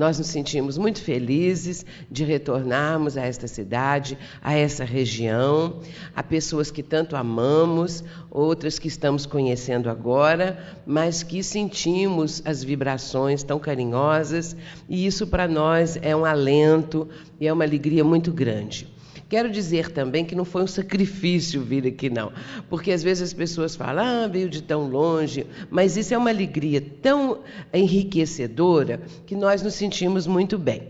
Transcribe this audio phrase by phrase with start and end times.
[0.00, 5.78] Nós nos sentimos muito felizes de retornarmos a esta cidade, a essa região,
[6.16, 13.42] a pessoas que tanto amamos, outras que estamos conhecendo agora, mas que sentimos as vibrações
[13.42, 14.56] tão carinhosas,
[14.88, 17.06] e isso para nós é um alento
[17.38, 18.88] e é uma alegria muito grande.
[19.30, 22.32] Quero dizer também que não foi um sacrifício vir aqui, não.
[22.68, 25.46] Porque às vezes as pessoas falam, ah, veio de tão longe.
[25.70, 27.38] Mas isso é uma alegria tão
[27.72, 30.82] enriquecedora que nós nos sentimos muito bem.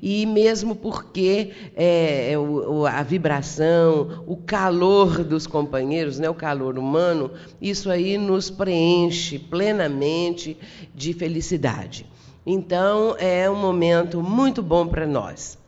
[0.00, 7.32] E mesmo porque é, o, a vibração, o calor dos companheiros, né, o calor humano,
[7.60, 10.56] isso aí nos preenche plenamente
[10.94, 12.06] de felicidade.
[12.46, 15.60] Então é um momento muito bom para nós.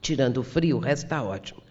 [0.00, 1.62] Tirando o frio, o resto está ótimo.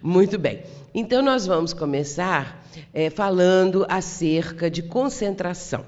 [0.00, 0.62] Muito bem.
[0.94, 5.84] Então, nós vamos começar é, falando acerca de concentração.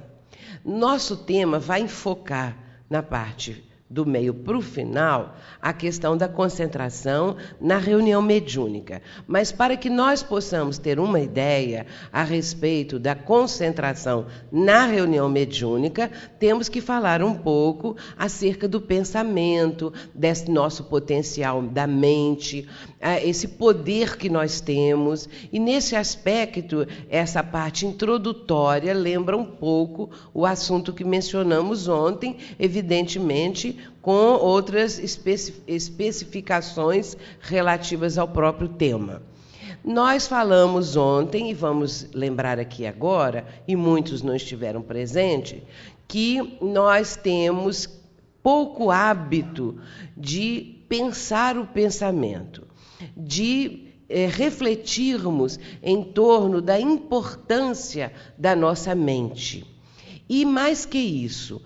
[0.64, 2.56] Nosso tema vai enfocar
[2.88, 9.02] na parte do meio para o final, a questão da concentração na reunião mediúnica.
[9.26, 16.10] Mas para que nós possamos ter uma ideia a respeito da concentração na reunião mediúnica,
[16.38, 22.68] temos que falar um pouco acerca do pensamento, desse nosso potencial da mente,
[23.22, 25.28] esse poder que nós temos.
[25.52, 33.78] E nesse aspecto, essa parte introdutória lembra um pouco o assunto que mencionamos ontem, evidentemente
[34.00, 34.98] com outras
[35.66, 39.22] especificações relativas ao próprio tema.
[39.84, 45.62] Nós falamos ontem, e vamos lembrar aqui agora, e muitos não estiveram presentes,
[46.08, 47.86] que nós temos
[48.42, 49.78] pouco hábito
[50.16, 52.66] de pensar o pensamento,
[53.16, 59.66] de é, refletirmos em torno da importância da nossa mente.
[60.28, 61.62] E mais que isso,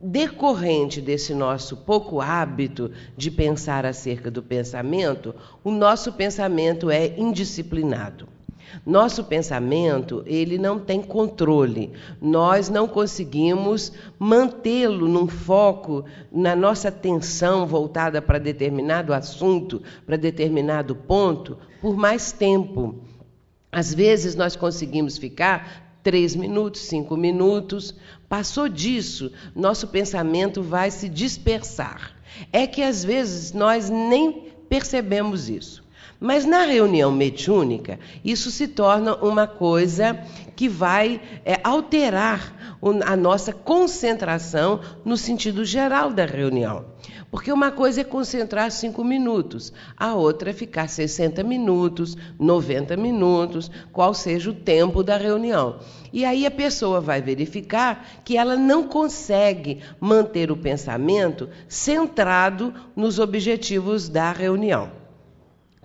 [0.00, 8.33] decorrente desse nosso pouco hábito de pensar acerca do pensamento, o nosso pensamento é indisciplinado.
[8.84, 11.92] Nosso pensamento, ele não tem controle.
[12.20, 20.94] Nós não conseguimos mantê-lo num foco, na nossa atenção voltada para determinado assunto, para determinado
[20.94, 22.96] ponto, por mais tempo.
[23.70, 27.94] Às vezes nós conseguimos ficar três minutos, cinco minutos.
[28.28, 32.14] Passou disso, nosso pensamento vai se dispersar.
[32.52, 35.83] É que às vezes nós nem percebemos isso.
[36.24, 40.18] Mas na reunião mediúnica, isso se torna uma coisa
[40.56, 46.86] que vai é, alterar a nossa concentração no sentido geral da reunião.
[47.30, 53.70] Porque uma coisa é concentrar cinco minutos, a outra é ficar 60 minutos, 90 minutos,
[53.92, 55.78] qual seja o tempo da reunião.
[56.10, 63.18] E aí a pessoa vai verificar que ela não consegue manter o pensamento centrado nos
[63.18, 65.03] objetivos da reunião.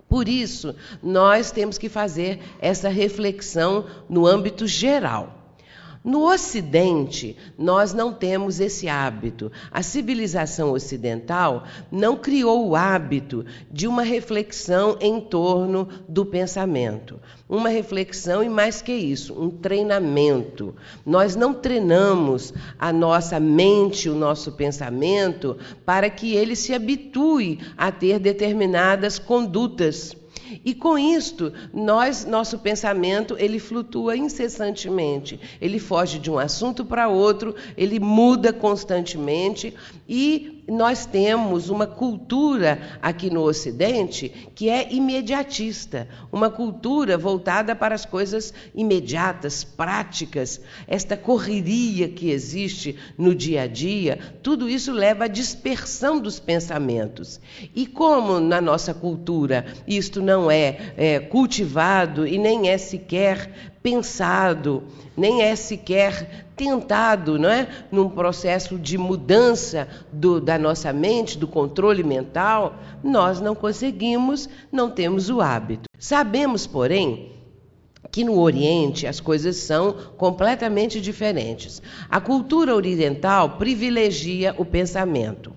[0.09, 5.38] Por isso, nós temos que fazer essa reflexão no âmbito geral.
[6.01, 9.51] No Ocidente, nós não temos esse hábito.
[9.69, 17.19] A civilização ocidental não criou o hábito de uma reflexão em torno do pensamento.
[17.49, 20.73] Uma reflexão e, mais que isso, um treinamento.
[21.05, 27.91] Nós não treinamos a nossa mente, o nosso pensamento, para que ele se habitue a
[27.91, 30.15] ter determinadas condutas.
[30.63, 35.39] E com isto, nós, nosso pensamento, ele flutua incessantemente.
[35.61, 39.73] Ele foge de um assunto para outro, ele muda constantemente
[40.07, 47.95] e nós temos uma cultura aqui no Ocidente que é imediatista, uma cultura voltada para
[47.95, 50.61] as coisas imediatas, práticas.
[50.87, 57.39] Esta correria que existe no dia a dia, tudo isso leva à dispersão dos pensamentos.
[57.75, 64.83] E como na nossa cultura isto não é, é cultivado e nem é sequer pensado,
[65.15, 67.67] nem é sequer tentado, não é?
[67.91, 74.89] Num processo de mudança do, da nossa mente, do controle mental, nós não conseguimos, não
[74.89, 75.89] temos o hábito.
[75.97, 77.31] Sabemos, porém,
[78.11, 81.81] que no Oriente as coisas são completamente diferentes.
[82.09, 85.48] A cultura oriental privilegia o pensamento.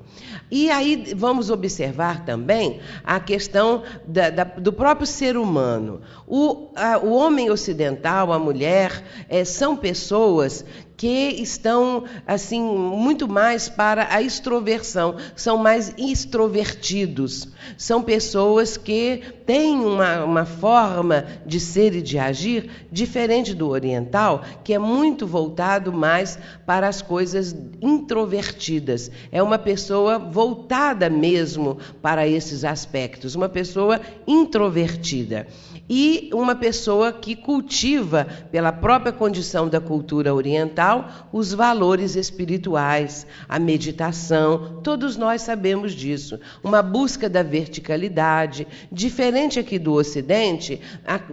[0.50, 6.02] E aí vamos observar também a questão da, da, do próprio ser humano.
[6.26, 10.64] O, a, o homem ocidental, a mulher, é, são pessoas
[10.96, 19.76] que estão assim muito mais para a extroversão, são mais extrovertidos, são pessoas que têm
[19.76, 25.92] uma, uma forma de ser e de agir diferente do oriental, que é muito voltado
[25.92, 29.10] mais para as coisas introvertidas.
[29.30, 35.46] É uma pessoa pessoa voltada mesmo para esses aspectos, uma pessoa introvertida
[35.88, 43.58] e uma pessoa que cultiva, pela própria condição da cultura oriental, os valores espirituais, a
[43.58, 44.81] meditação.
[44.82, 46.38] Todos nós sabemos disso.
[46.62, 50.81] Uma busca da verticalidade, diferente aqui do Ocidente,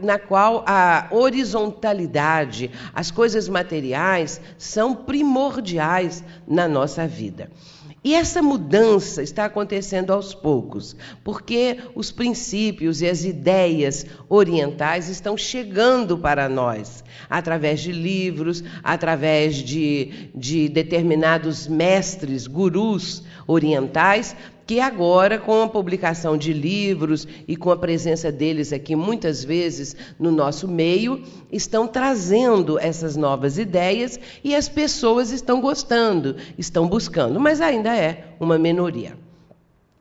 [0.02, 7.50] na qual a horizontalidade, as coisas materiais são primordiais na nossa vida.
[8.02, 15.36] E essa mudança está acontecendo aos poucos, porque os princípios e as ideias orientais estão
[15.36, 24.34] chegando para nós, através de livros, através de, de determinados mestres, gurus orientais,
[24.70, 29.96] que agora, com a publicação de livros e com a presença deles aqui muitas vezes
[30.20, 37.40] no nosso meio, estão trazendo essas novas ideias e as pessoas estão gostando, estão buscando,
[37.40, 39.18] mas ainda é uma minoria.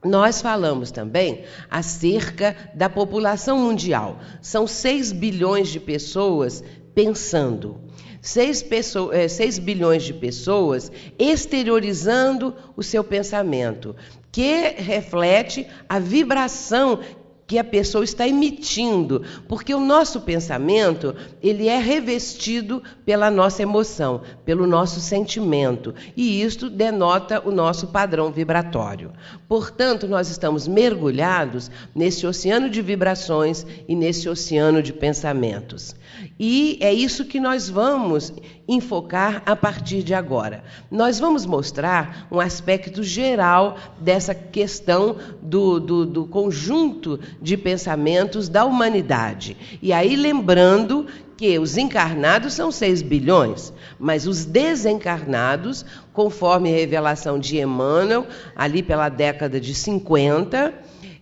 [0.04, 4.18] Nós falamos também acerca da população mundial.
[4.42, 6.62] São 6 bilhões de pessoas
[6.94, 7.80] pensando.
[8.20, 13.94] 6, pessoas, 6 bilhões de pessoas exteriorizando o seu pensamento,
[14.30, 17.00] que reflete a vibração
[17.48, 24.20] que a pessoa está emitindo, porque o nosso pensamento, ele é revestido pela nossa emoção,
[24.44, 29.12] pelo nosso sentimento, e isto denota o nosso padrão vibratório.
[29.48, 35.96] Portanto, nós estamos mergulhados nesse oceano de vibrações e nesse oceano de pensamentos.
[36.38, 38.32] E é isso que nós vamos
[38.68, 40.62] enfocar a partir de agora.
[40.90, 48.64] Nós vamos mostrar um aspecto geral dessa questão do, do, do conjunto de pensamentos da
[48.64, 49.56] humanidade.
[49.82, 51.06] E aí, lembrando
[51.36, 58.26] que os encarnados são 6 bilhões, mas os desencarnados, conforme a revelação de Emmanuel,
[58.56, 60.74] ali pela década de 50,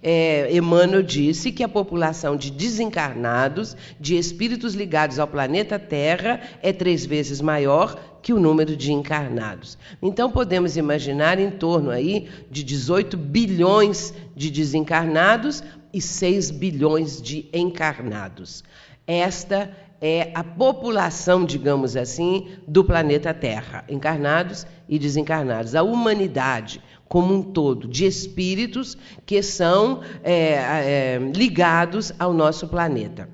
[0.03, 6.73] é, Emmanuel disse que a população de desencarnados, de espíritos ligados ao planeta Terra, é
[6.73, 9.79] três vezes maior que o número de encarnados.
[10.03, 15.63] Então podemos imaginar em torno aí de 18 bilhões de desencarnados
[15.93, 18.65] e 6 bilhões de encarnados.
[19.07, 19.71] Esta
[20.01, 27.43] é a população, digamos assim, do planeta Terra, encarnados e desencarnados, a humanidade como um
[27.43, 33.29] todo, de espíritos que são é, é, ligados ao nosso planeta.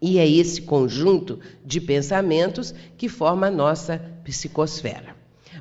[0.00, 5.14] E é esse conjunto de pensamentos que forma a nossa psicosfera.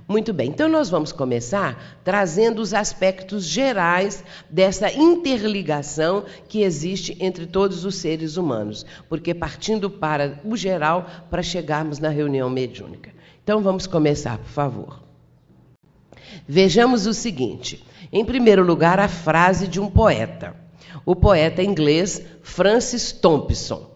[0.08, 7.46] Muito bem, então nós vamos começar trazendo os aspectos gerais dessa interligação que existe entre
[7.46, 13.12] todos os seres humanos, porque partindo para o geral para chegarmos na reunião mediúnica.
[13.44, 15.03] Então vamos começar, por favor.
[16.48, 20.56] Vejamos o seguinte: em primeiro lugar, a frase de um poeta,
[21.06, 23.92] o poeta inglês Francis Thompson.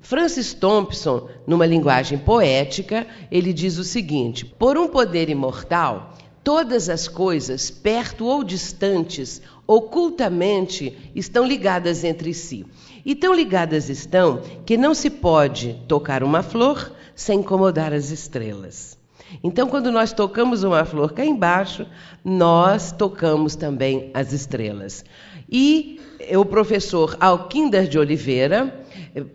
[0.00, 6.14] Francis Thompson, numa linguagem poética, ele diz o seguinte: por um poder imortal,
[6.44, 12.66] todas as coisas, perto ou distantes, ocultamente, estão ligadas entre si.
[13.04, 18.93] E tão ligadas estão que não se pode tocar uma flor sem incomodar as estrelas.
[19.42, 21.86] Então, quando nós tocamos uma flor cá embaixo,
[22.24, 25.04] nós tocamos também as estrelas.
[25.50, 26.00] E
[26.36, 28.84] o professor Alquinder de Oliveira,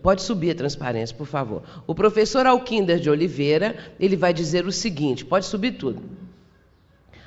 [0.01, 1.63] pode subir a transparência, por favor.
[1.85, 6.01] O professor Alquinder de Oliveira, ele vai dizer o seguinte, pode subir tudo.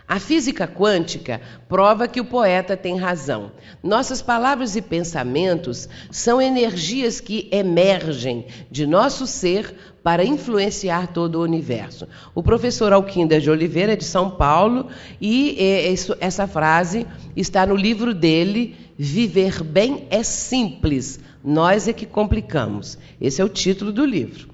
[0.07, 3.53] A física quântica prova que o poeta tem razão.
[3.83, 11.43] Nossas palavras e pensamentos são energias que emergem de nosso ser para influenciar todo o
[11.43, 12.09] universo.
[12.35, 14.89] O professor Alquinder de Oliveira de São Paulo
[15.21, 15.57] e
[16.21, 17.07] essa frase
[17.37, 22.99] está no livro dele, Viver Bem é Simples, Nós é que Complicamos.
[23.21, 24.53] Esse é o título do livro.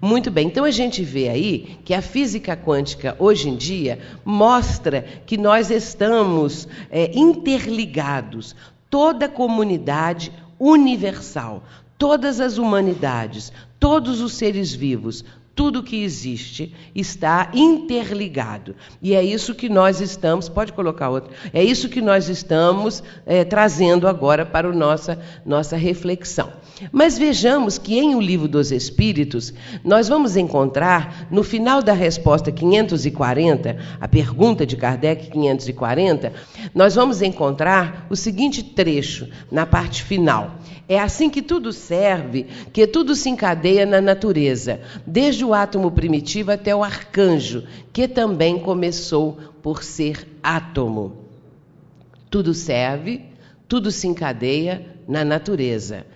[0.00, 5.02] Muito bem, então a gente vê aí que a física quântica hoje em dia mostra
[5.24, 8.54] que nós estamos é, interligados,
[8.90, 11.64] toda a comunidade universal,
[12.00, 15.22] todas as humanidades, todos os seres vivos,
[15.60, 18.74] tudo que existe está interligado.
[19.02, 23.44] E é isso que nós estamos, pode colocar outro, é isso que nós estamos é,
[23.44, 26.50] trazendo agora para a nossa, nossa reflexão.
[26.90, 29.52] Mas vejamos que em O Livro dos Espíritos,
[29.84, 36.32] nós vamos encontrar, no final da resposta 540, a pergunta de Kardec 540,
[36.74, 40.58] nós vamos encontrar o seguinte trecho na parte final.
[40.90, 46.50] É assim que tudo serve, que tudo se encadeia na natureza, desde o átomo primitivo
[46.50, 51.12] até o arcanjo, que também começou por ser átomo.
[52.30, 53.22] Tudo serve,
[53.68, 56.06] tudo se encadeia na natureza.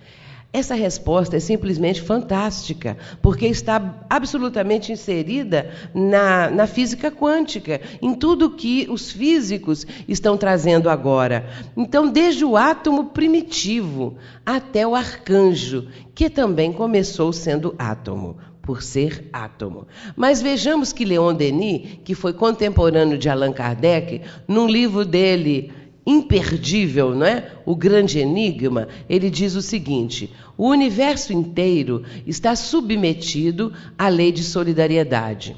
[0.55, 8.51] Essa resposta é simplesmente fantástica, porque está absolutamente inserida na, na, física quântica, em tudo
[8.51, 11.45] que os físicos estão trazendo agora.
[11.75, 14.15] Então, desde o átomo primitivo
[14.45, 19.87] até o arcanjo, que também começou sendo átomo por ser átomo.
[20.15, 25.71] Mas vejamos que Leon Denis, que foi contemporâneo de Allan Kardec, num livro dele
[26.05, 27.51] imperdível, não é?
[27.65, 34.43] O grande enigma, ele diz o seguinte: o universo inteiro está submetido à lei de
[34.43, 35.55] solidariedade.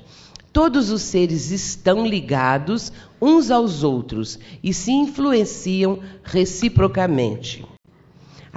[0.52, 7.64] Todos os seres estão ligados uns aos outros e se influenciam reciprocamente.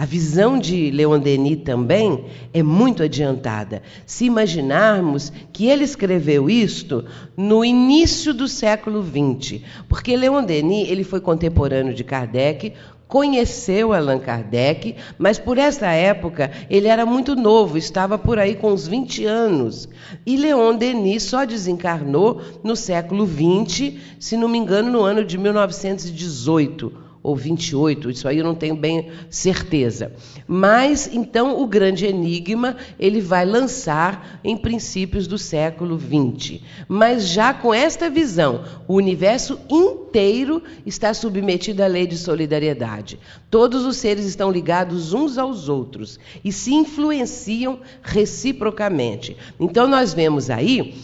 [0.00, 3.83] A visão de Leon Denis também é muito adiantada.
[4.07, 7.04] Se imaginarmos que ele escreveu isto
[7.37, 12.73] no início do século XX, porque Leon Denis ele foi contemporâneo de Kardec,
[13.07, 18.73] conheceu Allan Kardec, mas por essa época ele era muito novo, estava por aí com
[18.73, 19.87] uns 20 anos.
[20.25, 25.37] E Leon Denis só desencarnou no século XX, se não me engano, no ano de
[25.37, 30.12] 1918 ou 28, isso aí eu não tenho bem certeza.
[30.47, 36.62] Mas então o grande enigma ele vai lançar em princípios do século 20.
[36.89, 43.19] Mas já com esta visão, o universo inteiro está submetido à lei de solidariedade.
[43.50, 49.37] Todos os seres estão ligados uns aos outros e se influenciam reciprocamente.
[49.59, 50.95] Então nós vemos aí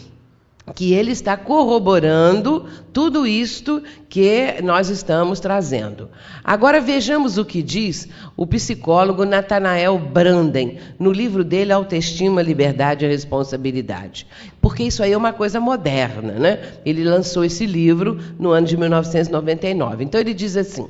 [0.74, 6.10] que ele está corroborando tudo isto que nós estamos trazendo.
[6.42, 13.08] Agora vejamos o que diz o psicólogo Nathanael Branden no livro dele Autoestima, Liberdade e
[13.08, 14.26] Responsabilidade.
[14.60, 16.60] Porque isso aí é uma coisa moderna, né?
[16.84, 20.04] Ele lançou esse livro no ano de 1999.
[20.04, 20.88] Então ele diz assim: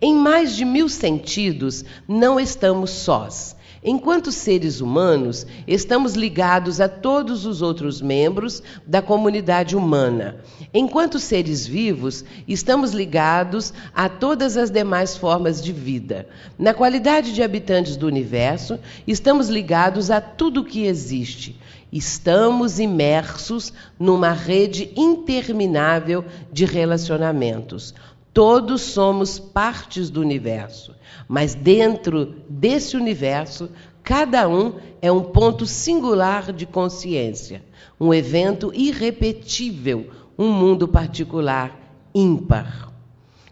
[0.00, 3.54] em mais de mil sentidos, não estamos sós.
[3.84, 10.36] Enquanto seres humanos, estamos ligados a todos os outros membros da comunidade humana.
[10.72, 16.28] Enquanto seres vivos, estamos ligados a todas as demais formas de vida.
[16.56, 21.58] Na qualidade de habitantes do universo, estamos ligados a tudo que existe.
[21.92, 27.94] Estamos imersos numa rede interminável de relacionamentos.
[28.32, 30.94] Todos somos partes do universo,
[31.28, 33.68] mas dentro desse universo,
[34.02, 37.62] cada um é um ponto singular de consciência,
[38.00, 40.08] um evento irrepetível,
[40.38, 41.78] um mundo particular
[42.14, 42.90] ímpar.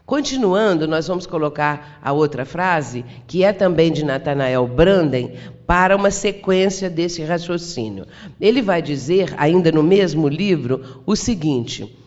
[0.07, 5.35] Continuando, nós vamos colocar a outra frase, que é também de Nathanael Branden,
[5.67, 8.07] para uma sequência desse raciocínio.
[8.41, 12.00] Ele vai dizer, ainda no mesmo livro, o seguinte: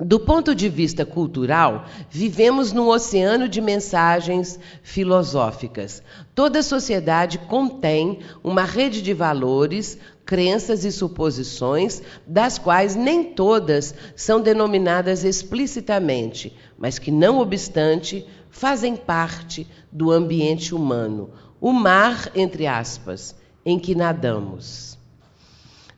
[0.00, 6.02] do ponto de vista cultural, vivemos num oceano de mensagens filosóficas.
[6.34, 14.40] Toda sociedade contém uma rede de valores, crenças e suposições, das quais nem todas são
[14.40, 21.30] denominadas explicitamente, mas que, não obstante, fazem parte do ambiente humano,
[21.60, 23.34] o mar, entre aspas,
[23.66, 24.98] em que nadamos.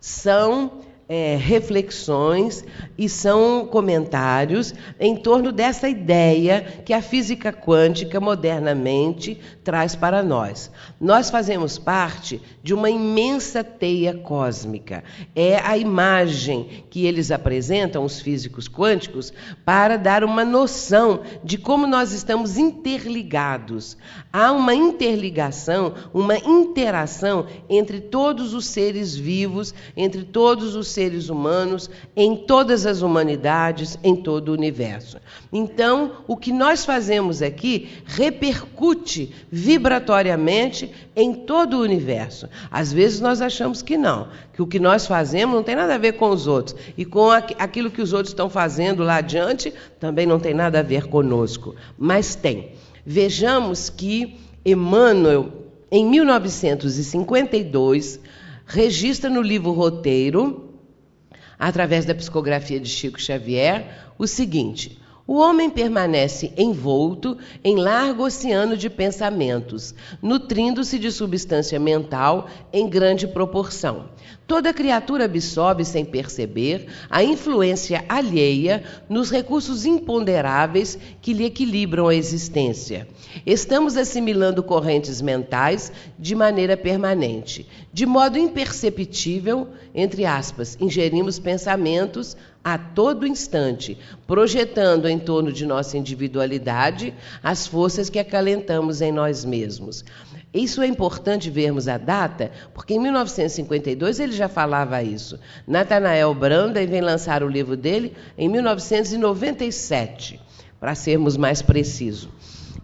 [0.00, 0.81] São
[1.12, 2.64] é, reflexões
[2.96, 10.70] e são comentários em torno dessa ideia que a física quântica modernamente traz para nós.
[10.98, 15.04] Nós fazemos parte de uma imensa teia cósmica.
[15.36, 19.34] É a imagem que eles apresentam, os físicos quânticos,
[19.66, 23.98] para dar uma noção de como nós estamos interligados.
[24.32, 31.28] Há uma interligação, uma interação entre todos os seres vivos, entre todos os seres seres
[31.28, 35.18] humanos, em todas as humanidades, em todo o universo.
[35.52, 42.48] Então, o que nós fazemos aqui repercute vibratoriamente em todo o universo.
[42.70, 45.98] Às vezes nós achamos que não, que o que nós fazemos não tem nada a
[45.98, 46.76] ver com os outros.
[46.96, 50.82] E com aquilo que os outros estão fazendo lá adiante também não tem nada a
[50.82, 51.74] ver conosco.
[51.98, 52.70] Mas tem.
[53.04, 55.48] Vejamos que Emmanuel,
[55.90, 58.20] em 1952,
[58.64, 60.71] registra no livro Roteiro
[61.58, 63.86] através da psicografia de Chico Xavier,
[64.18, 64.98] o seguinte:
[65.32, 73.26] o homem permanece envolto em largo oceano de pensamentos, nutrindo-se de substância mental em grande
[73.26, 74.10] proporção.
[74.46, 82.14] Toda criatura absorve sem perceber a influência alheia nos recursos imponderáveis que lhe equilibram a
[82.14, 83.08] existência.
[83.46, 87.66] Estamos assimilando correntes mentais de maneira permanente.
[87.90, 95.98] De modo imperceptível, entre aspas, ingerimos pensamentos a todo instante, projetando em torno de nossa
[95.98, 100.04] individualidade as forças que acalentamos em nós mesmos.
[100.54, 105.40] Isso é importante vermos a data, porque em 1952 ele já falava isso.
[105.66, 110.38] Nathanael Branda vem lançar o livro dele em 1997,
[110.78, 112.28] para sermos mais precisos.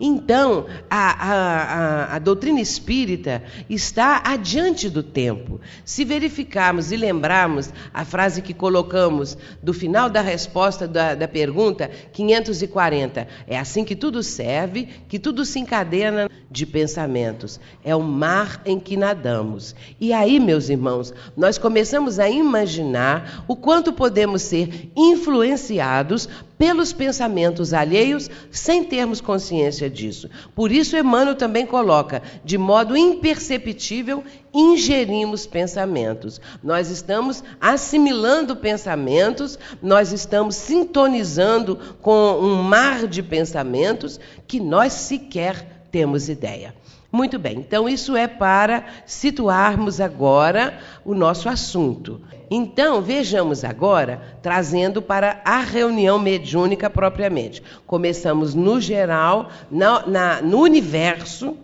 [0.01, 5.61] Então, a, a, a, doutrina espírita está adiante do tempo.
[5.85, 11.91] Se verificarmos e lembrarmos a frase que colocamos do final da resposta da, da pergunta
[12.13, 17.61] 540, é assim que tudo serve, que tudo se encadena de pensamentos.
[17.85, 19.75] É o mar em que nadamos.
[20.01, 26.29] E aí, meus irmãos, nós começamos a imaginar o quanto podemos ser influenciados
[26.59, 30.29] pelos pensamentos alheios sem termos consciência disso.
[30.55, 36.41] Por isso, Emmanuel também coloca, de modo imperceptível, ingerimos pensamentos.
[36.63, 45.87] Nós estamos assimilando pensamentos, nós estamos sintonizando com um mar de pensamentos que nós sequer
[45.93, 46.75] temos ideia.
[47.11, 52.21] Muito bem, então isso é para situarmos agora o nosso assunto.
[52.51, 57.63] Então, vejamos agora, trazendo para a reunião mediúnica propriamente.
[57.87, 61.57] Começamos no geral, na, na, no universo,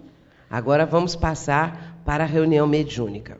[0.49, 3.39] agora vamos passar para a reunião mediúnica.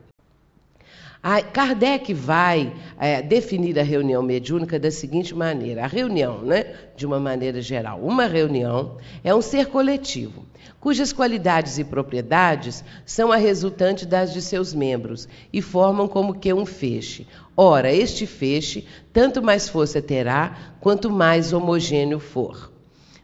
[1.27, 2.71] A Kardec vai
[3.01, 7.99] é, definir a reunião mediúnica da seguinte maneira: a reunião, né, de uma maneira geral,
[8.01, 10.45] uma reunião é um ser coletivo,
[10.85, 16.53] cujas qualidades e propriedades são a resultante das de seus membros e formam como que
[16.53, 17.27] um feixe.
[17.57, 22.71] Ora, este feixe tanto mais força terá quanto mais homogêneo for.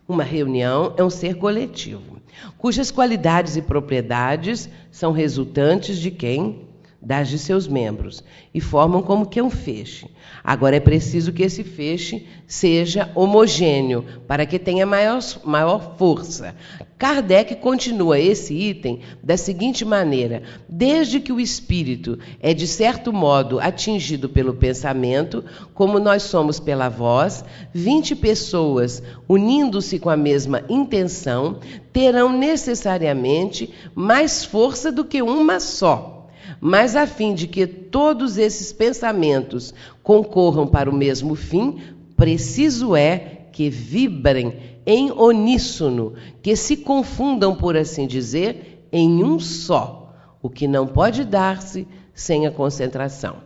[0.09, 2.17] Uma reunião é um ser coletivo,
[2.57, 6.71] cujas qualidades e propriedades são resultantes de quem?
[7.03, 10.07] das de seus membros e formam como que um feixe.
[10.45, 16.55] Agora é preciso que esse feixe seja homogêneo para que tenha maior, maior força.
[17.01, 23.59] Kardec continua esse item da seguinte maneira: desde que o espírito é de certo modo
[23.59, 31.59] atingido pelo pensamento, como nós somos pela voz, 20 pessoas unindo-se com a mesma intenção
[31.91, 36.29] terão necessariamente mais força do que uma só.
[36.61, 41.79] Mas a fim de que todos esses pensamentos concorram para o mesmo fim,
[42.15, 44.55] preciso é que vibrem
[44.87, 50.13] em uníssono, que se confundam, por assim dizer, em um só,
[50.43, 53.37] o que não pode dar-se sem a concentração.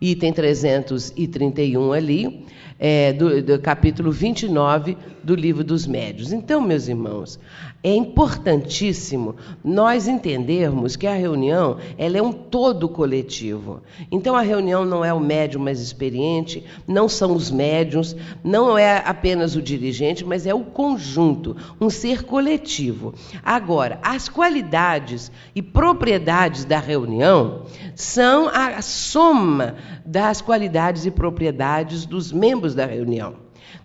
[0.00, 2.46] Item 331 ali,
[2.78, 6.32] é, do, do capítulo 29 do Livro dos Médios.
[6.32, 7.38] Então, meus irmãos,
[7.82, 13.82] é importantíssimo nós entendermos que a reunião ela é um todo coletivo.
[14.10, 19.02] Então, a reunião não é o médium mais experiente, não são os médiums, não é
[19.04, 23.14] apenas o dirigente, mas é o conjunto, um ser coletivo.
[23.42, 27.62] Agora, as qualidades e propriedades da reunião
[27.94, 29.74] são a soma
[30.06, 33.34] das qualidades e propriedades dos membros membros da reunião.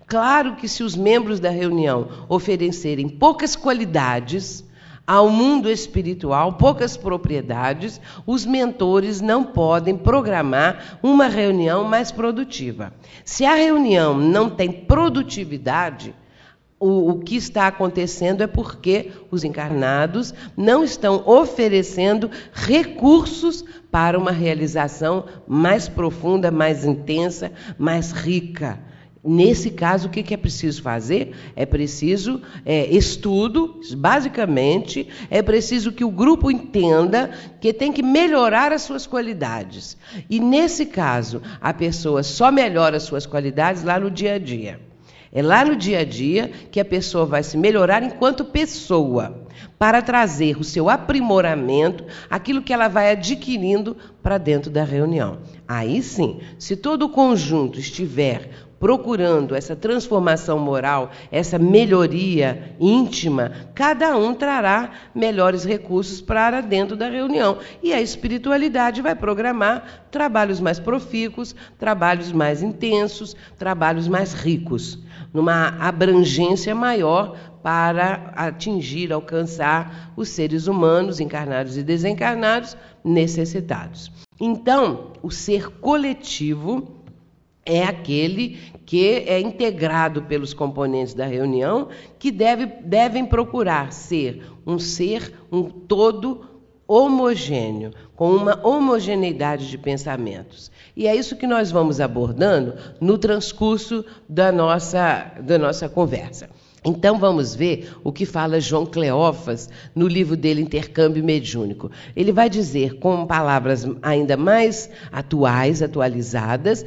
[0.08, 4.64] Claro que se os membros da reunião oferecerem poucas qualidades
[5.06, 12.94] ao mundo espiritual, poucas propriedades, os mentores não podem programar uma reunião mais produtiva.
[13.26, 16.16] Se a reunião não tem produtividade,
[16.80, 24.32] o, o, que está acontecendo é porque os encarnados não estão oferecendo recursos para uma
[24.32, 28.80] realização mais profunda, mais intensa, mais rica.
[29.30, 31.36] Nesse caso, o que é preciso fazer?
[31.54, 38.72] É preciso é, estudo, basicamente, é preciso que o grupo entenda que tem que melhorar
[38.72, 39.98] as suas qualidades.
[40.30, 44.80] E nesse caso, a pessoa só melhora as suas qualidades lá no dia a dia.
[45.30, 49.46] É lá no dia a dia que a pessoa vai se melhorar enquanto pessoa,
[49.78, 55.40] para trazer o seu aprimoramento, aquilo que ela vai adquirindo para dentro da reunião.
[55.68, 64.16] Aí sim, se todo o conjunto estiver procurando essa transformação moral, essa melhoria íntima, cada
[64.16, 67.58] um trará melhores recursos para dentro da reunião.
[67.82, 75.00] E a espiritualidade vai programar trabalhos mais profícuos, trabalhos mais intensos, trabalhos mais ricos
[75.34, 84.12] numa abrangência maior para atingir, alcançar os seres humanos, encarnados e desencarnados, necessitados.
[84.40, 86.97] Então, o ser coletivo
[87.68, 94.80] é aquele que é integrado pelos componentes da reunião, que deve, devem procurar ser um
[94.80, 96.46] ser, um todo
[96.88, 100.72] homogêneo, com uma homogeneidade de pensamentos.
[100.96, 106.50] E é isso que nós vamos abordando no transcurso da nossa, da nossa conversa.
[106.88, 111.92] Então vamos ver o que fala João Cleófas no livro dele Intercâmbio Mediúnico.
[112.16, 116.86] Ele vai dizer, com palavras ainda mais atuais, atualizadas,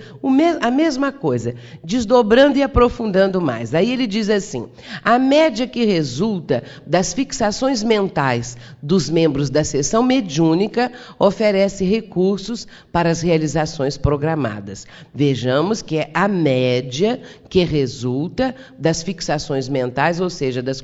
[0.62, 3.74] a mesma coisa, desdobrando e aprofundando mais.
[3.74, 4.68] Aí ele diz assim:
[5.04, 13.10] a média que resulta das fixações mentais dos membros da sessão mediúnica oferece recursos para
[13.10, 14.86] as realizações programadas.
[15.14, 20.82] Vejamos que é a média que resulta das fixações mentais mentais, ou seja, das,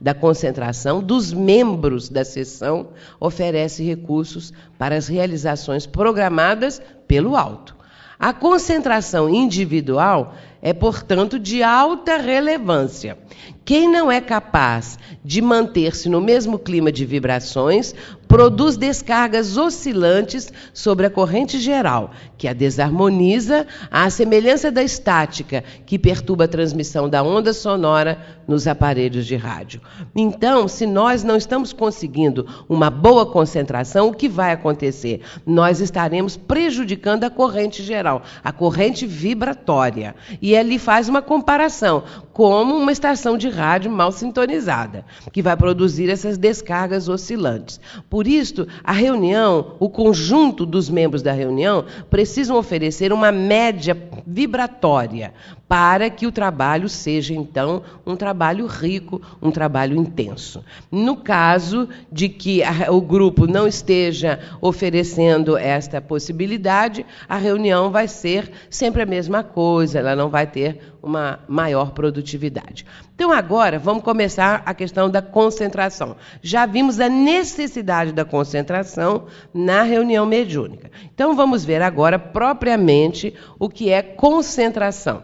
[0.00, 2.88] da concentração dos membros da sessão,
[3.20, 7.76] oferece recursos para as realizações programadas pelo alto.
[8.18, 13.18] A concentração individual é, portanto, de alta relevância.
[13.64, 17.94] Quem não é capaz de manter-se no mesmo clima de vibrações
[18.34, 25.96] produz descargas oscilantes sobre a corrente geral, que a desarmoniza à semelhança da estática que
[25.96, 28.18] perturba a transmissão da onda sonora
[28.48, 29.80] nos aparelhos de rádio.
[30.16, 35.20] Então, se nós não estamos conseguindo uma boa concentração, o que vai acontecer?
[35.46, 40.12] Nós estaremos prejudicando a corrente geral, a corrente vibratória.
[40.42, 42.02] E ele faz uma comparação,
[42.34, 47.80] como uma estação de rádio mal sintonizada, que vai produzir essas descargas oscilantes.
[48.10, 55.32] Por isso, a reunião, o conjunto dos membros da reunião, precisam oferecer uma média vibratória
[55.68, 60.62] para que o trabalho seja, então, um trabalho rico, um trabalho intenso.
[60.90, 68.50] No caso de que o grupo não esteja oferecendo esta possibilidade, a reunião vai ser
[68.68, 72.86] sempre a mesma coisa, ela não vai ter uma maior produtividade.
[73.14, 76.16] Então, agora, vamos começar a questão da concentração.
[76.42, 80.90] Já vimos a necessidade da concentração na reunião mediúnica.
[81.14, 85.22] Então, vamos ver agora propriamente o que é concentração.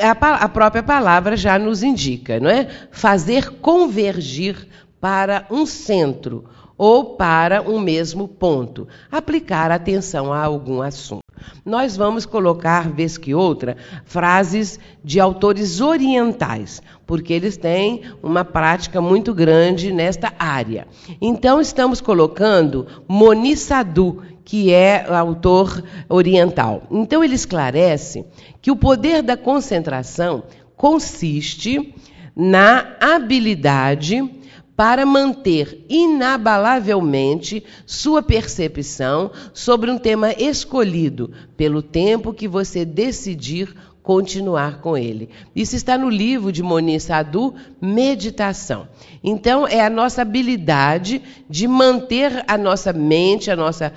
[0.00, 2.68] A, própria palavra já nos indica, não é?
[2.90, 4.66] Fazer convergir
[4.98, 6.48] para um centro
[6.78, 11.23] ou para um mesmo ponto, aplicar atenção a algum assunto.
[11.64, 19.00] Nós vamos colocar, vez que outra, frases de autores orientais, porque eles têm uma prática
[19.00, 20.86] muito grande nesta área.
[21.20, 26.82] Então, estamos colocando Moni Sadhu, que é autor oriental.
[26.90, 28.24] Então, ele esclarece
[28.60, 30.44] que o poder da concentração
[30.76, 31.94] consiste
[32.36, 34.43] na habilidade
[34.76, 44.82] para manter inabalavelmente sua percepção sobre um tema escolhido pelo tempo que você decidir continuar
[44.82, 45.30] com ele.
[45.56, 48.86] Isso está no livro de Moni Sadu, Meditação.
[49.22, 53.94] Então, é a nossa habilidade de manter a nossa mente, a nossa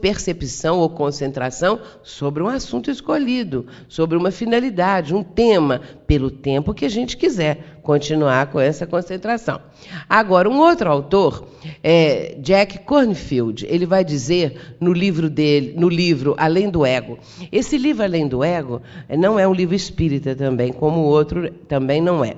[0.00, 6.84] percepção ou concentração sobre um assunto escolhido, sobre uma finalidade, um tema, pelo tempo que
[6.84, 9.60] a gente quiser continuar com essa concentração.
[10.08, 11.46] Agora, um outro autor,
[11.82, 17.18] é Jack Cornfield, ele vai dizer no livro dele, no livro Além do Ego.
[17.52, 22.00] Esse livro Além do Ego não é um livro espírita também, como o outro também
[22.00, 22.36] não é.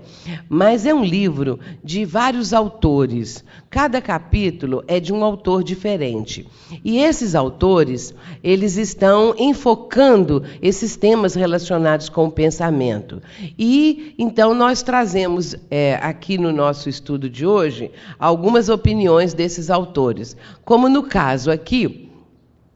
[0.48, 3.44] Mas é um livro de vários autores.
[3.76, 6.48] Cada capítulo é de um autor diferente.
[6.82, 13.20] E esses autores, eles estão enfocando esses temas relacionados com o pensamento.
[13.58, 20.34] E então nós trazemos é, aqui no nosso estudo de hoje algumas opiniões desses autores.
[20.64, 22.08] Como no caso aqui,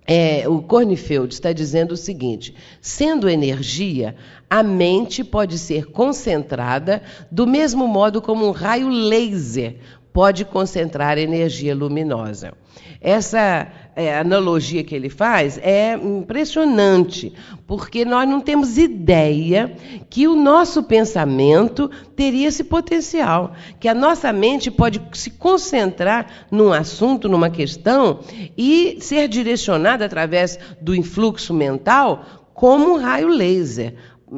[0.06, 4.16] é, o Kornfeld está dizendo o seguinte: sendo energia,
[4.50, 9.76] a mente pode ser concentrada do mesmo modo como um raio laser
[10.12, 12.52] pode concentrar energia luminosa.
[13.00, 17.32] Essa é, analogia que ele faz é impressionante,
[17.66, 19.74] porque nós não temos ideia
[20.10, 26.72] que o nosso pensamento teria esse potencial, que a nossa mente pode se concentrar num
[26.72, 28.20] assunto, numa questão
[28.56, 33.94] e ser direcionada através do influxo mental como um raio laser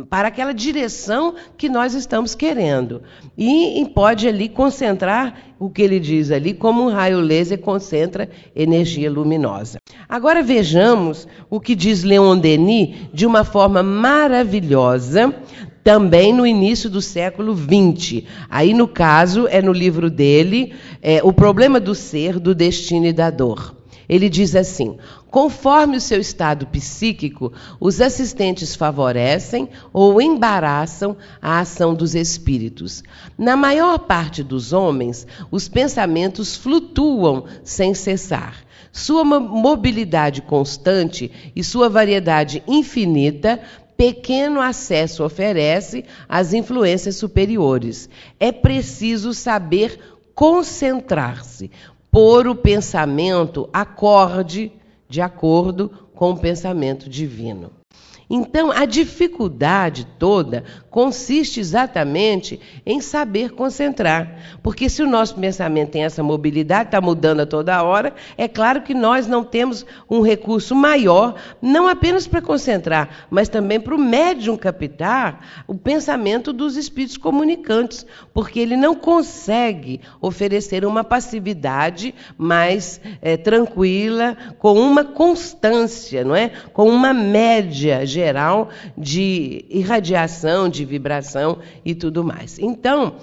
[0.09, 3.03] para aquela direção que nós estamos querendo.
[3.37, 9.11] E, pode ali concentrar o que ele diz ali, como um raio laser concentra energia
[9.11, 9.79] luminosa.
[10.09, 15.35] Agora vejamos o que diz Leon Denis de uma forma maravilhosa,
[15.85, 18.25] também no início do século XX.
[18.49, 23.13] Aí, no caso, é no livro dele, é, O Problema do Ser, do Destino e
[23.13, 23.75] da Dor.
[24.09, 24.97] Ele diz assim:
[25.33, 33.03] conforme o seu estado psíquico, os assistentes favorecem ou embaraçam a ação dos espíritos.
[33.39, 38.59] Na maior parte dos homens, os pensamentos flutuam sem cessar.
[38.93, 43.59] Sua mobilidade constante e sua variedade infinita
[43.97, 48.07] pequeno acesso oferece às influências superiores.
[48.39, 49.99] É preciso saber
[50.35, 51.71] concentrar-se,
[52.11, 54.71] pôr o pensamento acorde
[55.13, 57.71] de acordo com o pensamento divino.
[58.35, 64.59] Então, a dificuldade toda consiste exatamente em saber concentrar.
[64.63, 68.81] Porque se o nosso pensamento tem essa mobilidade, está mudando a toda hora, é claro
[68.81, 73.99] que nós não temos um recurso maior, não apenas para concentrar, mas também para o
[73.99, 82.99] médium captar o pensamento dos espíritos comunicantes, porque ele não consegue oferecer uma passividade mais
[83.21, 86.51] é, tranquila, com uma constância, não é?
[86.73, 92.59] com uma média geral geral de irradiação, de vibração e tudo mais.
[92.59, 93.17] Então,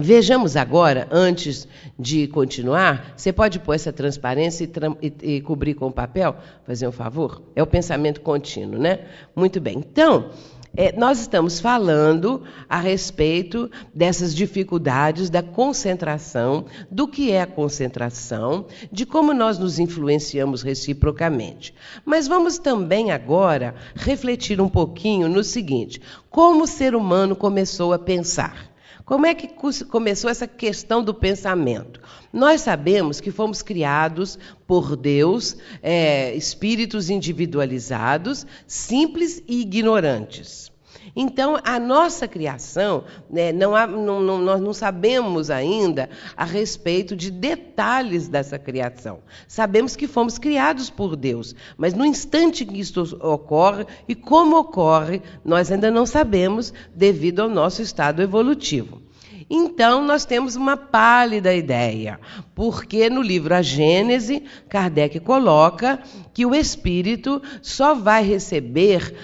[0.00, 1.66] Vejamos agora, antes
[1.98, 4.70] de continuar, você pode pôr essa transparência e,
[5.02, 6.36] e, e, cobrir com papel?
[6.64, 7.42] Fazer um favor?
[7.56, 9.00] É o pensamento contínuo, né?
[9.34, 9.78] Muito bem.
[9.78, 10.30] Então,
[10.76, 18.66] é, nós estamos falando a respeito dessas dificuldades da concentração, do que é a concentração,
[18.90, 21.74] de como nós nos influenciamos reciprocamente.
[22.04, 26.00] Mas vamos também agora refletir um pouquinho no seguinte:
[26.30, 28.77] como o ser humano começou a pensar?
[29.08, 29.48] Como é que
[29.86, 31.98] começou essa questão do pensamento?
[32.30, 40.70] Nós sabemos que fomos criados por Deus, é, espíritos individualizados, simples e ignorantes.
[41.20, 47.16] Então, a nossa criação, né, não há, não, não, nós não sabemos ainda a respeito
[47.16, 49.18] de detalhes dessa criação.
[49.48, 55.20] Sabemos que fomos criados por Deus, mas no instante que isso ocorre e como ocorre,
[55.44, 59.02] nós ainda não sabemos devido ao nosso estado evolutivo.
[59.50, 62.20] Então, nós temos uma pálida ideia,
[62.58, 66.00] porque no livro A Gênese, Kardec coloca
[66.34, 69.14] que o espírito só vai receber,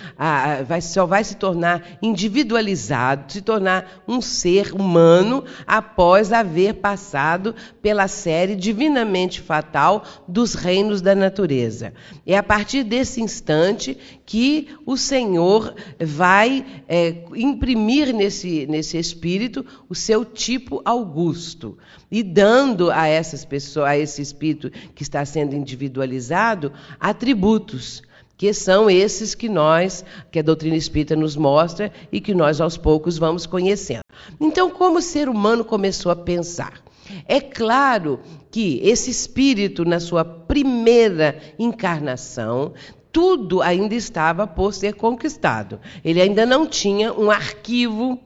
[0.69, 8.07] vai, só vai se tornar individualizado, se tornar um ser humano após haver passado pela
[8.07, 11.93] série divinamente fatal dos reinos da natureza.
[12.25, 19.95] É a partir desse instante que o Senhor vai é, imprimir nesse, nesse espírito o
[19.95, 21.77] seu tipo augusto
[22.15, 28.03] e dando a essas pessoas, a esse espírito que está sendo individualizado, atributos
[28.37, 32.77] que são esses que nós, que a doutrina espírita nos mostra e que nós aos
[32.77, 34.03] poucos vamos conhecendo.
[34.41, 36.83] Então, como o ser humano começou a pensar?
[37.27, 42.73] É claro que esse espírito, na sua primeira encarnação,
[43.13, 45.79] tudo ainda estava por ser conquistado.
[46.05, 48.19] Ele ainda não tinha um arquivo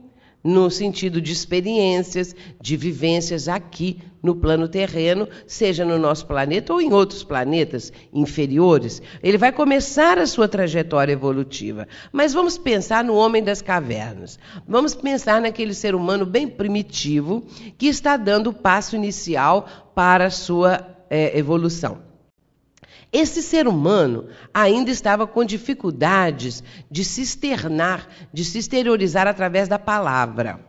[0.42, 6.80] no sentido de experiências, de vivências aqui no plano terreno, seja no nosso planeta ou
[6.80, 9.00] em outros planetas inferiores.
[9.22, 11.86] Ele vai começar a sua trajetória evolutiva.
[12.12, 14.38] Mas vamos pensar no homem das cavernas.
[14.66, 20.30] Vamos pensar naquele ser humano bem primitivo que está dando o passo inicial para a
[20.30, 22.08] sua é, evolução.
[23.10, 29.78] Esse ser humano ainda estava com dificuldades de se externar, de se exteriorizar através da
[29.78, 30.67] palavra.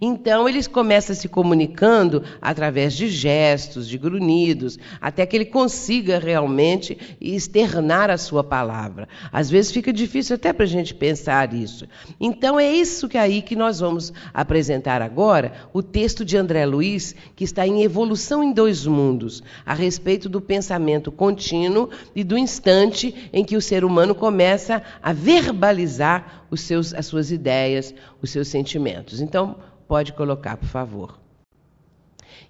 [0.00, 6.96] Então eles começam se comunicando através de gestos, de grunhidos, até que ele consiga realmente
[7.20, 9.08] externar a sua palavra.
[9.32, 11.86] Às vezes fica difícil até para a gente pensar isso.
[12.20, 16.64] Então é isso que é aí que nós vamos apresentar agora, o texto de André
[16.66, 22.36] Luiz, que está em Evolução em Dois Mundos, a respeito do pensamento contínuo e do
[22.36, 28.30] instante em que o ser humano começa a verbalizar os seus, as suas ideias, os
[28.30, 29.20] seus sentimentos.
[29.20, 31.18] Então, Pode colocar, por favor.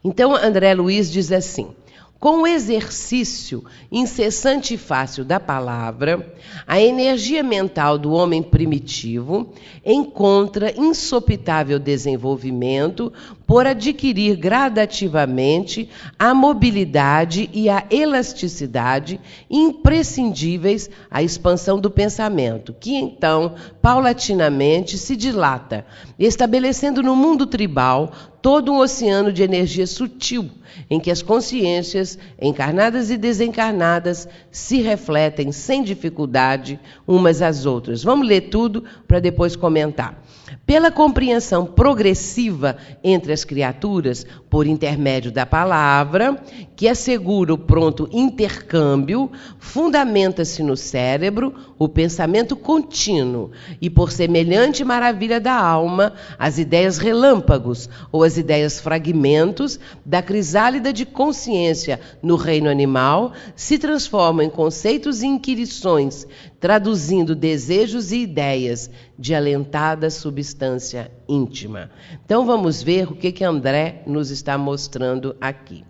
[0.03, 1.75] Então, André Luiz diz assim:
[2.19, 6.35] com o exercício incessante e fácil da palavra,
[6.67, 9.53] a energia mental do homem primitivo
[9.85, 13.13] encontra insopitável desenvolvimento
[13.47, 23.55] por adquirir gradativamente a mobilidade e a elasticidade imprescindíveis à expansão do pensamento, que então,
[23.81, 25.87] paulatinamente, se dilata,
[26.19, 30.49] estabelecendo no mundo tribal todo um oceano de energia sutil,
[30.89, 38.05] em que as consciências, encarnadas e desencarnadas, se refletem sem dificuldade umas às outras.
[38.05, 40.23] Vamos ler tudo para depois comentar.
[40.65, 46.43] Pela compreensão progressiva entre as criaturas, por intermédio da palavra,
[46.75, 55.39] que assegura o pronto intercâmbio, fundamenta-se no cérebro o pensamento contínuo e, por semelhante maravilha
[55.39, 62.71] da alma, as ideias relâmpagos ou as ideias fragmentos da crisálida de consciência no reino
[62.71, 66.27] animal se transformam em conceitos e inquirições,
[66.67, 71.93] traduzindo desejos e ideias de alentada substância íntima.
[72.25, 75.85] Então vamos ver o que que André nos está mostrando aqui.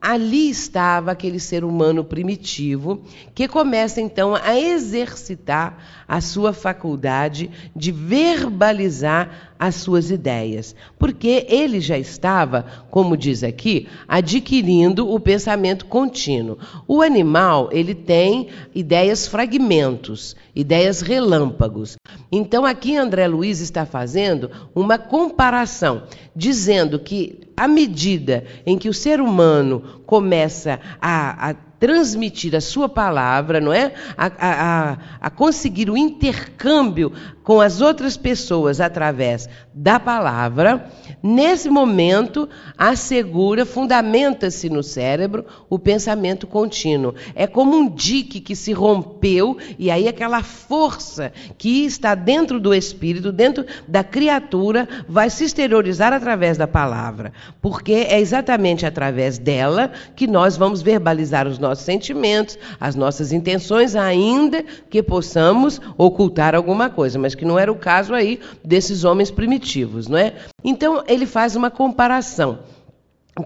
[0.00, 3.04] Ali estava aquele ser humano primitivo
[3.36, 11.80] que começa então a exercitar a sua faculdade de verbalizar as suas ideias, porque ele
[11.80, 16.58] já estava, como diz aqui, adquirindo o pensamento contínuo.
[16.86, 21.96] O animal, ele tem ideias fragmentos, ideias relâmpagos.
[22.30, 26.02] Então aqui André Luiz está fazendo uma comparação,
[26.36, 32.86] dizendo que à medida em que o ser humano começa a, a transmitir a sua
[32.86, 33.94] palavra, não é?
[34.14, 37.10] A, a, a, conseguir o intercâmbio
[37.42, 40.86] com as outras pessoas através da palavra,
[41.22, 47.14] nesse momento assegura, fundamenta-se no cérebro o pensamento contínuo.
[47.34, 52.74] É como um dique que se rompeu e aí aquela força que está dentro do
[52.74, 59.90] espírito, dentro da criatura, vai se exteriorizar através da palavra, porque é exatamente através dela
[60.14, 66.90] que nós vamos verbalizar os nossos sentimentos, as nossas intenções, ainda que possamos ocultar alguma
[66.90, 70.34] coisa, mas que não era o caso aí desses homens primitivos, não é?
[70.64, 72.60] Então ele faz uma comparação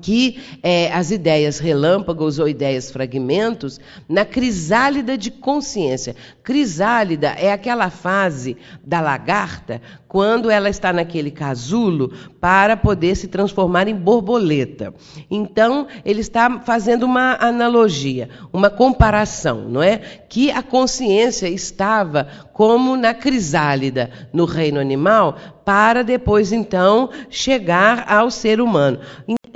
[0.02, 6.16] que é, as ideias relâmpagos ou ideias fragmentos na crisálida de consciência.
[6.46, 13.88] Crisálida é aquela fase da lagarta quando ela está naquele casulo para poder se transformar
[13.88, 14.94] em borboleta.
[15.28, 19.98] Então, ele está fazendo uma analogia, uma comparação, não é?
[20.28, 28.30] Que a consciência estava como na crisálida no reino animal para depois então chegar ao
[28.30, 29.00] ser humano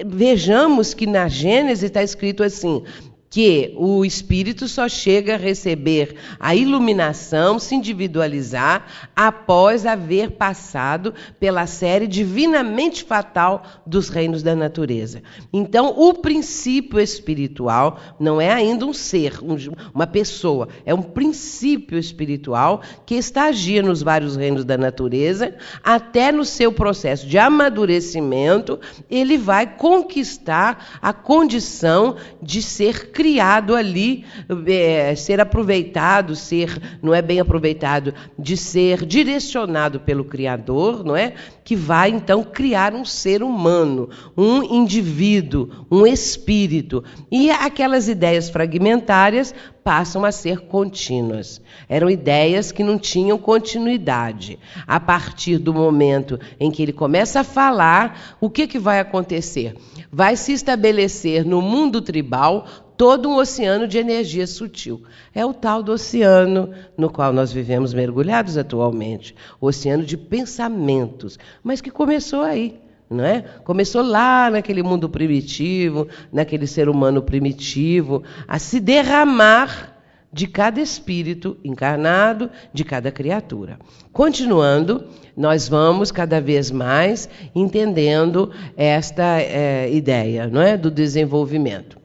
[0.07, 2.83] vejamos que na Gênesis está escrito assim:
[3.31, 11.65] que o espírito só chega a receber a iluminação, se individualizar, após haver passado pela
[11.65, 15.23] série divinamente fatal dos reinos da natureza.
[15.53, 19.57] Então, o princípio espiritual não é ainda um ser, um,
[19.95, 26.45] uma pessoa, é um princípio espiritual que estagia nos vários reinos da natureza, até no
[26.45, 34.25] seu processo de amadurecimento, ele vai conquistar a condição de ser criado ali,
[34.67, 41.35] é, ser aproveitado, ser, não é bem aproveitado, de ser direcionado pelo Criador, não é?
[41.63, 47.05] Que vai então criar um ser humano, um indivíduo, um espírito.
[47.31, 49.55] E aquelas ideias fragmentárias
[49.85, 51.61] passam a ser contínuas.
[51.89, 54.59] Eram ideias que não tinham continuidade.
[54.87, 59.75] A partir do momento em que ele começa a falar, o que, que vai acontecer?
[60.11, 62.67] Vai se estabelecer no mundo tribal
[63.01, 65.03] todo um oceano de energia sutil.
[65.35, 71.39] É o tal do oceano no qual nós vivemos mergulhados atualmente o oceano de pensamentos,
[71.65, 72.79] mas que começou aí.
[73.09, 73.41] Não é?
[73.65, 79.97] Começou lá naquele mundo primitivo, naquele ser humano primitivo, a se derramar
[80.31, 83.79] de cada espírito encarnado, de cada criatura.
[84.13, 90.77] Continuando, nós vamos cada vez mais entendendo esta é, ideia não é?
[90.77, 92.00] do desenvolvimento.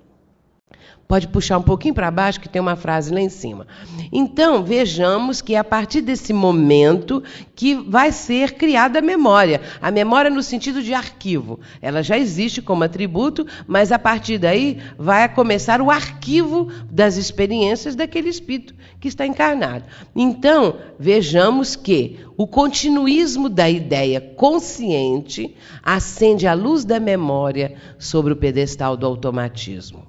[1.08, 3.68] Pode puxar um pouquinho para baixo, que tem uma frase lá em cima.
[4.12, 7.22] Então, vejamos que é a partir desse momento
[7.56, 9.62] que vai ser criada a memória.
[9.80, 11.60] A memória no sentido de arquivo.
[11.80, 17.96] Ela já existe como atributo, mas a partir daí vai começar o arquivo das experiências
[17.96, 19.86] daquele espírito que está encarnado.
[20.16, 28.36] Então, vejamos que o continuismo da ideia consciente acende a luz da memória sobre o
[28.36, 30.05] pedestal do automatismo.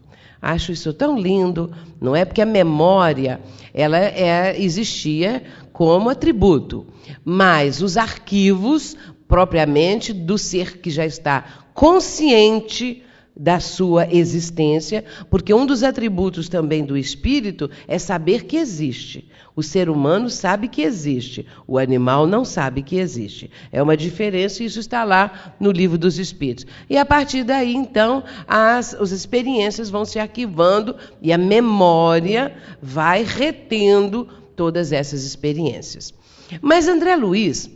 [0.47, 2.25] Acho isso tão lindo, não é?
[2.25, 3.41] Porque a memória
[3.75, 5.43] ela é, existia
[5.73, 6.87] como atributo,
[7.25, 8.97] mas os arquivos
[9.27, 13.03] propriamente do ser que já está consciente
[13.37, 19.29] da sua existência, porque um dos atributos também do espírito é saber que existe.
[19.55, 23.51] O ser humano sabe que existe, o animal não sabe que existe.
[23.71, 26.67] É uma diferença e isso está lá no livro dos espíritos.
[26.89, 33.23] E a partir daí, então, as, as experiências vão se arquivando e a memória vai
[33.23, 36.15] retendo todas essas experiências.
[36.63, 37.71] Mas André Luiz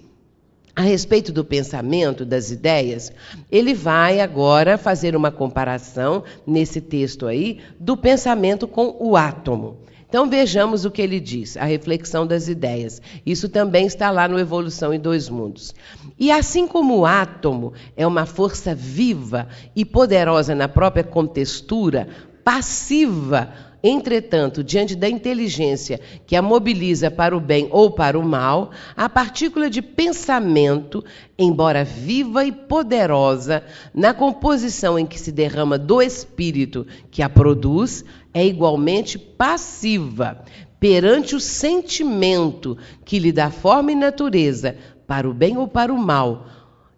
[0.74, 3.12] a respeito do pensamento, das ideias,
[3.50, 9.78] ele vai agora fazer uma comparação nesse texto aí do pensamento com o átomo.
[10.08, 13.00] Então vejamos o que ele diz, a reflexão das ideias.
[13.24, 15.72] Isso também está lá no Evolução em Dois Mundos.
[16.18, 22.08] E assim como o átomo é uma força viva e poderosa na própria contextura,
[22.42, 23.52] passiva
[23.82, 29.08] Entretanto, diante da inteligência que a mobiliza para o bem ou para o mal, a
[29.08, 31.02] partícula de pensamento,
[31.38, 33.62] embora viva e poderosa,
[33.94, 38.04] na composição em que se derrama do espírito que a produz,
[38.34, 40.44] é igualmente passiva
[40.78, 44.76] perante o sentimento que lhe dá forma e natureza,
[45.06, 46.46] para o bem ou para o mal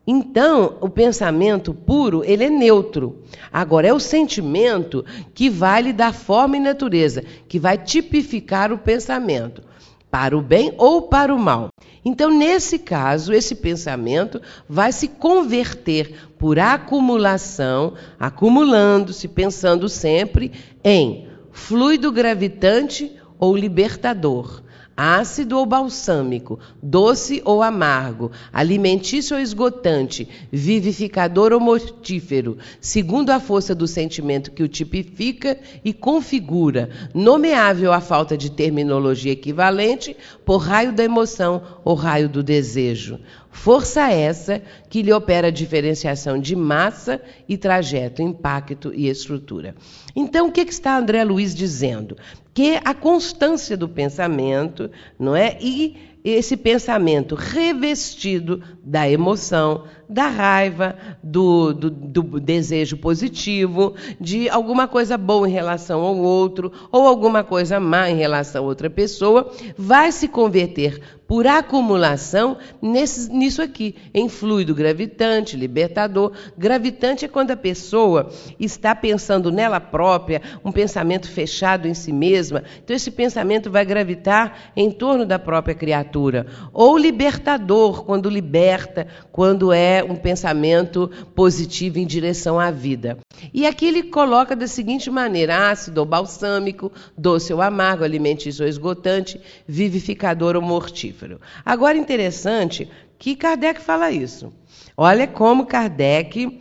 [0.06, 3.22] então, o pensamento puro, ele é neutro.
[3.52, 8.78] Agora, é o sentimento que vai lhe dar forma e natureza, que vai tipificar o
[8.78, 9.62] pensamento,
[10.10, 11.68] para o bem ou para o mal.
[12.04, 20.50] Então, nesse caso, esse pensamento vai se converter por acumulação, acumulando-se, pensando sempre
[20.82, 24.61] em fluido gravitante ou libertador
[24.96, 33.74] ácido ou balsâmico, doce ou amargo, alimentício ou esgotante, vivificador ou mortífero, segundo a força
[33.74, 40.92] do sentimento que o tipifica e configura, nomeável à falta de terminologia equivalente por raio
[40.92, 43.18] da emoção ou raio do desejo.
[43.52, 49.74] Força essa que lhe opera a diferenciação de massa e trajeto, impacto e estrutura.
[50.16, 52.16] Então, o que, está André Luiz dizendo?
[52.54, 55.56] Que a constância do pensamento, não é?
[55.60, 64.86] E esse pensamento revestido da emoção, da raiva, do, do, do, desejo positivo, de alguma
[64.86, 69.50] coisa boa em relação ao outro, ou alguma coisa má em relação a outra pessoa,
[69.76, 71.00] vai se converter
[71.32, 76.32] por acumulação nesse, nisso aqui, em fluido gravitante, libertador.
[76.58, 78.28] Gravitante é quando a pessoa
[78.60, 82.62] está pensando nela própria, um pensamento fechado em si mesma.
[82.84, 86.46] Então, esse pensamento vai gravitar em torno da própria criatura.
[86.70, 93.18] Ou libertador, quando liberta, quando é um pensamento positivo em direção à vida.
[93.52, 98.68] E aqui ele coloca da seguinte maneira: ácido ou balsâmico, doce ou amargo, alimentício ou
[98.68, 101.40] esgotante, vivificador ou mortífero.
[101.64, 102.88] Agora, interessante
[103.18, 104.52] que Kardec fala isso.
[104.96, 106.60] Olha como Kardec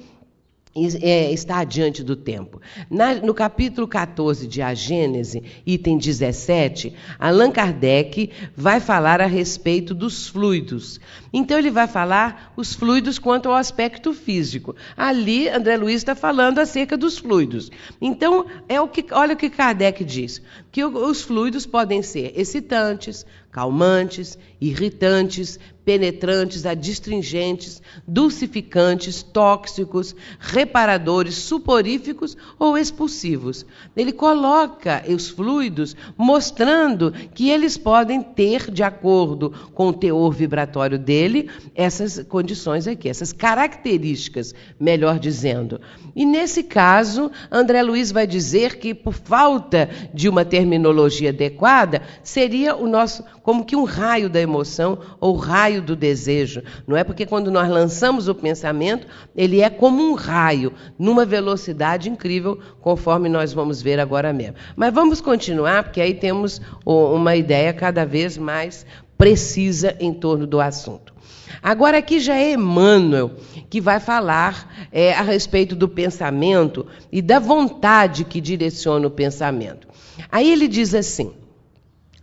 [0.74, 2.62] está adiante do tempo.
[2.90, 9.94] Na, no capítulo 14 de A Gênese, item 17, Allan Kardec vai falar a respeito
[9.94, 11.00] dos fluidos.
[11.34, 14.76] Então, ele vai falar os fluidos quanto ao aspecto físico.
[14.96, 17.70] Ali, André Luiz está falando acerca dos fluidos.
[18.02, 20.42] Então, é o que, olha o que Kardec diz:
[20.72, 32.78] que os fluidos podem ser excitantes, calmantes, irritantes, penetrantes, adstringentes, dulcificantes, tóxicos, reparadores, suporíficos ou
[32.78, 33.66] expulsivos.
[33.96, 41.00] Ele coloca os fluidos mostrando que eles podem ter, de acordo com o teor vibratório
[41.00, 45.80] dele, essas condições aqui, essas características, melhor dizendo.
[46.16, 52.76] E nesse caso, André Luiz vai dizer que, por falta de uma terminologia adequada, seria
[52.76, 56.64] o nosso como que um raio da emoção ou raio do desejo.
[56.88, 59.06] Não é porque quando nós lançamos o pensamento,
[59.36, 64.56] ele é como um raio, numa velocidade incrível, conforme nós vamos ver agora mesmo.
[64.76, 68.86] Mas vamos continuar, porque aí temos uma ideia cada vez mais
[69.18, 71.14] precisa em torno do assunto.
[71.62, 73.32] Agora aqui já é Emmanuel
[73.70, 79.88] que vai falar é, a respeito do pensamento e da vontade que direciona o pensamento.
[80.32, 81.34] Aí ele diz assim: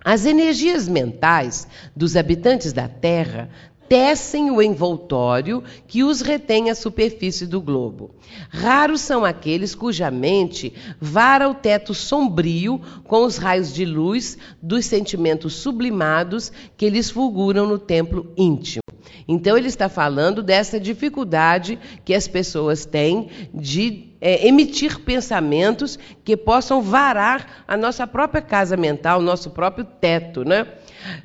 [0.04, 3.50] as energias mentais dos habitantes da Terra
[3.88, 8.14] tecem o envoltório que os retém à superfície do globo.
[8.50, 14.84] Raros são aqueles cuja mente vara o teto sombrio com os raios de luz dos
[14.84, 18.82] sentimentos sublimados que lhes fulguram no templo íntimo.
[19.26, 26.36] Então, ele está falando dessa dificuldade que as pessoas têm de é, emitir pensamentos que
[26.36, 30.44] possam varar a nossa própria casa mental, o nosso próprio teto.
[30.44, 30.66] Né?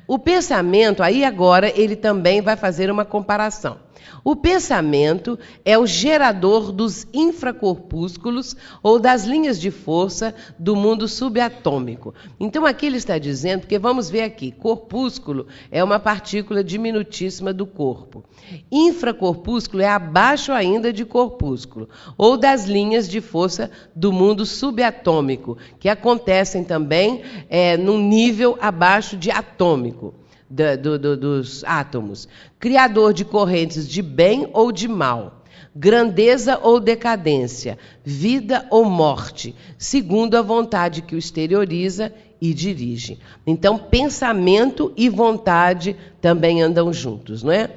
[0.06, 3.83] O pensamento, aí agora, ele também vai fazer uma comparação.
[4.22, 12.14] O pensamento é o gerador dos infracorpúsculos ou das linhas de força do mundo subatômico.
[12.38, 17.66] Então aqui ele está dizendo, porque vamos ver aqui, corpúsculo é uma partícula diminutíssima do
[17.66, 18.24] corpo.
[18.70, 25.88] Infracorpúsculo é abaixo ainda de corpúsculo, ou das linhas de força do mundo subatômico, que
[25.88, 30.14] acontecem também é, num nível abaixo de atômico
[30.48, 32.28] do, do, dos átomos,
[32.58, 35.42] criador de correntes de bem ou de mal,
[35.74, 43.18] grandeza ou decadência, vida ou morte, segundo a vontade que o exterioriza e dirige.
[43.46, 47.68] Então, pensamento e vontade também andam juntos, não é?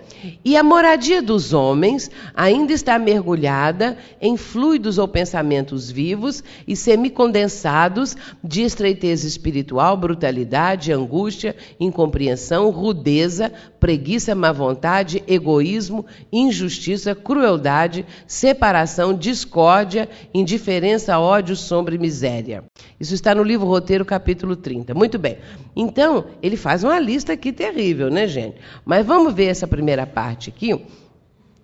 [0.43, 8.15] E a moradia dos homens ainda está mergulhada em fluidos ou pensamentos vivos e semicondensados
[8.41, 13.51] de estreiteza espiritual, brutalidade, angústia, incompreensão, rudeza,
[13.81, 22.63] preguiça, má vontade, egoísmo, injustiça, crueldade, separação, discórdia, indiferença, ódio, sombra e miséria.
[22.97, 24.93] Isso está no livro Roteiro, capítulo 30.
[24.93, 25.37] Muito bem.
[25.75, 28.57] Então, ele faz uma lista aqui terrível, né, gente?
[28.85, 30.79] Mas vamos ver essa primeira parte aqui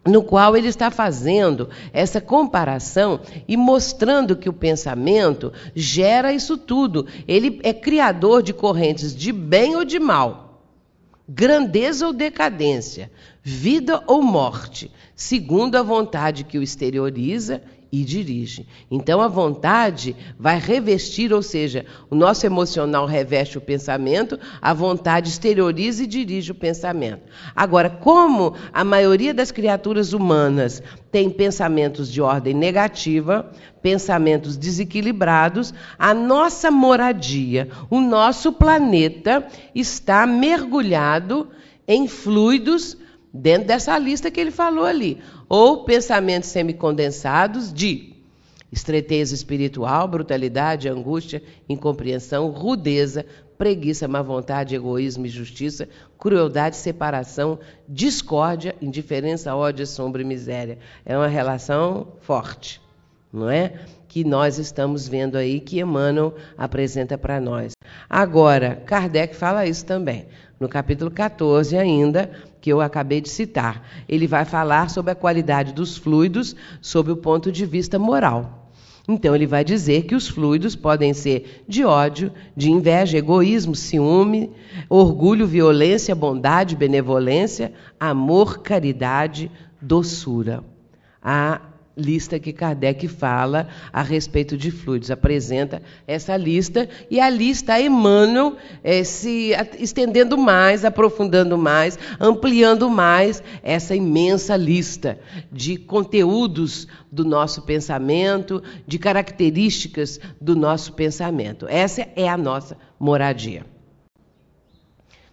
[0.06, 7.08] no qual ele está fazendo essa comparação e mostrando que o pensamento gera isso tudo.
[7.28, 10.62] Ele é criador de correntes de bem ou de mal,
[11.28, 13.10] grandeza ou decadência,
[13.42, 17.62] vida ou morte, segundo a vontade que o exterioriza
[17.94, 18.66] e dirige.
[18.90, 25.30] Então a vontade vai revestir, ou seja, o nosso emocional reveste o pensamento, a vontade
[25.30, 27.22] exterioriza e dirige o pensamento.
[27.56, 30.82] Agora, como a maioria das criaturas humanas
[31.12, 41.48] tem pensamentos de ordem negativa, pensamentos desequilibrados, a nossa moradia, o nosso planeta está mergulhado
[41.88, 42.98] em fluidos
[43.32, 45.20] dentro dessa lista que ele falou ali
[45.54, 48.16] ou pensamentos semicondensados de
[48.72, 53.24] estreiteza espiritual, brutalidade, angústia, incompreensão, rudeza,
[53.56, 55.88] preguiça, má vontade, egoísmo, injustiça,
[56.18, 60.80] crueldade, separação, discórdia, indiferença, ódio, sombra e miséria.
[61.06, 62.82] É uma relação forte,
[63.32, 63.74] não é?
[64.08, 67.74] Que nós estamos vendo aí que Emmanuel apresenta para nós.
[68.10, 70.26] Agora, Kardec fala isso também.
[70.64, 73.86] No capítulo 14 ainda, que eu acabei de citar.
[74.08, 78.72] Ele vai falar sobre a qualidade dos fluidos sob o ponto de vista moral.
[79.06, 84.52] Então, ele vai dizer que os fluidos podem ser de ódio, de inveja, egoísmo, ciúme,
[84.88, 89.52] orgulho, violência, bondade, benevolência, amor, caridade,
[89.82, 90.64] doçura.
[91.22, 91.60] A
[91.96, 95.12] lista que Kardec fala a respeito de fluidos.
[95.12, 103.44] Apresenta essa lista e a lista Emmanuel é, se estendendo mais, aprofundando mais, ampliando mais
[103.62, 105.20] essa imensa lista
[105.52, 111.68] de conteúdos do nosso pensamento, de características do nosso pensamento.
[111.70, 113.66] Essa é a nossa moradia.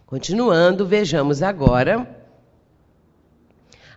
[0.05, 2.21] Continuando, vejamos agora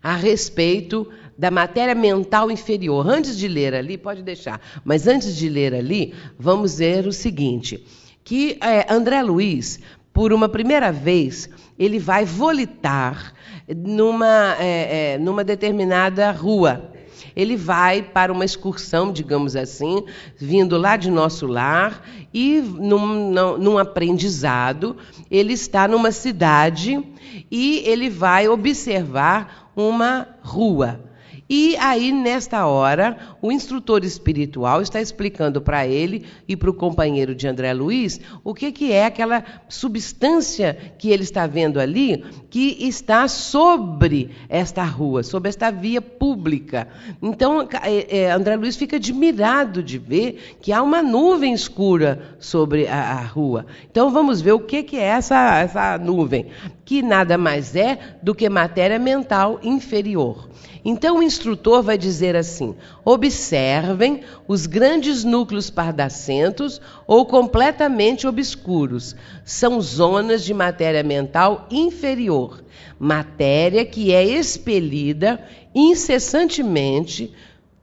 [0.01, 3.09] a respeito da matéria mental inferior.
[3.09, 7.85] Antes de ler ali, pode deixar, mas antes de ler ali, vamos ver o seguinte:
[8.23, 9.81] que é, André Luiz,
[10.13, 13.35] por uma primeira vez, ele vai volitar
[13.69, 16.93] numa, é, é, numa determinada rua.
[17.37, 20.05] Ele vai para uma excursão, digamos assim,
[20.37, 24.97] vindo lá de nosso lar e num, num, num aprendizado.
[25.29, 27.03] Ele está numa cidade
[27.51, 31.01] e ele vai observar uma rua.
[31.49, 37.35] E aí, nesta hora, o instrutor espiritual está explicando para ele e para o companheiro
[37.35, 42.79] de André Luiz o que, que é aquela substância que ele está vendo ali, que
[42.81, 46.89] está sobre esta rua, sobre esta via pública.
[47.21, 52.89] Então, é, é, André Luiz fica admirado de ver que há uma nuvem escura sobre
[52.89, 53.67] a, a rua.
[53.91, 56.47] Então, vamos ver o que, que é essa, essa nuvem,
[56.85, 60.49] que nada mais é do que matéria mental inferior.
[60.85, 62.75] Então o instrutor vai dizer assim:
[63.05, 69.17] observem os grandes núcleos pardacentos ou completamente obscuros.
[69.45, 72.63] São zonas de matéria mental inferior,
[72.99, 75.43] matéria que é expelida
[75.75, 77.33] incessantemente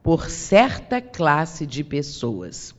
[0.04, 2.76] por certa classe de pessoas.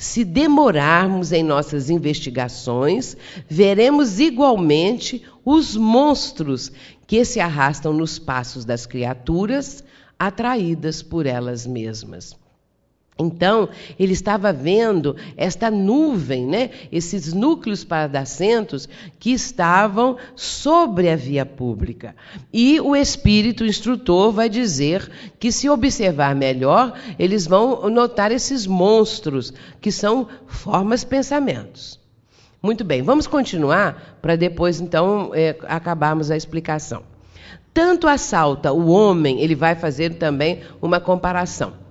[0.00, 3.16] Se demorarmos em nossas investigações,
[3.48, 6.70] veremos igualmente os monstros
[7.04, 9.82] que se arrastam nos passos das criaturas,
[10.16, 12.36] atraídas por elas mesmas.
[13.18, 16.70] Então, ele estava vendo esta nuvem, né?
[16.92, 18.88] esses núcleos paradacentos
[19.18, 22.14] que estavam sobre a via pública.
[22.52, 25.10] E o espírito instrutor vai dizer
[25.40, 31.98] que, se observar melhor, eles vão notar esses monstros, que são formas pensamentos.
[32.62, 37.02] Muito bem, vamos continuar para depois, então, é, acabarmos a explicação.
[37.74, 41.87] Tanto assalta o homem, ele vai fazer também uma comparação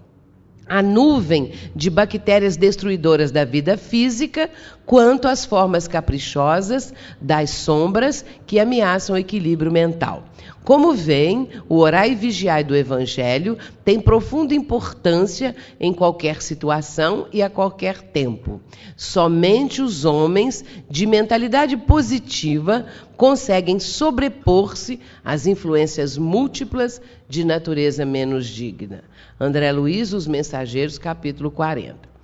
[0.67, 4.49] a nuvem de bactérias destruidoras da vida física,
[4.87, 10.23] quanto às formas caprichosas das sombras que ameaçam o equilíbrio mental.
[10.63, 17.41] Como veem, o orar e vigiar do Evangelho tem profunda importância em qualquer situação e
[17.41, 18.61] a qualquer tempo.
[18.95, 22.85] Somente os homens de mentalidade positiva
[23.17, 29.03] conseguem sobrepor-se às influências múltiplas de natureza menos digna.
[29.37, 32.16] André Luiz, Os Mensageiros, capítulo 40.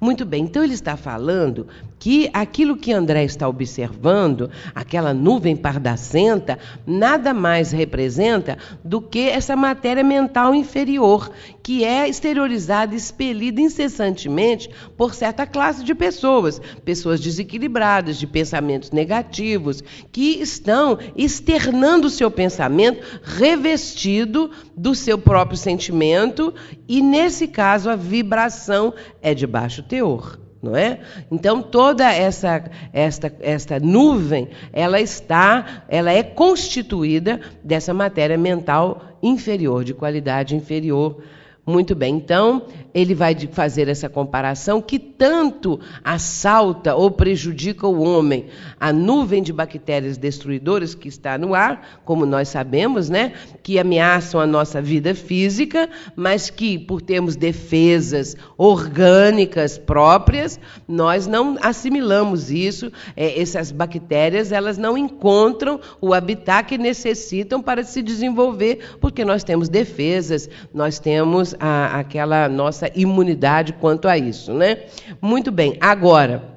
[0.00, 1.66] Muito bem, então ele está falando
[1.98, 9.56] que aquilo que André está observando, aquela nuvem pardacenta, nada mais representa do que essa
[9.56, 11.32] matéria mental inferior,
[11.64, 19.82] que é exteriorizada, expelida incessantemente por certa classe de pessoas, pessoas desequilibradas, de pensamentos negativos,
[20.12, 26.54] que estão externando o seu pensamento revestido do seu próprio sentimento,
[26.86, 30.98] e nesse caso a vibração é de baixo teor não é?
[31.30, 39.84] Então toda essa esta esta nuvem, ela está, ela é constituída dessa matéria mental inferior,
[39.84, 41.22] de qualidade inferior
[41.64, 42.62] muito bem, então
[42.94, 48.46] ele vai fazer essa comparação que tanto assalta ou prejudica o homem
[48.78, 53.32] a nuvem de bactérias destruidoras que está no ar, como nós sabemos, né,
[53.62, 61.56] que ameaçam a nossa vida física, mas que por termos defesas orgânicas próprias, nós não
[61.60, 62.92] assimilamos isso.
[63.16, 69.44] É, essas bactérias elas não encontram o habitat que necessitam para se desenvolver, porque nós
[69.44, 74.84] temos defesas, nós temos a, aquela nossa imunidade quanto a isso, né?
[75.20, 75.76] Muito bem.
[75.80, 76.56] Agora,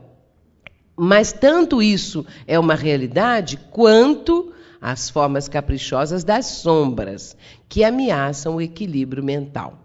[0.95, 7.35] mas tanto isso é uma realidade quanto as formas caprichosas das sombras
[7.69, 9.77] que ameaçam o equilíbrio mental.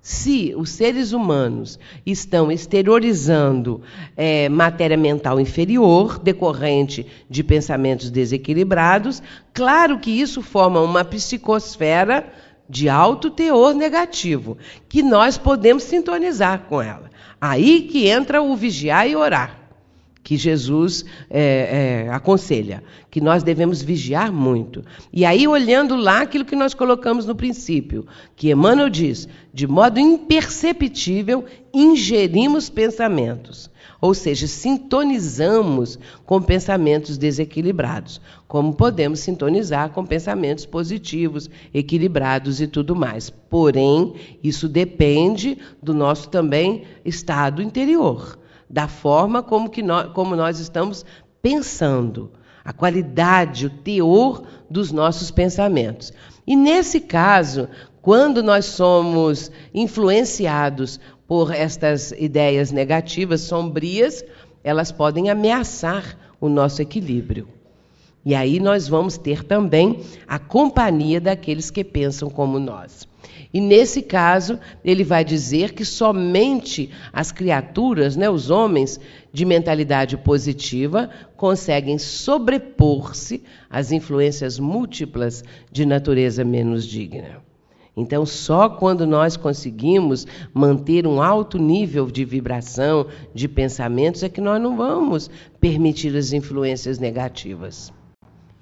[0.00, 3.80] Se os seres humanos estão exteriorizando
[4.14, 9.22] é, matéria mental inferior, decorrente de pensamentos desequilibrados,
[9.54, 12.30] claro que isso forma uma psicosfera
[12.68, 14.56] de alto teor negativo,
[14.88, 17.10] que nós podemos sintonizar com ela.
[17.40, 19.63] Aí que entra o vigiar e orar,
[20.24, 24.82] que Jesus é, é, aconselha, que nós devemos vigiar muito.
[25.12, 28.04] E aí, olhando lá aquilo que nós colocamos no princípio,
[28.34, 33.70] que Emmanuel diz, de modo imperceptível, ingerimos pensamentos
[34.04, 42.94] ou seja, sintonizamos com pensamentos desequilibrados, como podemos sintonizar com pensamentos positivos, equilibrados e tudo
[42.94, 43.30] mais.
[43.30, 44.12] Porém,
[44.42, 48.38] isso depende do nosso também estado interior,
[48.68, 51.04] da forma como, que nós, como nós estamos
[51.40, 52.30] pensando,
[52.64, 56.12] a qualidade, o teor dos nossos pensamentos.
[56.46, 57.68] E nesse caso,
[58.00, 64.24] quando nós somos influenciados por estas ideias negativas, sombrias,
[64.62, 67.48] elas podem ameaçar o nosso equilíbrio.
[68.24, 73.06] E aí nós vamos ter também a companhia daqueles que pensam como nós.
[73.52, 78.98] E nesse caso, ele vai dizer que somente as criaturas, né, os homens
[79.32, 87.42] de mentalidade positiva, conseguem sobrepor-se às influências múltiplas de natureza menos digna.
[87.96, 94.40] Então, só quando nós conseguimos manter um alto nível de vibração, de pensamentos, é que
[94.40, 95.30] nós não vamos
[95.60, 97.92] permitir as influências negativas.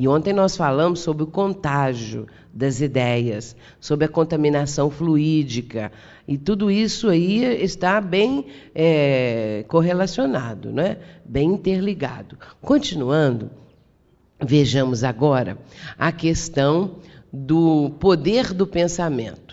[0.02, 5.92] E ontem nós falamos sobre o contágio das ideias, sobre a contaminação fluídica.
[6.26, 10.96] E tudo isso aí está bem é, correlacionado, né?
[11.24, 12.36] bem interligado.
[12.60, 13.48] Continuando,
[14.44, 15.56] vejamos agora
[15.96, 16.96] a questão
[17.32, 19.51] do poder do pensamento.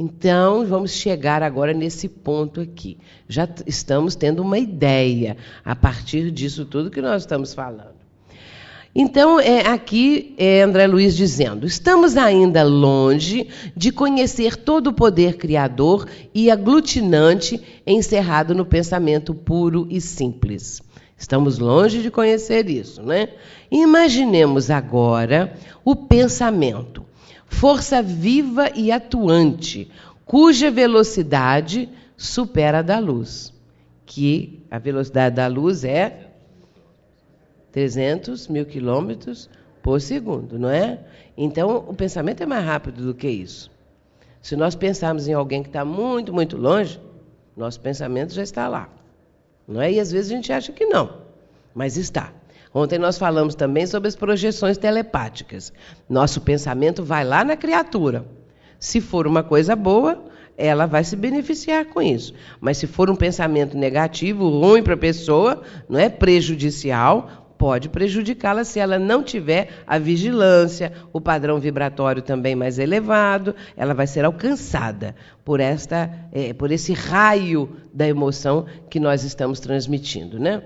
[0.00, 2.96] Então, vamos chegar agora nesse ponto aqui.
[3.28, 7.98] Já estamos tendo uma ideia a partir disso tudo que nós estamos falando.
[8.94, 15.36] Então, é, aqui é André Luiz dizendo: estamos ainda longe de conhecer todo o poder
[15.36, 20.80] criador e aglutinante encerrado no pensamento puro e simples.
[21.18, 23.30] Estamos longe de conhecer isso, né?
[23.68, 25.52] Imaginemos agora
[25.84, 27.04] o pensamento,
[27.48, 29.90] força viva e atuante,
[30.24, 33.52] cuja velocidade supera a da luz,
[34.04, 36.28] que a velocidade da luz é
[37.72, 39.48] 300 mil quilômetros
[39.82, 41.00] por segundo, não é?
[41.36, 43.70] Então, o pensamento é mais rápido do que isso.
[44.42, 47.00] Se nós pensarmos em alguém que está muito, muito longe,
[47.56, 48.88] nosso pensamento já está lá.
[49.66, 49.92] Não é?
[49.92, 51.22] E às vezes a gente acha que não,
[51.74, 52.32] mas está.
[52.74, 55.72] Ontem nós falamos também sobre as projeções telepáticas.
[56.08, 58.24] Nosso pensamento vai lá na criatura.
[58.78, 60.24] Se for uma coisa boa,
[60.56, 62.34] ela vai se beneficiar com isso.
[62.60, 68.62] Mas se for um pensamento negativo, ruim para a pessoa, não é prejudicial, pode prejudicá-la
[68.62, 74.24] se ela não tiver a vigilância, o padrão vibratório também mais elevado, ela vai ser
[74.24, 75.14] alcançada
[75.44, 80.62] por esta, é, por esse raio da emoção que nós estamos transmitindo, né?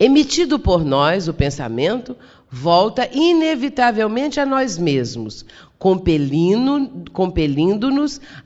[0.00, 2.16] Emitido por nós, o pensamento
[2.48, 5.44] volta inevitavelmente a nós mesmos,
[5.76, 7.88] compelindo-nos compelindo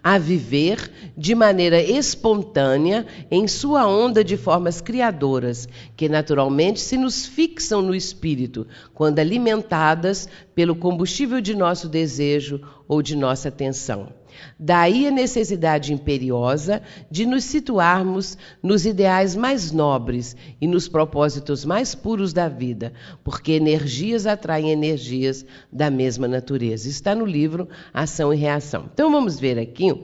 [0.02, 7.26] a viver de maneira espontânea em sua onda de formas criadoras, que naturalmente se nos
[7.26, 14.21] fixam no espírito, quando alimentadas pelo combustível de nosso desejo ou de nossa atenção.
[14.58, 21.94] Daí a necessidade imperiosa de nos situarmos nos ideais mais nobres e nos propósitos mais
[21.94, 22.92] puros da vida,
[23.24, 26.88] porque energias atraem energias da mesma natureza.
[26.88, 28.84] Está no livro Ação e Reação.
[28.92, 29.94] Então vamos ver aqui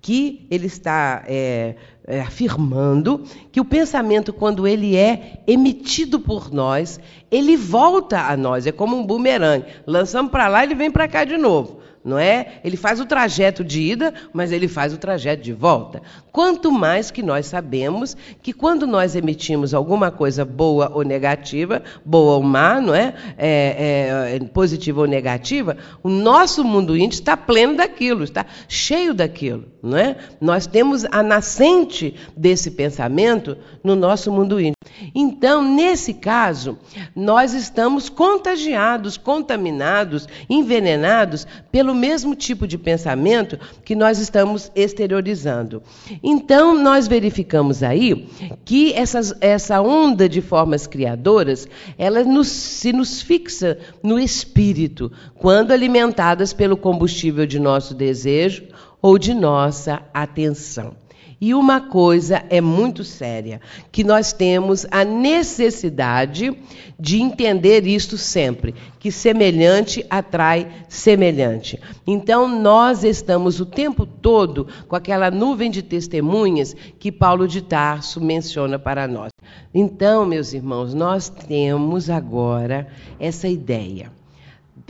[0.00, 6.98] que ele está é, é, afirmando que o pensamento, quando ele é emitido por nós,
[7.30, 9.66] ele volta a nós, é como um bumerangue.
[9.86, 12.60] Lançamos para lá, ele vem para cá de novo não é?
[12.64, 16.02] Ele faz o trajeto de ida, mas ele faz o trajeto de volta.
[16.32, 22.36] Quanto mais que nós sabemos que quando nós emitimos alguma coisa boa ou negativa, boa
[22.36, 23.14] ou má, não é?
[23.36, 29.66] é, é positiva ou negativa, o nosso mundo íntimo está pleno daquilo, está cheio daquilo,
[29.82, 30.16] não é?
[30.40, 34.74] Nós temos a nascente desse pensamento no nosso mundo íntimo.
[35.14, 36.78] Então, nesse caso,
[37.14, 45.82] nós estamos contagiados, contaminados, envenenados pelo mesmo tipo de pensamento que nós estamos exteriorizando.
[46.22, 48.28] Então, nós verificamos aí
[48.64, 51.68] que essas, essa onda de formas criadoras,
[51.98, 58.64] ela nos, se nos fixa no espírito, quando alimentadas pelo combustível de nosso desejo
[59.00, 61.01] ou de nossa atenção.
[61.44, 66.56] E uma coisa é muito séria, que nós temos a necessidade
[66.96, 71.80] de entender isto sempre, que semelhante atrai semelhante.
[72.06, 78.20] Então nós estamos o tempo todo com aquela nuvem de testemunhas que Paulo de Tarso
[78.20, 79.32] menciona para nós.
[79.74, 82.86] Então, meus irmãos, nós temos agora
[83.18, 84.12] essa ideia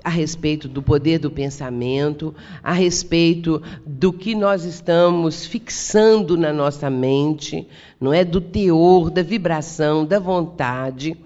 [0.05, 6.91] a respeito do poder do pensamento, a respeito do que nós estamos fixando na nossa
[6.91, 7.67] mente,
[8.01, 11.17] não é do teor, da vibração, da vontade.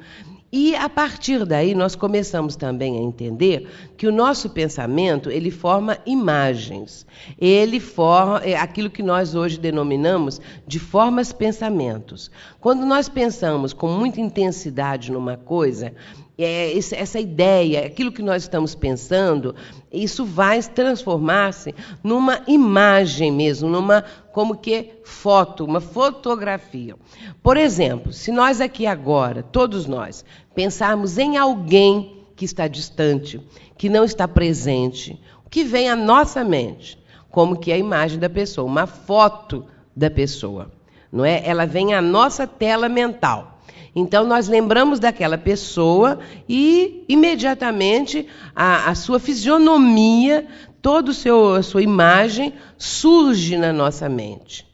[0.52, 5.98] E a partir daí nós começamos também a entender que o nosso pensamento, ele forma
[6.06, 7.04] imagens.
[7.38, 12.30] Ele forma é aquilo que nós hoje denominamos de formas pensamentos.
[12.60, 15.92] Quando nós pensamos com muita intensidade numa coisa,
[16.38, 19.54] é, essa ideia, aquilo que nós estamos pensando,
[19.90, 21.74] isso vai transformar-se
[22.04, 26.94] numa imagem mesmo, numa como que foto, uma fotografia.
[27.42, 30.24] Por exemplo, se nós aqui agora, todos nós,
[30.54, 33.40] pensarmos em alguém que está distante,
[33.78, 36.98] que não está presente, o que vem à nossa mente,
[37.30, 39.64] como que é a imagem da pessoa, uma foto
[39.94, 40.70] da pessoa,
[41.10, 41.42] não é?
[41.46, 43.55] Ela vem à nossa tela mental.
[43.98, 50.46] Então nós lembramos daquela pessoa e imediatamente a, a sua fisionomia,
[50.82, 54.66] toda a sua imagem surge na nossa mente.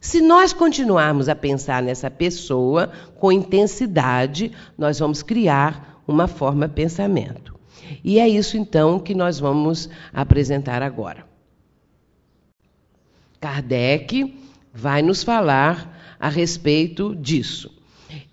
[0.00, 7.58] Se nós continuarmos a pensar nessa pessoa com intensidade, nós vamos criar uma forma pensamento.
[8.04, 11.26] E é isso então que nós vamos apresentar agora.
[13.40, 14.32] Kardec
[14.72, 17.73] vai nos falar a respeito disso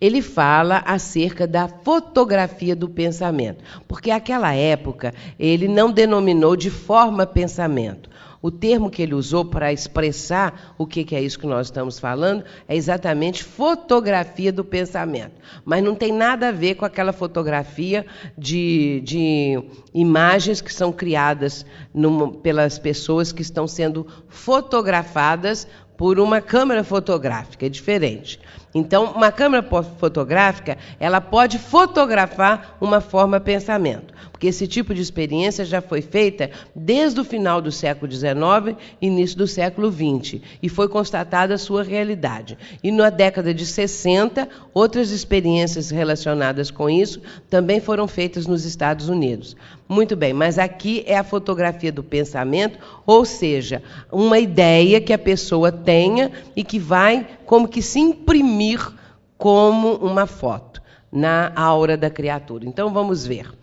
[0.01, 7.27] ele fala acerca da fotografia do pensamento, porque aquela época ele não denominou de forma
[7.27, 8.09] pensamento.
[8.41, 12.43] O termo que ele usou para expressar o que é isso que nós estamos falando
[12.67, 15.33] é exatamente fotografia do pensamento.
[15.63, 18.03] Mas não tem nada a ver com aquela fotografia
[18.35, 26.41] de, de imagens que são criadas numa, pelas pessoas que estão sendo fotografadas por uma
[26.41, 28.39] câmera fotográfica, é diferente.
[28.73, 29.65] Então, uma câmera
[29.99, 36.49] fotográfica, ela pode fotografar uma forma pensamento, porque esse tipo de experiência já foi feita
[36.75, 41.83] desde o final do século XIX, início do século XX, e foi constatada a sua
[41.83, 42.57] realidade.
[42.83, 47.21] E na década de 60, outras experiências relacionadas com isso
[47.51, 49.55] também foram feitas nos Estados Unidos.
[49.87, 55.19] Muito bem, mas aqui é a fotografia do pensamento, ou seja, uma ideia que a
[55.19, 58.91] pessoa tenha e que vai como que se imprimir
[59.37, 60.81] como uma foto
[61.11, 62.65] na aura da criatura.
[62.65, 63.60] Então vamos ver.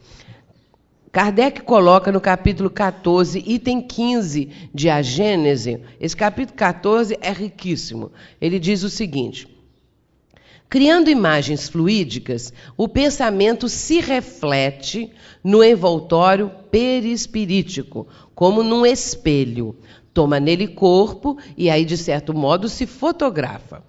[1.18, 8.12] Kardec coloca no capítulo 14, item 15 de A Gênese, esse capítulo 14 é riquíssimo.
[8.40, 9.48] Ele diz o seguinte:
[10.70, 15.10] Criando imagens fluídicas, o pensamento se reflete
[15.42, 19.74] no envoltório perispirítico, como num espelho.
[20.14, 23.82] Toma nele corpo e aí, de certo modo, se fotografa.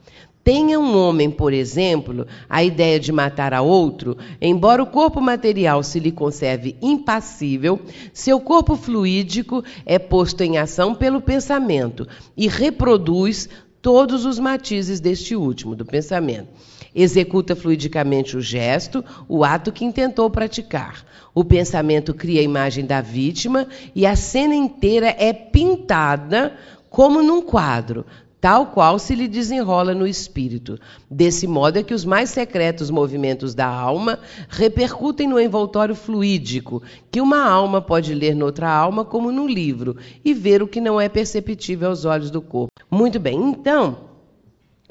[0.52, 5.84] Tenha um homem, por exemplo, a ideia de matar a outro, embora o corpo material
[5.84, 7.80] se lhe conserve impassível,
[8.12, 13.48] seu corpo fluídico é posto em ação pelo pensamento e reproduz
[13.80, 16.48] todos os matizes deste último, do pensamento.
[16.96, 21.06] Executa fluidicamente o gesto, o ato que intentou praticar.
[21.36, 26.58] O pensamento cria a imagem da vítima e a cena inteira é pintada
[26.90, 28.04] como num quadro,
[28.42, 30.80] tal qual se lhe desenrola no espírito.
[31.10, 36.82] Desse modo é que os mais secretos movimentos da alma repercutem no envoltório fluídico,
[37.12, 41.00] que uma alma pode ler noutra alma como num livro, e ver o que não
[41.00, 42.72] é perceptível aos olhos do corpo.
[42.90, 43.98] Muito bem, então,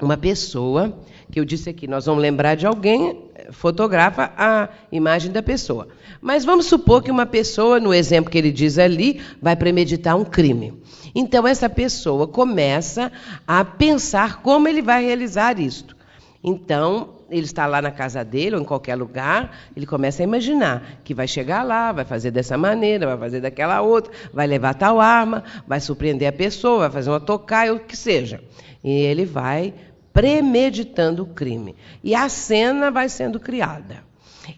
[0.01, 0.97] uma pessoa,
[1.31, 5.87] que eu disse aqui, nós vamos lembrar de alguém, fotografa a imagem da pessoa.
[6.21, 10.25] Mas vamos supor que uma pessoa, no exemplo que ele diz ali, vai premeditar um
[10.25, 10.73] crime.
[11.13, 13.11] Então, essa pessoa começa
[13.47, 15.95] a pensar como ele vai realizar isto.
[16.43, 20.99] Então, ele está lá na casa dele ou em qualquer lugar, ele começa a imaginar
[21.03, 24.99] que vai chegar lá, vai fazer dessa maneira, vai fazer daquela outra, vai levar tal
[24.99, 28.41] arma, vai surpreender a pessoa, vai fazer uma tocaia, o que seja.
[28.83, 29.73] E ele vai
[30.13, 31.75] premeditando o crime.
[32.03, 34.09] E a cena vai sendo criada.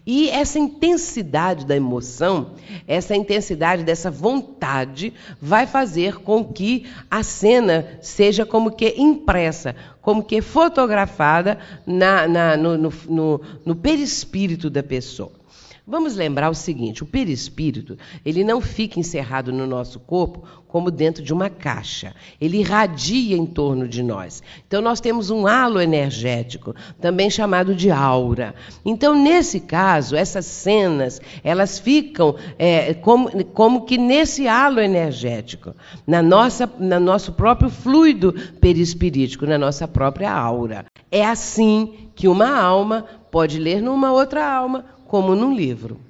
[0.06, 2.52] E essa intensidade da emoção,
[2.86, 10.22] essa intensidade dessa vontade, vai fazer com que a cena seja como que impressa, como
[10.22, 15.41] que fotografada na, na, no, no, no, no perispírito da pessoa.
[15.84, 21.22] Vamos lembrar o seguinte: o perispírito ele não fica encerrado no nosso corpo como dentro
[21.22, 22.14] de uma caixa.
[22.40, 24.42] Ele irradia em torno de nós.
[24.66, 28.54] Então nós temos um halo energético, também chamado de aura.
[28.84, 35.74] Então nesse caso, essas cenas elas ficam é, como, como que nesse halo energético,
[36.06, 40.86] na nossa, na nosso próprio fluido perispirítico, na nossa própria aura.
[41.10, 46.00] É assim que uma alma pode ler numa outra alma como num livro.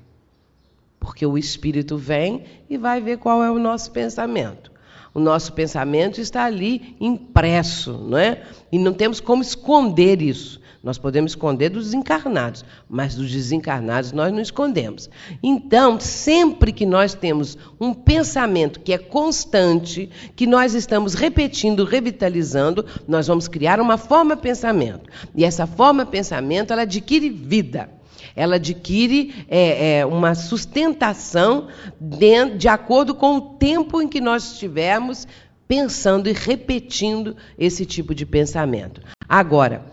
[1.00, 4.70] Porque o Espírito vem e vai ver qual é o nosso pensamento.
[5.12, 8.44] O nosso pensamento está ali impresso, não é?
[8.70, 10.61] E não temos como esconder isso.
[10.84, 15.11] Nós podemos esconder dos encarnados, mas dos desencarnados nós não escondemos.
[15.42, 22.86] Então, sempre que nós temos um pensamento que é constante, que nós estamos repetindo, revitalizando,
[23.09, 25.11] nós vamos criar uma forma pensamento.
[25.34, 28.00] E essa forma pensamento, ela adquire vida.
[28.35, 31.68] Ela adquire é, é, uma sustentação
[32.01, 35.26] de, de acordo com o tempo em que nós estivermos
[35.68, 39.01] pensando e repetindo esse tipo de pensamento.
[39.28, 39.85] Agora,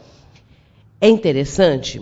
[1.00, 2.02] é interessante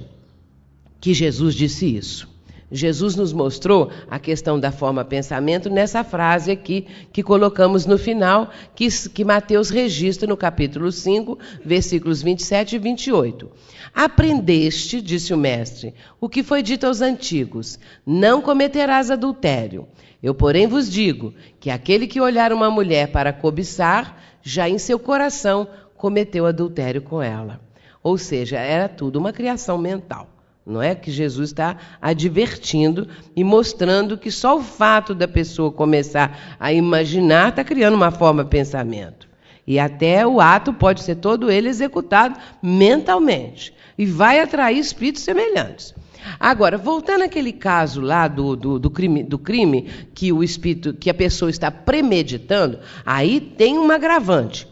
[1.00, 2.37] que Jesus disse isso.
[2.72, 8.50] Jesus nos mostrou a questão da forma pensamento nessa frase aqui que colocamos no final,
[8.76, 13.50] que, que Mateus registra no capítulo 5, versículos 27 e 28.
[13.96, 19.88] Aprendeste, disse o mestre, o que foi dito aos antigos: não cometerás adultério.
[20.22, 25.00] Eu, porém, vos digo que aquele que olhar uma mulher para cobiçar, já em seu
[25.00, 27.62] coração cometeu adultério com ela.
[28.04, 30.37] Ou seja, era tudo uma criação mental.
[30.68, 36.58] Não é que Jesus está advertindo e mostrando que só o fato da pessoa começar
[36.60, 39.30] a imaginar está criando uma forma de pensamento.
[39.66, 43.74] E até o ato pode ser todo ele executado mentalmente.
[43.98, 45.96] E vai atrair espíritos semelhantes.
[46.38, 51.10] Agora, voltando àquele caso lá do, do, do, crime, do crime que o espírito, que
[51.10, 54.68] a pessoa está premeditando, aí tem um agravante.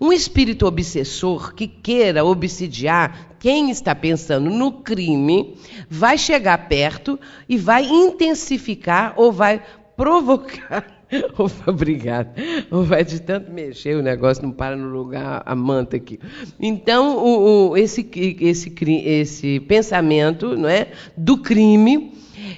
[0.00, 5.54] Um espírito obsessor que queira obsidiar quem está pensando no crime
[5.88, 7.16] vai chegar perto
[7.48, 9.62] e vai intensificar ou vai
[9.96, 10.84] provocar
[11.64, 12.34] Obrigada.
[12.68, 16.18] Vai de tanto mexer, o negócio não para no lugar, a manta aqui.
[16.58, 18.74] Então, o, o, esse, esse,
[19.04, 22.14] esse pensamento não é, do crime,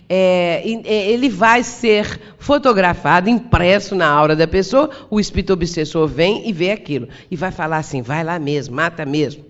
[0.09, 6.49] é, é, ele vai ser fotografado, impresso na aura da pessoa, o espírito obsessor vem
[6.49, 7.07] e vê aquilo.
[7.31, 9.48] E vai falar assim: vai lá mesmo, mata mesmo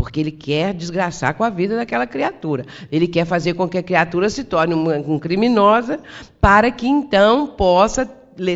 [0.00, 2.64] porque ele quer desgraçar com a vida daquela criatura.
[2.90, 6.00] Ele quer fazer com que a criatura se torne uma, criminosa
[6.40, 8.08] para que então possa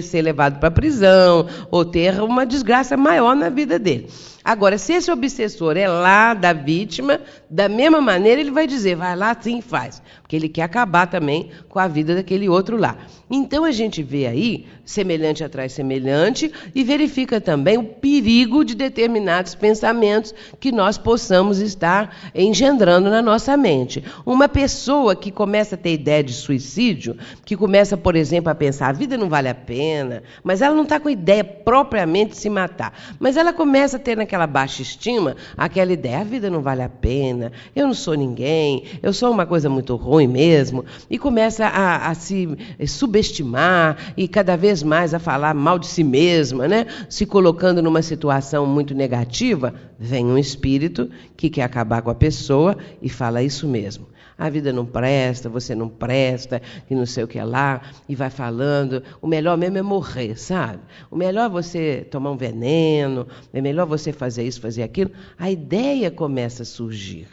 [0.03, 4.09] ser levado para a prisão ou ter uma desgraça maior na vida dele.
[4.45, 7.19] Agora, se esse obsessor é lá da vítima,
[7.49, 11.51] da mesma maneira ele vai dizer, vai lá sim faz, porque ele quer acabar também
[11.69, 12.99] com a vida daquele outro lá.
[13.31, 19.55] Então a gente vê aí semelhante atrás semelhante e verifica também o perigo de determinados
[19.55, 24.05] pensamentos que nós possamos estar engendrando na nossa mente.
[24.27, 27.17] Uma pessoa que começa a ter ideia de suicídio,
[27.47, 30.83] que começa, por exemplo, a pensar a vida não vale a pena, mas ela não
[30.83, 34.83] está com ideia propriamente de se matar, mas ela começa a ter naquela aquela baixa
[34.83, 39.31] estima, aquela ideia, a vida não vale a pena, eu não sou ninguém, eu sou
[39.31, 42.49] uma coisa muito ruim mesmo, e começa a, a se
[42.87, 46.87] subestimar e cada vez mais a falar mal de si mesma, né?
[47.09, 52.77] se colocando numa situação muito negativa, vem um espírito que quer acabar com a pessoa
[53.01, 56.61] e fala isso mesmo a vida não presta, você não presta,
[56.91, 59.03] e não sei o que lá, e vai falando.
[59.23, 60.81] O melhor mesmo é morrer, sabe?
[61.11, 65.11] O melhor é você tomar um veneno, é melhor você fazer isso, fazer aquilo.
[65.39, 67.29] A ideia começa a surgir.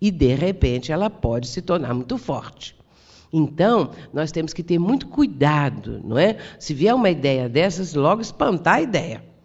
[0.00, 2.76] E, de repente, ela pode se tornar muito forte.
[3.32, 6.36] Então, nós temos que ter muito cuidado, não é?
[6.58, 9.35] Se vier uma ideia dessas, logo espantar a ideia.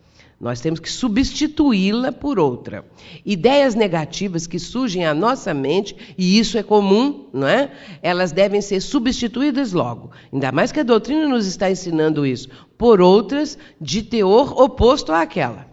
[0.41, 2.83] Nós temos que substituí-la por outra.
[3.23, 7.71] Ideias negativas que surgem à nossa mente, e isso é comum, não é?
[8.01, 10.09] Elas devem ser substituídas logo.
[10.33, 15.67] Ainda mais que a doutrina nos está ensinando isso, por outras de teor oposto àquela.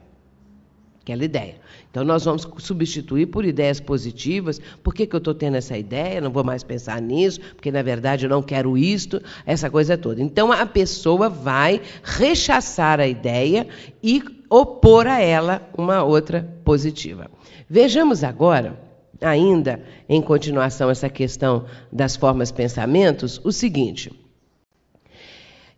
[1.01, 1.57] Aquela ideia.
[1.99, 4.61] Então, nós vamos substituir por ideias positivas.
[4.85, 6.21] Por que, que eu estou tendo essa ideia?
[6.21, 10.23] Não vou mais pensar nisso, porque na verdade eu não quero isto, essa coisa toda.
[10.23, 13.67] Então, a pessoa vai rechaçar a ideia
[14.01, 17.29] e opor a ela uma outra positiva.
[17.69, 18.79] Vejamos agora,
[19.21, 24.28] ainda em continuação essa questão das formas pensamentos, o seguinte.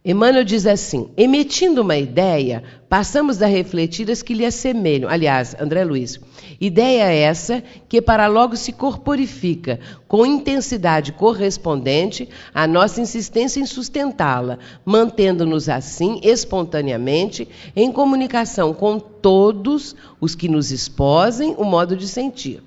[0.02, 5.10] Emmanuel diz assim: emitindo uma ideia, passamos a refletir as que lhe assemelham.
[5.10, 6.18] Aliás, André Luiz,
[6.58, 9.78] ideia essa que para logo se corporifica,
[10.08, 17.46] com intensidade correspondente à nossa insistência em sustentá-la, mantendo-nos assim, espontaneamente,
[17.76, 22.62] em comunicação com todos os que nos exposem o modo de sentir.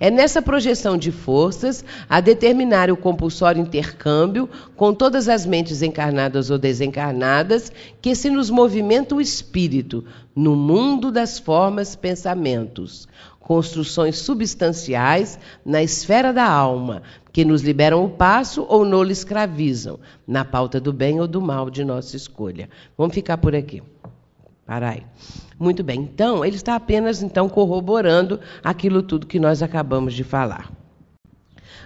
[0.00, 6.50] É nessa projeção de forças a determinar o compulsório intercâmbio com todas as mentes encarnadas
[6.50, 10.04] ou desencarnadas que se nos movimenta o espírito
[10.34, 13.08] no mundo das formas pensamentos,
[13.40, 17.02] construções substanciais na esfera da alma,
[17.32, 21.70] que nos liberam o passo ou nos escravizam, na pauta do bem ou do mal
[21.70, 22.68] de nossa escolha.
[22.96, 23.82] Vamos ficar por aqui.
[24.68, 25.02] Parai.
[25.58, 26.02] Muito bem.
[26.02, 30.70] Então, ele está apenas então corroborando aquilo tudo que nós acabamos de falar.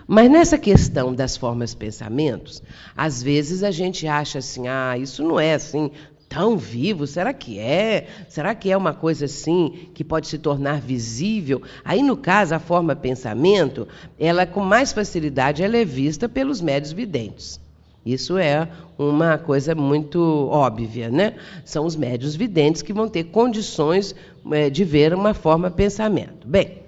[0.04, 2.60] Mas nessa questão das formas pensamentos,
[2.96, 5.92] às vezes a gente acha assim: "Ah, isso não é assim
[6.28, 7.06] tão vivo?
[7.06, 8.08] Será que é?
[8.28, 11.62] Será que é uma coisa assim que pode se tornar visível?
[11.84, 13.86] Aí, no caso, a forma pensamento,
[14.18, 17.61] ela com mais facilidade ela é vista pelos médios videntes.
[18.04, 21.36] Isso é uma coisa muito óbvia, né?
[21.64, 24.14] São os médios videntes que vão ter condições
[24.50, 26.46] é, de ver uma forma pensamento.
[26.46, 26.82] Bem,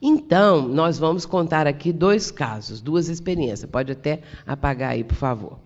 [0.00, 3.70] então nós vamos contar aqui dois casos, duas experiências.
[3.70, 5.58] Pode até apagar aí, por favor.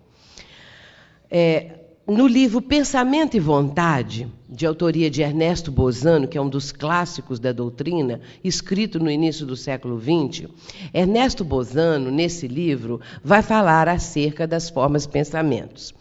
[1.31, 1.78] É,
[2.09, 7.39] no livro Pensamento e Vontade, de autoria de Ernesto Bozano, que é um dos clássicos
[7.39, 10.49] da doutrina, escrito no início do século XX,
[10.95, 15.95] Ernesto Bozano, nesse livro, vai falar acerca das formas pensamentos.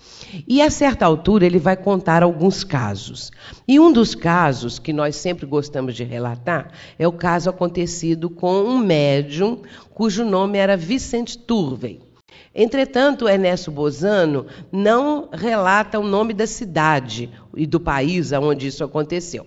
[0.48, 3.30] E a certa altura ele vai contar alguns casos.
[3.68, 8.64] E um dos casos que nós sempre gostamos de relatar é o caso acontecido com
[8.64, 9.62] um médium
[9.94, 12.07] cujo nome era Vicente Turvey.
[12.54, 19.46] Entretanto, Ernesto Bozano não relata o nome da cidade e do país onde isso aconteceu.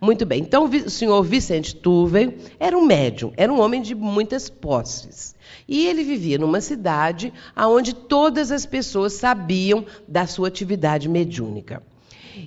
[0.00, 4.48] Muito bem, então o senhor Vicente Tuve era um médium, era um homem de muitas
[4.48, 5.34] posses.
[5.68, 11.82] E ele vivia numa cidade onde todas as pessoas sabiam da sua atividade mediúnica.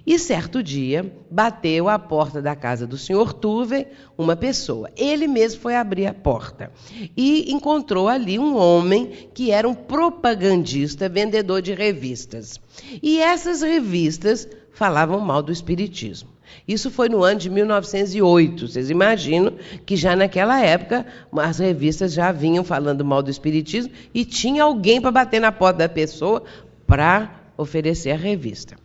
[0.06, 4.90] E certo dia, bateu à porta da casa do senhor Tuve uma pessoa.
[4.96, 6.72] Ele mesmo foi abrir a porta
[7.16, 12.60] e encontrou ali um homem que era um propagandista, vendedor de revistas.
[13.02, 16.30] E essas revistas falavam mal do espiritismo.
[16.68, 18.68] Isso foi no ano de 1908.
[18.68, 19.54] Vocês imaginam
[19.86, 25.02] que já naquela época as revistas já vinham falando mal do espiritismo e tinha alguém
[25.02, 26.44] para bater na porta da pessoa
[26.86, 28.76] para oferecer a revista.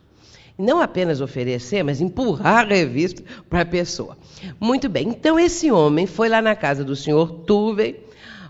[0.57, 4.17] Não apenas oferecer, mas empurrar a revista para a pessoa.
[4.59, 7.99] Muito bem, então esse homem foi lá na casa do senhor Tuve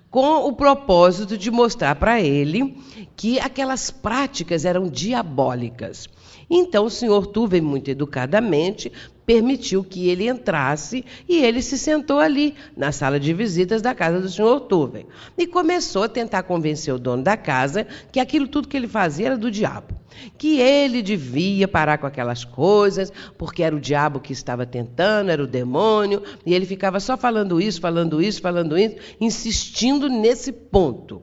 [0.10, 2.78] com o propósito de mostrar para ele
[3.16, 6.08] que aquelas práticas eram diabólicas.
[6.50, 8.92] Então o senhor Tuve, muito educadamente,
[9.26, 14.20] permitiu que ele entrasse e ele se sentou ali, na sala de visitas da casa
[14.20, 15.06] do senhor Tuve.
[15.38, 19.28] E começou a tentar convencer o dono da casa que aquilo tudo que ele fazia
[19.28, 19.94] era do diabo.
[20.38, 25.44] Que ele devia parar com aquelas coisas, porque era o diabo que estava tentando, era
[25.44, 31.22] o demônio, e ele ficava só falando isso, falando isso, falando isso, insistindo nesse ponto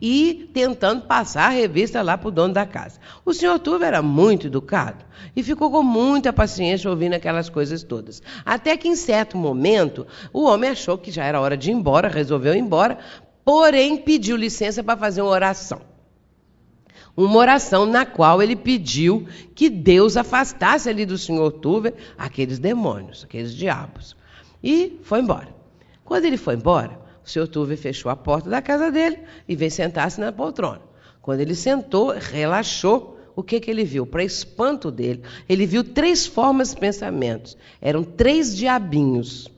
[0.00, 2.98] e tentando passar a revista lá para o dono da casa.
[3.24, 5.04] O senhor Turvo era muito educado
[5.34, 8.22] e ficou com muita paciência ouvindo aquelas coisas todas.
[8.44, 12.08] Até que, em certo momento, o homem achou que já era hora de ir embora,
[12.08, 12.98] resolveu ir embora,
[13.44, 15.80] porém pediu licença para fazer uma oração.
[17.16, 23.24] Uma oração na qual ele pediu que Deus afastasse ali do senhor Tuve aqueles demônios,
[23.24, 24.14] aqueles diabos.
[24.62, 25.48] E foi embora.
[26.04, 29.18] Quando ele foi embora, o senhor Tuve fechou a porta da casa dele
[29.48, 30.80] e veio sentar-se na poltrona.
[31.20, 34.06] Quando ele sentou, relaxou, o que, que ele viu?
[34.06, 37.56] Para espanto dele, ele viu três formas de pensamentos.
[37.80, 39.50] Eram três diabinhos,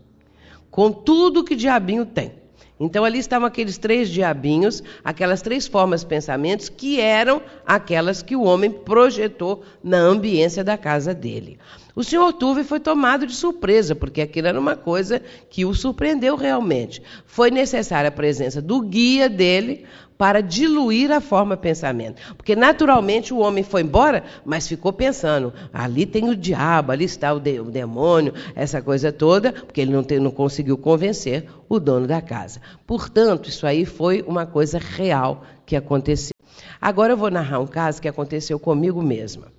[0.70, 2.37] com tudo que diabinho tem.
[2.80, 8.36] Então ali estavam aqueles três diabinhos, aquelas três formas de pensamentos que eram aquelas que
[8.36, 11.58] o homem projetou na ambiência da casa dele.
[11.94, 15.20] O senhor Tuve foi tomado de surpresa, porque aquilo era uma coisa
[15.50, 17.02] que o surpreendeu realmente.
[17.26, 19.84] Foi necessária a presença do guia dele
[20.18, 22.20] para diluir a forma pensamento.
[22.36, 27.32] Porque naturalmente o homem foi embora, mas ficou pensando: ali tem o diabo, ali está
[27.32, 31.78] o, de, o demônio, essa coisa toda, porque ele não, tem, não conseguiu convencer o
[31.78, 32.60] dono da casa.
[32.84, 36.34] Portanto, isso aí foi uma coisa real que aconteceu.
[36.80, 39.57] Agora eu vou narrar um caso que aconteceu comigo mesma.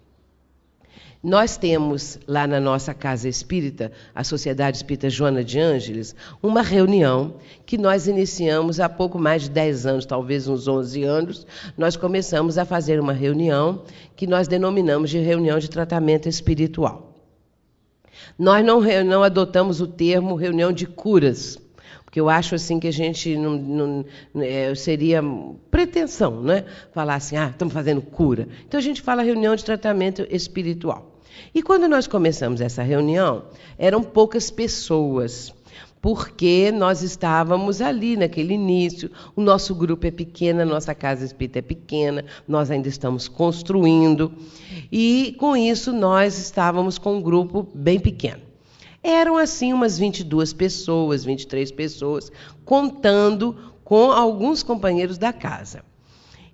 [1.22, 7.36] Nós temos lá na nossa casa espírita, a Sociedade Espírita Joana de Ângeles, uma reunião
[7.66, 11.46] que nós iniciamos há pouco mais de 10 anos, talvez uns 11 anos.
[11.78, 13.84] Nós começamos a fazer uma reunião
[14.16, 17.14] que nós denominamos de reunião de tratamento espiritual.
[18.38, 21.60] Nós não, não adotamos o termo reunião de curas,
[22.10, 24.06] porque eu acho assim que a gente não, não
[24.42, 25.22] é, seria
[25.70, 26.66] pretensão, né?
[26.92, 28.48] Falar assim, ah, estamos fazendo cura.
[28.68, 31.22] Então a gente fala reunião de tratamento espiritual.
[31.54, 33.44] E quando nós começamos essa reunião,
[33.78, 35.54] eram poucas pessoas,
[36.02, 41.60] porque nós estávamos ali naquele início, o nosso grupo é pequeno, a nossa casa espírita
[41.60, 44.34] é pequena, nós ainda estamos construindo,
[44.92, 48.49] e com isso nós estávamos com um grupo bem pequeno.
[49.02, 52.32] Eram assim umas 22 pessoas, 23 pessoas,
[52.66, 55.84] contando com alguns companheiros da casa.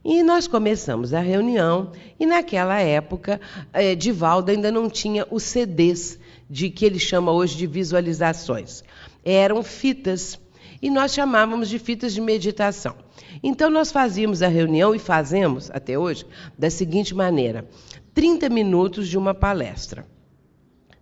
[0.04, 3.41] E nós começamos a reunião e naquela época
[3.74, 8.84] eh, Divaldo ainda não tinha os CDs de que ele chama hoje de visualizações.
[9.24, 10.39] Eram fitas
[10.80, 12.96] e nós chamávamos de fitas de meditação.
[13.41, 16.24] Então nós fazíamos a reunião e fazemos até hoje
[16.56, 17.68] da seguinte maneira:
[18.14, 20.06] 30 minutos de uma palestra.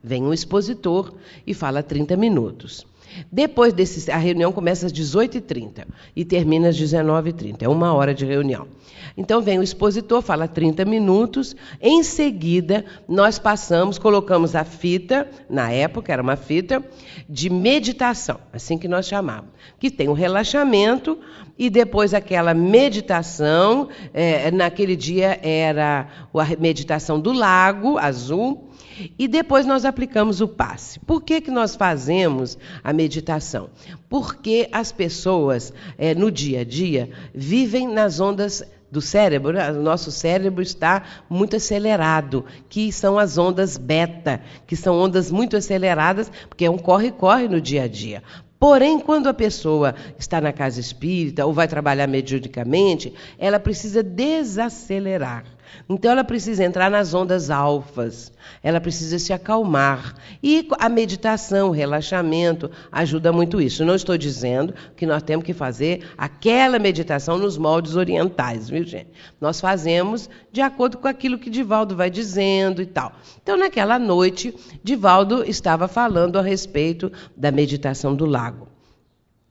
[0.04, 1.14] Vem um expositor
[1.48, 2.86] e fala 30 minutos.
[3.32, 5.86] Depois desse, a reunião começa às 18h30
[6.16, 7.62] e termina às 19h30.
[7.62, 8.68] É uma hora de reunião.
[9.16, 11.56] Então vem o expositor, fala 30 minutos.
[11.80, 16.84] Em seguida, nós passamos, colocamos a fita, na época era uma fita,
[17.30, 19.52] de meditação, assim que nós chamávamos.
[19.80, 21.18] Que tem o relaxamento
[21.58, 23.88] e depois aquela meditação.
[24.14, 28.73] É, naquele dia era a meditação do lago azul
[29.18, 31.00] e depois nós aplicamos o passe.
[31.00, 33.70] Por que, que nós fazemos a meditação?
[34.10, 39.72] Porque as pessoas, é, no dia a dia, vivem nas ondas do cérebro, né?
[39.72, 45.58] o nosso cérebro está muito acelerado, que são as ondas beta, que são ondas muito
[45.58, 48.22] aceleradas, porque é um corre-corre no dia a dia.
[48.60, 55.44] Porém, quando a pessoa está na casa espírita ou vai trabalhar mediunicamente, ela precisa desacelerar
[55.90, 60.16] Então ela precisa entrar nas ondas alfas, ela precisa se acalmar.
[60.42, 63.86] E a meditação, o relaxamento, ajuda muito isso.
[63.86, 69.10] Não estou dizendo que nós temos que fazer aquela meditação nos moldes orientais, viu, gente?
[69.40, 73.14] Nós fazemos de acordo com aquilo que Divaldo vai dizendo e tal.
[73.42, 78.73] Então, naquela noite, Divaldo estava falando a respeito da meditação do lago.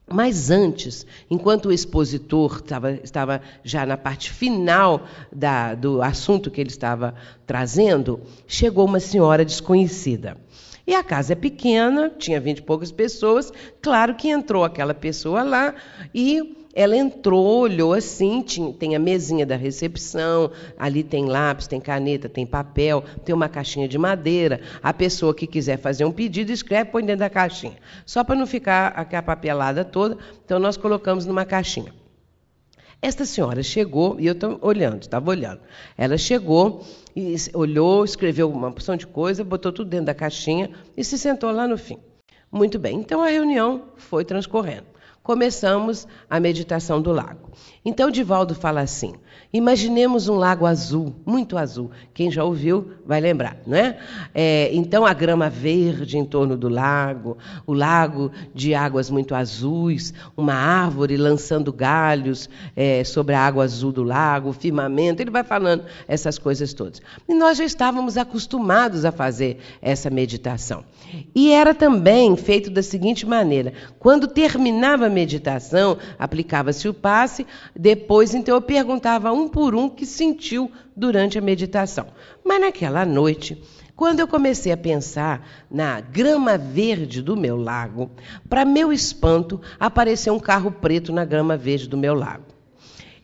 [0.06, 6.60] Mas antes, enquanto o expositor estava, estava já na parte final da, do assunto que
[6.60, 7.14] ele estava
[7.46, 10.36] trazendo, chegou uma senhora desconhecida.
[10.86, 15.42] E a casa é pequena, tinha vinte e poucas pessoas, claro que entrou aquela pessoa
[15.42, 15.74] lá
[16.12, 21.80] e ela entrou, olhou assim, tinha, tem a mesinha da recepção, ali tem lápis, tem
[21.80, 24.60] caneta, tem papel, tem uma caixinha de madeira.
[24.82, 27.76] A pessoa que quiser fazer um pedido, escreve, põe dentro da caixinha.
[28.06, 31.92] Só para não ficar aquela papelada toda, então nós colocamos numa caixinha.
[33.02, 35.60] Esta senhora chegou, e eu estou olhando, estava olhando.
[35.98, 41.04] Ela chegou, e olhou, escreveu uma porção de coisa, botou tudo dentro da caixinha e
[41.04, 41.98] se sentou lá no fim.
[42.50, 44.91] Muito bem, então a reunião foi transcorrendo
[45.22, 47.50] começamos a meditação do lago.
[47.84, 49.14] Então, Divaldo fala assim:
[49.52, 51.90] imaginemos um lago azul, muito azul.
[52.14, 53.98] Quem já ouviu vai lembrar, não é?
[54.32, 54.70] é?
[54.72, 57.36] Então, a grama verde em torno do lago,
[57.66, 63.90] o lago de águas muito azuis, uma árvore lançando galhos é, sobre a água azul
[63.90, 65.20] do lago, o firmamento.
[65.20, 67.02] Ele vai falando essas coisas todas.
[67.28, 70.84] E nós já estávamos acostumados a fazer essa meditação.
[71.34, 77.44] E era também feito da seguinte maneira: quando terminava a meditação, aplicava-se o passe,
[77.74, 82.06] depois então eu perguntava um por um que sentiu durante a meditação.
[82.44, 83.62] Mas naquela noite,
[83.96, 88.10] quando eu comecei a pensar na grama verde do meu lago,
[88.48, 92.44] para meu espanto, apareceu um carro preto na grama verde do meu lago.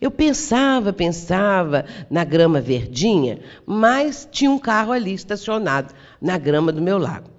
[0.01, 6.81] Eu pensava, pensava na grama verdinha, mas tinha um carro ali estacionado na grama do
[6.81, 7.38] meu lago.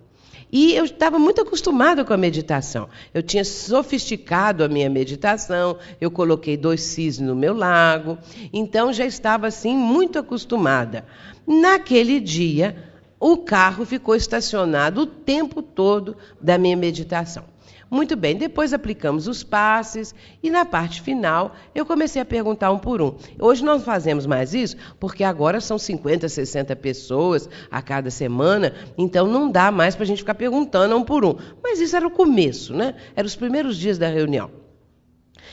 [0.52, 2.90] E eu estava muito acostumada com a meditação.
[3.14, 8.18] Eu tinha sofisticado a minha meditação, eu coloquei dois cisnes no meu lago,
[8.52, 11.06] então já estava assim muito acostumada.
[11.46, 12.76] Naquele dia,
[13.20, 17.44] o carro ficou estacionado o tempo todo da minha meditação.
[17.92, 20.14] Muito bem, depois aplicamos os passes
[20.44, 23.16] e na parte final eu comecei a perguntar um por um.
[23.40, 29.26] Hoje não fazemos mais isso porque agora são 50, 60 pessoas a cada semana, então
[29.28, 31.36] não dá mais para a gente ficar perguntando um por um.
[31.64, 32.96] Mas isso era o começo, né?
[33.16, 34.52] Eram os primeiros dias da reunião.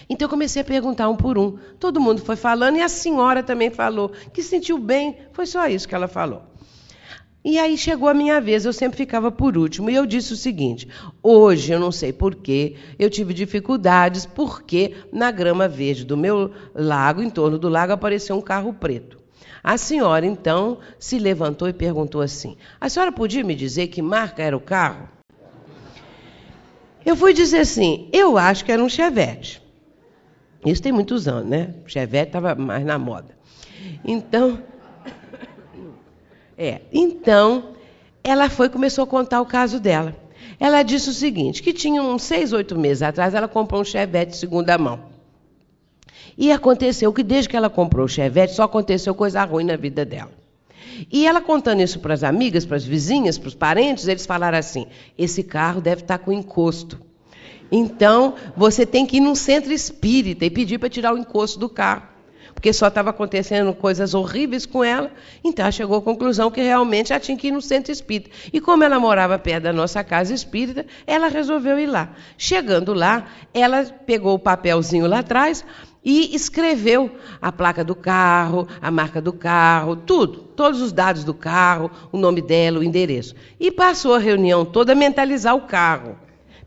[0.09, 1.57] Então eu comecei a perguntar um por um.
[1.81, 5.17] Todo mundo foi falando e a senhora também falou que sentiu bem.
[5.33, 6.43] Foi só isso que ela falou.
[7.49, 9.89] E aí chegou a minha vez, eu sempre ficava por último.
[9.89, 10.89] E eu disse o seguinte:
[11.23, 17.23] hoje eu não sei porquê, eu tive dificuldades, porque na grama verde do meu lago,
[17.23, 19.17] em torno do lago, apareceu um carro preto.
[19.63, 24.43] A senhora então se levantou e perguntou assim: A senhora podia me dizer que marca
[24.43, 25.09] era o carro?
[27.05, 29.63] Eu fui dizer assim: Eu acho que era um Chevette.
[30.65, 31.77] Isso tem muitos anos, né?
[31.87, 33.39] Chevette estava mais na moda.
[34.05, 34.59] Então,
[36.57, 36.81] é.
[36.93, 37.71] Então,
[38.25, 40.17] ela foi começou a contar o caso dela.
[40.59, 44.33] Ela disse o seguinte: que tinha uns seis, oito meses atrás, ela comprou um Chevette
[44.33, 45.01] de segunda mão.
[46.39, 50.05] E aconteceu que desde que ela comprou o Chevette, só aconteceu coisa ruim na vida
[50.05, 50.33] dela.
[51.11, 54.59] E ela contando isso para as amigas, para as vizinhas, para os parentes, eles falaram
[54.59, 54.87] assim:
[55.19, 57.01] esse carro deve estar tá com encosto.
[57.71, 61.69] Então, você tem que ir num centro espírita e pedir para tirar o encosto do
[61.69, 62.16] carro
[62.57, 65.13] porque só estava acontecendo coisas horríveis com ela.
[65.45, 68.31] Então ela chegou à conclusão que realmente ela tinha que ir no centro espírita.
[68.51, 72.15] E como ela morava perto da nossa casa espírita, ela resolveu ir lá.
[72.39, 75.67] Chegando lá, ela pegou o papelzinho lá atrás
[76.03, 77.11] e escreveu
[77.43, 82.17] a placa do carro, a marca do carro, tudo, todos os dados do carro, o
[82.17, 83.35] nome dela, o endereço.
[83.61, 86.17] E passou a reunião toda a mentalizar o carro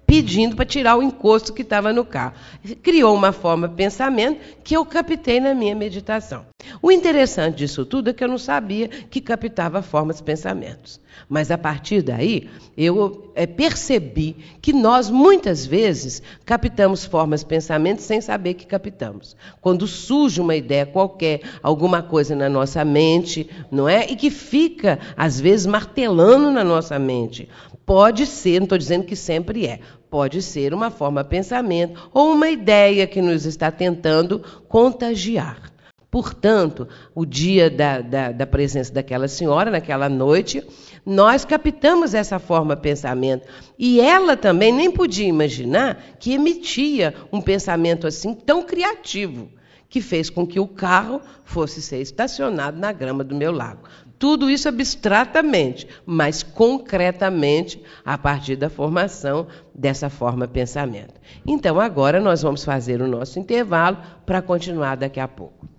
[0.09, 2.33] pedindo para tirar o encosto que estava no carro.
[2.81, 6.47] Criou uma forma de pensamento que eu captei na minha meditação.
[6.81, 10.99] O interessante disso tudo é que eu não sabia que captava formas de pensamentos.
[11.27, 18.01] Mas a partir daí, eu é, percebi que nós muitas vezes captamos formas de pensamento
[18.01, 19.35] sem saber que captamos.
[19.61, 24.09] Quando surge uma ideia qualquer, alguma coisa na nossa mente, não é?
[24.09, 27.47] E que fica, às vezes, martelando na nossa mente.
[27.85, 29.79] Pode ser, não estou dizendo que sempre é,
[30.09, 35.71] pode ser uma forma de pensamento ou uma ideia que nos está tentando contagiar.
[36.11, 40.63] Portanto, o dia da, da, da, presença daquela senhora, naquela noite,
[41.05, 43.47] nós captamos essa forma de pensamento.
[43.77, 49.49] E ela também nem podia imaginar que emitia um pensamento assim tão criativo
[49.87, 53.87] que fez com que o carro fosse ser estacionado na grama do meu lago.
[54.19, 61.13] Tudo isso abstratamente, mas concretamente a partir da formação dessa forma pensamento.
[61.47, 65.78] Então, agora nós vamos fazer o nosso intervalo para continuar daqui a pouco.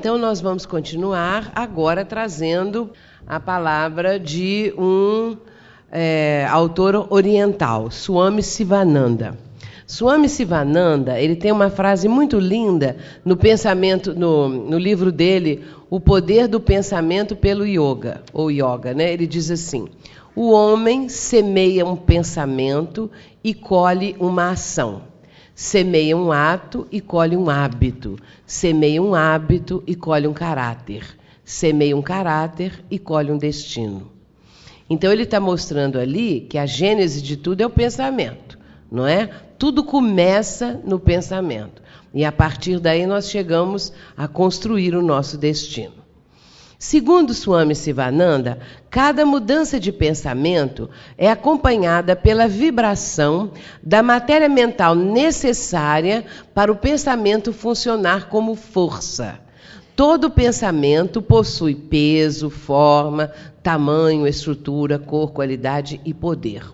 [0.00, 2.90] Então nós vamos continuar agora trazendo
[3.26, 5.36] a palavra de um
[5.92, 9.36] é, autor oriental, Swami Sivananda.
[9.86, 16.00] Swami Sivananda, ele tem uma frase muito linda no pensamento, no, no livro dele, O
[16.00, 19.12] Poder do Pensamento pelo Yoga, ou Yoga, né?
[19.12, 19.86] Ele diz assim:
[20.34, 23.10] o homem semeia um pensamento
[23.44, 25.09] e colhe uma ação.
[25.62, 28.16] Semeia um ato e colhe um hábito.
[28.46, 31.04] Semeia um hábito e colhe um caráter.
[31.44, 34.10] Semeia um caráter e colhe um destino.
[34.88, 38.58] Então ele está mostrando ali que a gênese de tudo é o pensamento,
[38.90, 39.26] não é?
[39.58, 41.82] Tudo começa no pensamento.
[42.14, 45.99] E a partir daí nós chegamos a construir o nosso destino.
[46.82, 48.58] Segundo Swami Sivananda,
[48.88, 50.88] cada mudança de pensamento
[51.18, 53.50] é acompanhada pela vibração
[53.82, 56.24] da matéria mental necessária
[56.54, 59.38] para o pensamento funcionar como força.
[59.94, 63.30] Todo pensamento possui peso, forma,
[63.62, 66.64] tamanho, estrutura, cor, qualidade e poder.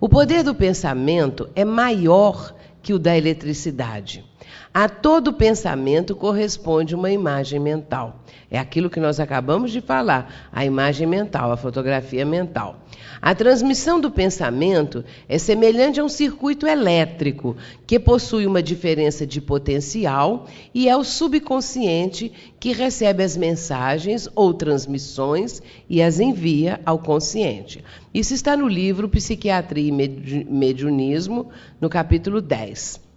[0.00, 4.24] O poder do pensamento é maior que o da eletricidade.
[4.72, 8.22] A todo pensamento corresponde uma imagem mental.
[8.50, 12.76] É aquilo que nós acabamos de falar, a imagem mental, a fotografia mental.
[13.20, 19.40] A transmissão do pensamento é semelhante a um circuito elétrico que possui uma diferença de
[19.40, 22.30] potencial e é o subconsciente
[22.60, 27.82] que recebe as mensagens ou transmissões e as envia ao consciente.
[28.12, 31.48] Isso está no livro Psiquiatria e Mediunismo,
[31.80, 33.07] no capítulo 10.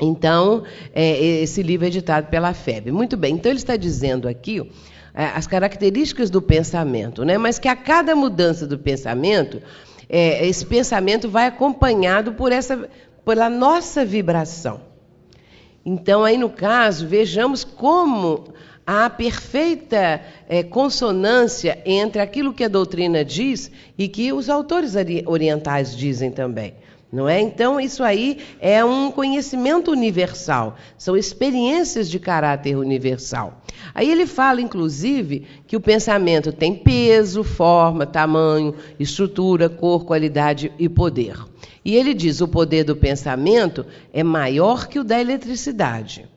[0.00, 0.62] Então,
[0.94, 2.90] é, esse livro é editado pela FEB.
[2.90, 4.60] Muito bem, então ele está dizendo aqui
[5.14, 7.38] é, as características do pensamento, né?
[7.38, 9.62] mas que a cada mudança do pensamento,
[10.08, 12.88] é, esse pensamento vai acompanhado por essa,
[13.24, 14.82] pela nossa vibração.
[15.84, 18.52] Então, aí no caso, vejamos como
[18.86, 24.94] há perfeita é, consonância entre aquilo que a doutrina diz e que os autores
[25.24, 26.74] orientais dizem também.
[27.16, 27.40] Não é?
[27.40, 33.62] Então, isso aí é um conhecimento universal, são experiências de caráter universal.
[33.94, 40.90] Aí ele fala, inclusive, que o pensamento tem peso, forma, tamanho, estrutura, cor, qualidade e
[40.90, 41.38] poder.
[41.82, 46.28] E ele diz: o poder do pensamento é maior que o da eletricidade.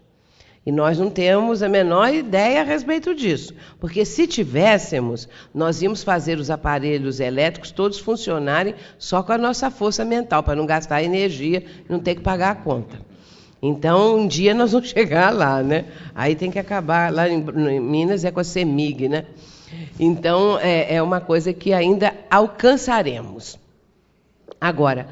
[0.70, 3.56] E nós não temos a menor ideia a respeito disso.
[3.80, 9.72] Porque se tivéssemos, nós íamos fazer os aparelhos elétricos todos funcionarem só com a nossa
[9.72, 13.00] força mental, para não gastar energia e não ter que pagar a conta.
[13.60, 15.86] Então, um dia nós vamos chegar lá, né?
[16.14, 17.42] Aí tem que acabar, lá em,
[17.80, 19.26] Minas é com a CEMIG, né?
[20.00, 23.58] Então, é, é uma coisa que ainda alcançaremos.
[24.62, 25.08] Agora,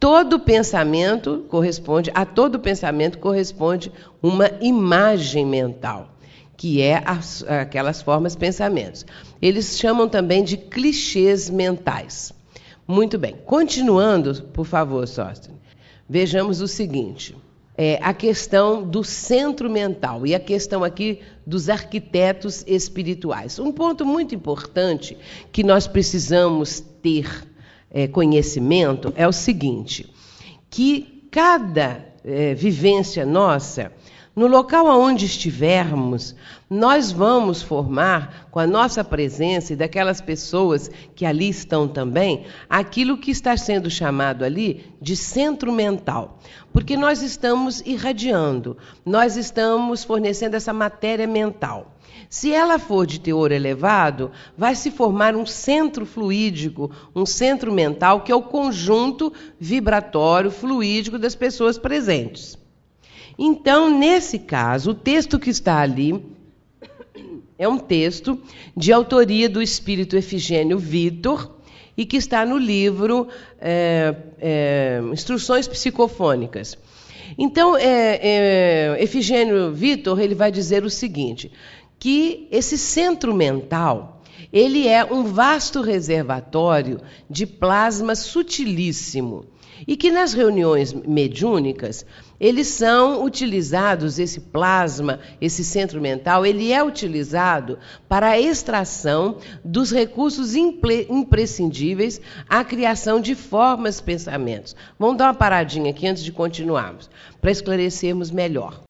[0.00, 6.16] todo pensamento corresponde, a todo pensamento corresponde uma imagem mental,
[6.56, 9.04] que é as, aquelas formas pensamentos.
[9.42, 12.32] Eles chamam também de clichês mentais.
[12.88, 13.36] Muito bem.
[13.44, 15.60] Continuando, por favor, Sóstenes,
[16.08, 17.36] vejamos o seguinte.
[17.76, 23.58] É, a questão do centro mental e a questão aqui dos arquitetos espirituais.
[23.58, 25.16] Um ponto muito importante
[25.50, 27.49] que nós precisamos ter
[27.90, 30.12] é, conhecimento é o seguinte:
[30.70, 33.92] que cada é, vivência nossa,
[34.34, 36.36] no local aonde estivermos,
[36.68, 43.18] nós vamos formar, com a nossa presença e daquelas pessoas que ali estão também, aquilo
[43.18, 46.38] que está sendo chamado ali de centro mental.
[46.72, 51.96] Porque nós estamos irradiando, nós estamos fornecendo essa matéria mental.
[52.30, 58.20] Se ela for de teor elevado, vai se formar um centro fluídico, um centro mental,
[58.20, 62.56] que é o conjunto vibratório fluídico das pessoas presentes.
[63.36, 66.24] Então, nesse caso, o texto que está ali
[67.58, 68.40] é um texto
[68.76, 71.56] de autoria do espírito Efigênio Vitor
[71.96, 73.26] e que está no livro
[73.60, 76.78] é, é, Instruções Psicofônicas.
[77.38, 81.50] Então, é, é, Efigênio Vitor ele vai dizer o seguinte,
[82.00, 84.20] que esse centro mental
[84.52, 89.44] ele é um vasto reservatório de plasma sutilíssimo
[89.86, 92.04] e que nas reuniões mediúnicas
[92.38, 97.78] eles são utilizados, esse plasma, esse centro mental, ele é utilizado
[98.08, 104.74] para a extração dos recursos imprescindíveis à criação de formas, pensamentos.
[104.98, 107.10] Vamos dar uma paradinha aqui antes de continuarmos,
[107.40, 108.89] para esclarecermos melhor.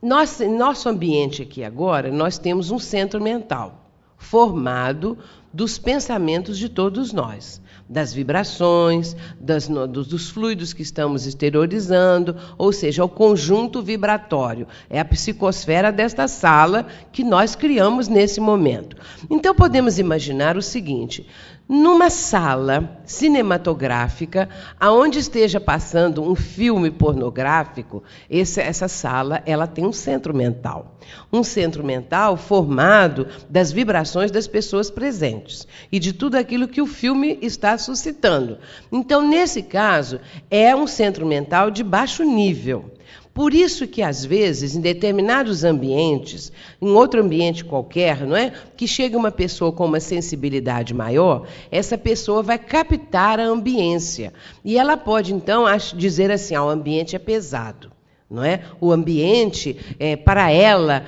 [0.00, 5.18] Nosso, nosso ambiente aqui agora, nós temos um centro mental formado
[5.52, 12.70] dos pensamentos de todos nós das vibrações, das, dos, dos, fluidos que estamos exteriorizando, ou
[12.72, 14.66] seja, o conjunto vibratório.
[14.90, 18.96] É a psicosfera desta sala que nós criamos nesse momento.
[19.30, 21.26] Então podemos imaginar o seguinte:
[21.68, 24.48] numa sala cinematográfica,
[24.80, 30.96] aonde esteja passando um filme pornográfico, esse, essa sala ela tem um centro mental.
[31.30, 36.86] Um centro mental formado das vibrações das pessoas presentes e de tudo aquilo que o
[36.86, 38.58] filme está suscitando.
[38.90, 40.20] Então, nesse caso,
[40.50, 42.97] é um centro mental de baixo nível.
[43.38, 46.50] Por isso que às vezes, em determinados ambientes,
[46.82, 51.96] em outro ambiente qualquer, não é, que chega uma pessoa com uma sensibilidade maior, essa
[51.96, 54.32] pessoa vai captar a ambiência
[54.64, 57.92] e ela pode então dizer assim: ah, o ambiente é pesado.
[58.28, 58.60] Não é?
[58.80, 61.04] O ambiente, é, para ela,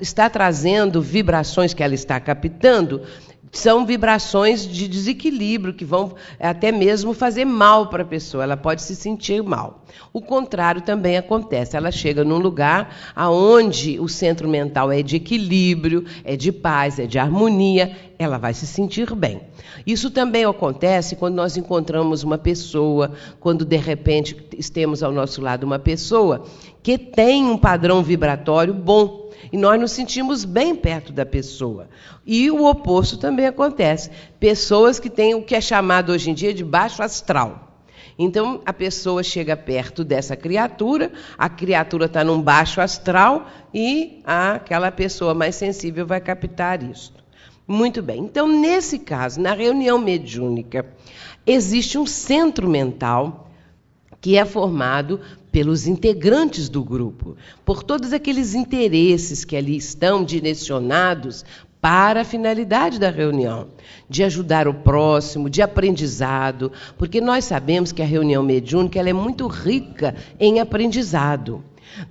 [0.00, 3.02] está trazendo vibrações que ela está captando
[3.52, 8.80] são vibrações de desequilíbrio que vão até mesmo fazer mal para a pessoa, ela pode
[8.80, 9.84] se sentir mal.
[10.10, 16.06] O contrário também acontece, ela chega num lugar aonde o centro mental é de equilíbrio,
[16.24, 19.42] é de paz, é de harmonia, ela vai se sentir bem.
[19.86, 24.34] Isso também acontece quando nós encontramos uma pessoa, quando de repente
[24.72, 26.44] temos ao nosso lado uma pessoa
[26.82, 31.88] que tem um padrão vibratório bom e nós nos sentimos bem perto da pessoa.
[32.26, 34.10] E o oposto também acontece.
[34.38, 37.68] Pessoas que têm o que é chamado hoje em dia de baixo astral.
[38.18, 44.92] Então a pessoa chega perto dessa criatura, a criatura está num baixo astral e aquela
[44.92, 47.12] pessoa mais sensível vai captar isso.
[47.66, 48.20] Muito bem.
[48.24, 50.84] Então, nesse caso, na reunião mediúnica,
[51.46, 53.50] existe um centro mental
[54.20, 55.20] que é formado
[55.52, 61.44] pelos integrantes do grupo, por todos aqueles interesses que ali estão direcionados
[61.78, 63.68] para a finalidade da reunião,
[64.08, 69.12] de ajudar o próximo, de aprendizado, porque nós sabemos que a reunião mediúnica ela é
[69.12, 71.62] muito rica em aprendizado.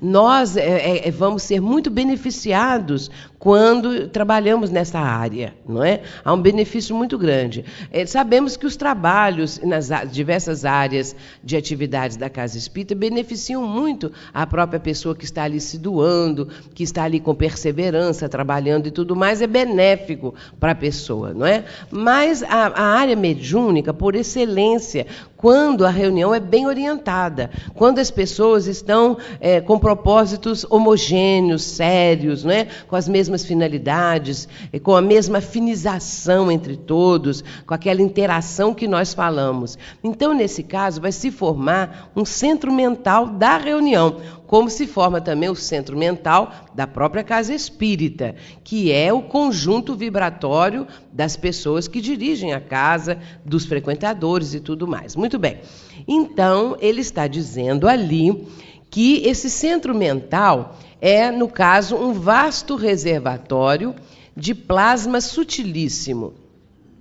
[0.02, 3.10] Nós é, é, é vamos ser muito beneficiados
[3.42, 6.02] quando trabalhamos nessa área, não é?
[6.24, 7.66] Há um benefício muito grande.
[7.92, 14.12] É, sabemos que os trabalhos nas diversas áreas de atividades da Casa Espírita beneficiam muito
[14.32, 18.92] a própria pessoa que está ali se doando, que está ali com perseverança, trabalhando e
[18.92, 21.66] tudo mais, é benéfico para a pessoa, não é?
[21.90, 25.08] Mas a, a área mediúnica, por excelência,
[25.42, 32.44] quando a reunião é bem orientada, quando as pessoas estão é, com propósitos homogêneos, sérios,
[32.44, 32.68] não é?
[32.88, 34.48] com as mesmas finalidades,
[34.84, 39.78] com a mesma afinização entre todos, com aquela interação que nós falamos.
[40.04, 44.18] Então, nesse caso, vai se formar um centro mental da reunião,
[44.52, 49.96] como se forma também o centro mental da própria casa espírita, que é o conjunto
[49.96, 55.16] vibratório das pessoas que dirigem a casa, dos frequentadores e tudo mais.
[55.16, 55.62] Muito bem.
[56.06, 58.46] Então, ele está dizendo ali
[58.90, 63.96] que esse centro mental é, no caso, um vasto reservatório
[64.36, 66.34] de plasma sutilíssimo.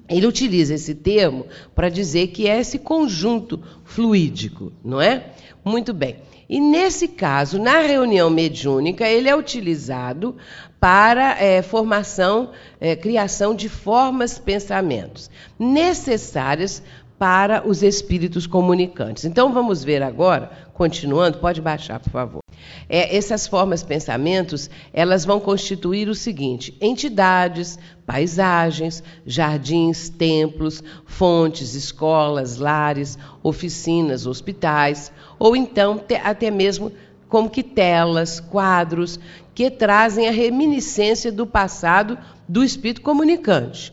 [0.08, 5.32] Ele utiliza esse termo para dizer que é esse conjunto fluídico, não é?
[5.64, 6.29] Muito bem.
[6.50, 10.36] E nesse caso, na reunião mediúnica, ele é utilizado
[10.80, 12.50] para é, formação,
[12.80, 16.82] é, criação de formas, pensamentos necessárias
[17.16, 19.24] para os espíritos comunicantes.
[19.24, 22.40] Então vamos ver agora, continuando, pode baixar, por favor.
[22.88, 32.56] É, essas formas pensamentos, elas vão constituir o seguinte: entidades, paisagens, jardins, templos, fontes, escolas,
[32.56, 36.92] lares, oficinas, hospitais, ou então até mesmo
[37.28, 39.18] como que telas, quadros,
[39.54, 43.92] que trazem a reminiscência do passado do espírito comunicante,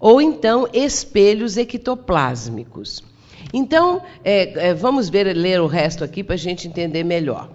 [0.00, 3.04] ou então espelhos ectoplásmicos.
[3.52, 7.50] Então, é, é, vamos ver, ler o resto aqui para a gente entender melhor.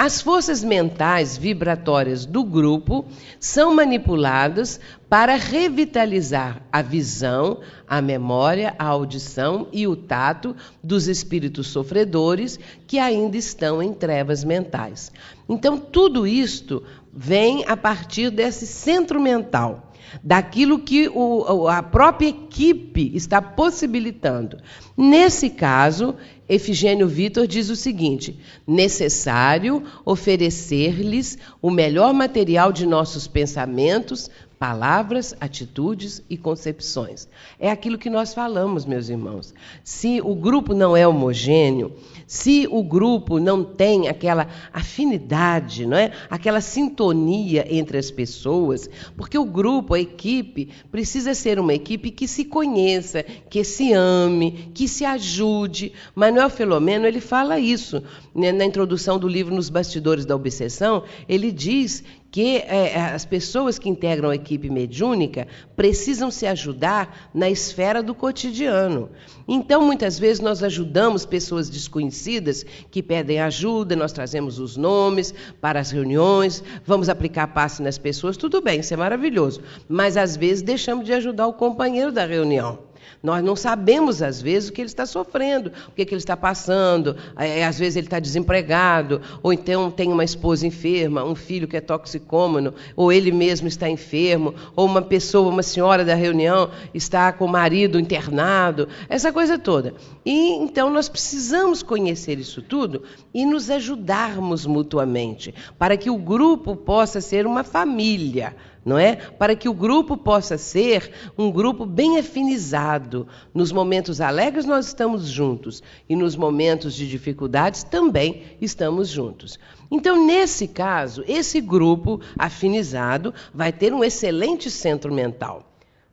[0.00, 3.04] As forças mentais vibratórias do grupo
[3.40, 10.54] são manipuladas para revitalizar a visão, a memória, a audição e o tato
[10.84, 15.10] dos espíritos sofredores que ainda estão em trevas mentais.
[15.48, 19.87] Então, tudo isto vem a partir desse centro mental
[20.22, 24.58] daquilo que o, a própria equipe está possibilitando.
[24.96, 26.14] Nesse caso,
[26.48, 36.22] Efigênio Vitor diz o seguinte: necessário oferecer-lhes o melhor material de nossos pensamentos, palavras, atitudes
[36.28, 37.28] e concepções.
[37.58, 39.54] É aquilo que nós falamos, meus irmãos.
[39.84, 41.92] Se o grupo não é homogêneo,
[42.26, 46.12] se o grupo não tem aquela afinidade, não é?
[46.28, 52.26] Aquela sintonia entre as pessoas, porque o grupo, a equipe, precisa ser uma equipe que
[52.26, 55.92] se conheça, que se ame, que se ajude.
[56.14, 58.02] Manuel Filomeno, ele fala isso
[58.34, 58.52] né?
[58.52, 63.78] na introdução do livro Nos Bastidores da Obsessão, ele diz que é, é, as pessoas
[63.78, 69.10] que integram a equipe mediúnica precisam se ajudar na esfera do cotidiano.
[69.46, 75.80] Então, muitas vezes, nós ajudamos pessoas desconhecidas que pedem ajuda, nós trazemos os nomes para
[75.80, 79.62] as reuniões, vamos aplicar passe nas pessoas, tudo bem, isso é maravilhoso.
[79.88, 82.87] Mas, às vezes, deixamos de ajudar o companheiro da reunião.
[83.22, 86.36] Nós não sabemos, às vezes, o que ele está sofrendo, o que, que ele está
[86.36, 87.16] passando.
[87.36, 91.76] É, às vezes ele está desempregado, ou então tem uma esposa enferma, um filho que
[91.76, 97.32] é toxicômano, ou ele mesmo está enfermo, ou uma pessoa, uma senhora da reunião, está
[97.32, 99.94] com o marido internado, essa coisa toda.
[100.24, 103.02] E então nós precisamos conhecer isso tudo
[103.34, 108.54] e nos ajudarmos mutuamente, para que o grupo possa ser uma família
[108.88, 109.16] não é?
[109.16, 113.28] Para que o grupo possa ser um grupo bem afinizado.
[113.52, 119.58] Nos momentos alegres nós estamos juntos e nos momentos de dificuldades também estamos juntos.
[119.90, 125.64] Então, nesse caso, esse grupo afinizado vai ter um excelente centro mental.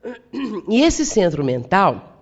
[0.67, 2.14] E esse centro mental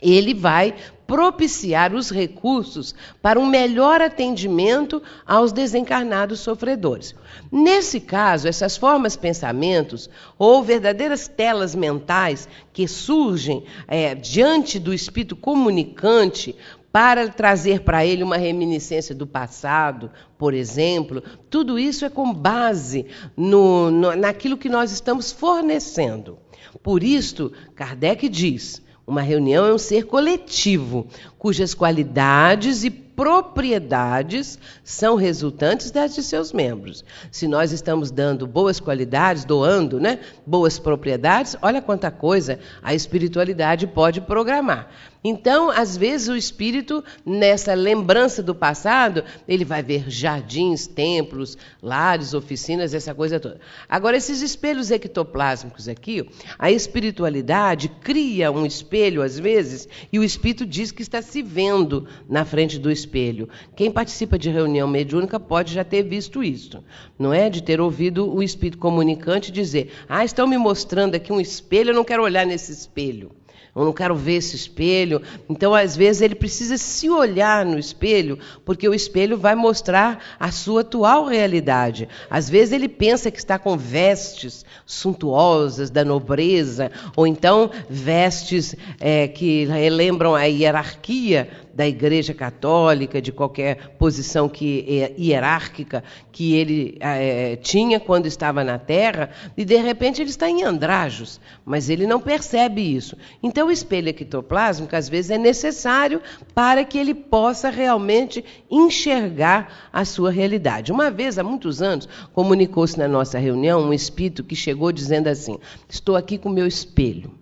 [0.00, 0.74] ele vai
[1.08, 7.14] propiciar os recursos para um melhor atendimento aos desencarnados sofredores.
[7.50, 15.34] Nesse caso, essas formas pensamentos ou verdadeiras telas mentais que surgem é, diante do espírito
[15.34, 16.54] comunicante
[16.92, 23.06] para trazer para ele uma reminiscência do passado, por exemplo, tudo isso é com base
[23.34, 26.38] no, no, naquilo que nós estamos fornecendo.
[26.82, 31.06] Por isto, Kardec diz uma reunião é um ser coletivo,
[31.38, 37.02] cujas qualidades e propriedades são resultantes das de seus membros.
[37.32, 43.86] Se nós estamos dando boas qualidades, doando, né, boas propriedades, olha quanta coisa a espiritualidade
[43.86, 44.90] pode programar.
[45.28, 52.32] Então, às vezes, o espírito, nessa lembrança do passado, ele vai ver jardins, templos, lares,
[52.32, 53.60] oficinas, essa coisa toda.
[53.86, 56.26] Agora, esses espelhos ectoplásmicos aqui,
[56.58, 62.08] a espiritualidade cria um espelho, às vezes, e o espírito diz que está se vendo
[62.26, 63.50] na frente do espelho.
[63.76, 66.82] Quem participa de reunião mediúnica pode já ter visto isso,
[67.18, 67.50] não é?
[67.50, 71.94] De ter ouvido o espírito comunicante dizer: Ah, estão me mostrando aqui um espelho, eu
[71.94, 73.30] não quero olhar nesse espelho
[73.78, 75.22] eu não quero ver esse espelho.
[75.48, 80.50] Então, às vezes, ele precisa se olhar no espelho, porque o espelho vai mostrar a
[80.50, 82.08] sua atual realidade.
[82.30, 89.28] Às vezes, ele pensa que está com vestes suntuosas da nobreza, ou então vestes é,
[89.28, 91.48] que relembram a hierarquia
[91.78, 96.02] da Igreja Católica, de qualquer posição que, é, hierárquica
[96.32, 101.40] que ele é, tinha quando estava na Terra, e de repente ele está em andrajos,
[101.64, 103.16] mas ele não percebe isso.
[103.40, 106.20] Então, o espelho ectoplásmico, às vezes, é necessário
[106.54, 110.92] para que ele possa realmente enxergar a sua realidade.
[110.92, 115.58] Uma vez, há muitos anos, comunicou-se na nossa reunião um espírito que chegou dizendo assim:
[115.88, 117.37] Estou aqui com o meu espelho.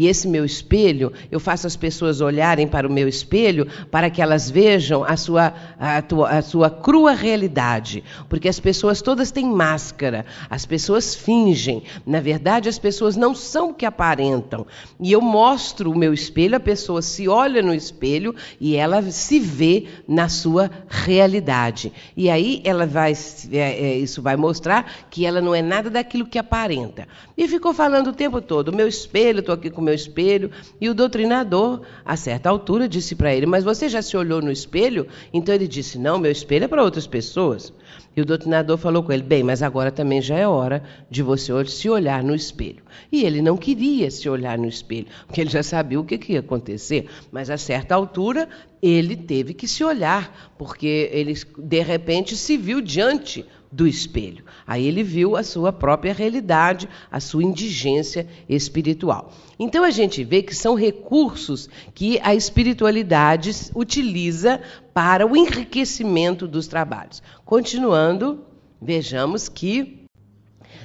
[0.00, 4.22] E esse meu espelho, eu faço as pessoas olharem para o meu espelho para que
[4.22, 8.02] elas vejam a sua, a, tua, a sua crua realidade.
[8.26, 11.82] Porque as pessoas todas têm máscara, as pessoas fingem.
[12.06, 14.66] Na verdade, as pessoas não são o que aparentam.
[14.98, 19.38] E eu mostro o meu espelho, a pessoa se olha no espelho e ela se
[19.38, 21.92] vê na sua realidade.
[22.16, 23.12] E aí ela vai,
[23.52, 27.06] é, é, isso vai mostrar que ela não é nada daquilo que aparenta.
[27.36, 30.50] E ficou falando o tempo todo: meu espelho, estou aqui com o meu espelho.
[30.80, 34.50] E o doutrinador, a certa altura, disse para ele: Mas você já se olhou no
[34.50, 35.06] espelho?
[35.32, 37.72] Então ele disse: Não, meu espelho é para outras pessoas.
[38.16, 41.52] E o doutrinador falou com ele: Bem, mas agora também já é hora de você
[41.66, 42.82] se olhar no espelho.
[43.10, 46.32] E ele não queria se olhar no espelho, porque ele já sabia o que, que
[46.34, 47.06] ia acontecer.
[47.30, 48.48] Mas a certa altura
[48.82, 54.44] ele teve que se olhar, porque ele de repente se viu diante do espelho.
[54.66, 59.32] Aí ele viu a sua própria realidade, a sua indigência espiritual.
[59.58, 64.60] Então a gente vê que são recursos que a espiritualidade utiliza
[64.92, 67.22] para o enriquecimento dos trabalhos.
[67.44, 68.44] Continuando,
[68.80, 70.06] vejamos que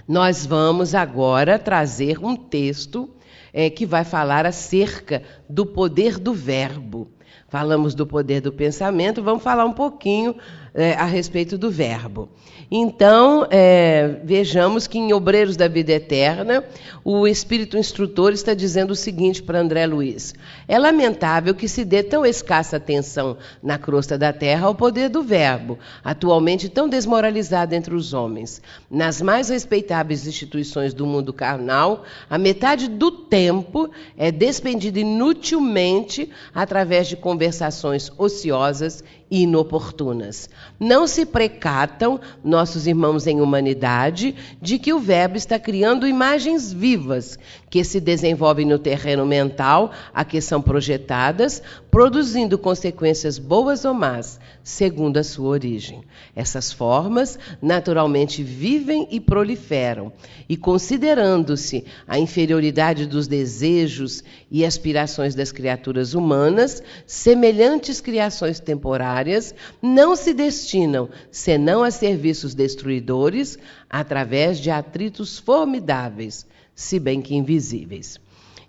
[0.08, 3.10] nós vamos agora trazer um texto
[3.52, 7.10] é, que vai falar acerca do poder do verbo.
[7.48, 10.36] Falamos do poder do pensamento, vamos falar um pouquinho
[10.76, 12.30] é, a respeito do verbo.
[12.70, 16.64] Então, é, vejamos que em Obreiros da Vida Eterna,
[17.04, 20.34] o Espírito Instrutor está dizendo o seguinte para André Luiz:
[20.68, 25.22] É lamentável que se dê tão escassa atenção na crosta da terra ao poder do
[25.22, 28.62] Verbo, atualmente tão desmoralizado entre os homens.
[28.90, 37.08] Nas mais respeitáveis instituições do mundo carnal, a metade do tempo é despendida inutilmente através
[37.08, 40.50] de conversações ociosas inoportunas.
[40.80, 47.40] Não se precatam nossos irmãos em humanidade de que o Verbo está criando imagens vivas
[47.70, 51.62] que se desenvolvem no terreno mental a que são projetadas,
[51.96, 56.04] produzindo consequências boas ou más, segundo a sua origem.
[56.36, 60.12] Essas formas naturalmente vivem e proliferam,
[60.50, 70.18] e considerando-se a inferioridade dos desejos e aspirações das criaturas humanas, semelhantes criações temporárias não
[70.18, 73.58] se destinam senão a serviços destruidores
[73.90, 76.46] através de atritos formidáveis,
[76.76, 78.20] se bem que invisíveis.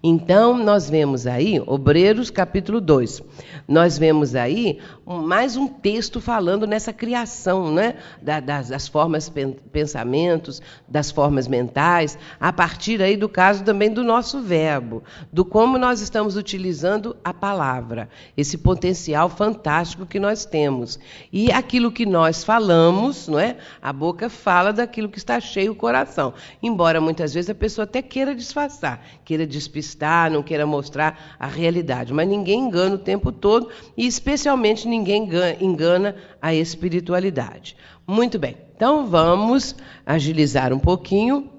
[0.08, 3.24] Então, nós vemos aí, Obreiros capítulo 2,
[3.66, 9.32] nós vemos aí mais um texto falando nessa criação né, das, das formas
[9.72, 15.02] pensamentos, das formas mentais, a partir aí do caso também do nosso verbo,
[15.32, 21.00] do como nós estamos utilizando a palavra, esse potencial fantástico que nós temos.
[21.32, 23.56] E aquilo que nós falamos, não é?
[23.82, 26.32] A boca fala daquilo que está cheio o coração.
[26.62, 29.95] Embora muitas vezes a pessoa até queira disfarçar, queira despistar,
[30.30, 35.28] não queira mostrar a realidade, mas ninguém engana o tempo todo e especialmente ninguém
[35.60, 37.76] engana a espiritualidade.
[38.06, 39.74] Muito bem, então vamos
[40.04, 41.50] agilizar um pouquinho,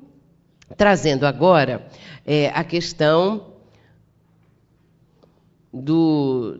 [0.75, 1.87] trazendo agora
[2.25, 3.53] é, a questão
[5.73, 6.59] do,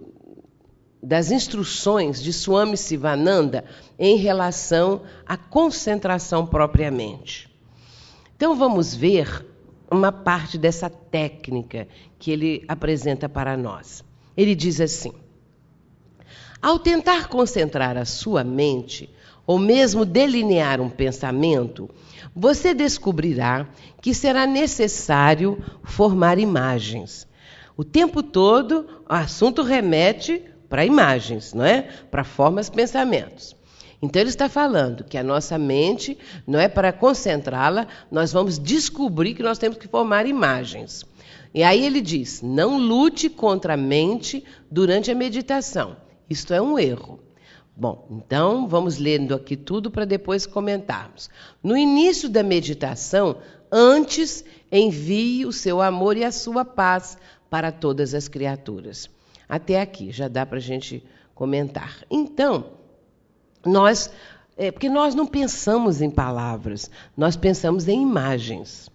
[1.02, 3.64] das instruções de Swami Sivananda
[3.98, 7.50] em relação à concentração propriamente.
[8.36, 9.46] Então vamos ver
[9.90, 11.88] uma parte dessa técnica
[12.20, 14.04] que ele apresenta para nós.
[14.36, 15.14] Ele diz assim:
[16.62, 19.10] ao tentar concentrar a sua mente,
[19.46, 21.90] ou mesmo delinear um pensamento,
[22.36, 23.68] você descobrirá
[24.02, 27.28] que será necessário formar imagens.
[27.76, 31.84] O tempo todo, o assunto remete para imagens, não é?
[32.12, 33.57] Para formas, pensamentos.
[34.02, 39.34] Então ele está falando que a nossa mente não é para concentrá-la, nós vamos descobrir
[39.34, 41.04] que nós temos que formar imagens.
[41.54, 45.98] E aí ele diz: não lute contra a mente durante a meditação.
[46.30, 47.20] Isto é um erro.
[47.76, 51.30] Bom, então vamos lendo aqui tudo para depois comentarmos.
[51.62, 53.38] No início da meditação,
[53.72, 57.18] antes envie o seu amor e a sua paz
[57.50, 59.10] para todas as criaturas.
[59.48, 61.04] Até aqui já dá para a gente
[61.36, 62.04] comentar.
[62.10, 62.77] Então,
[63.68, 64.10] nós,
[64.58, 68.90] é, porque nós não pensamos em palavras, nós pensamos em imagens.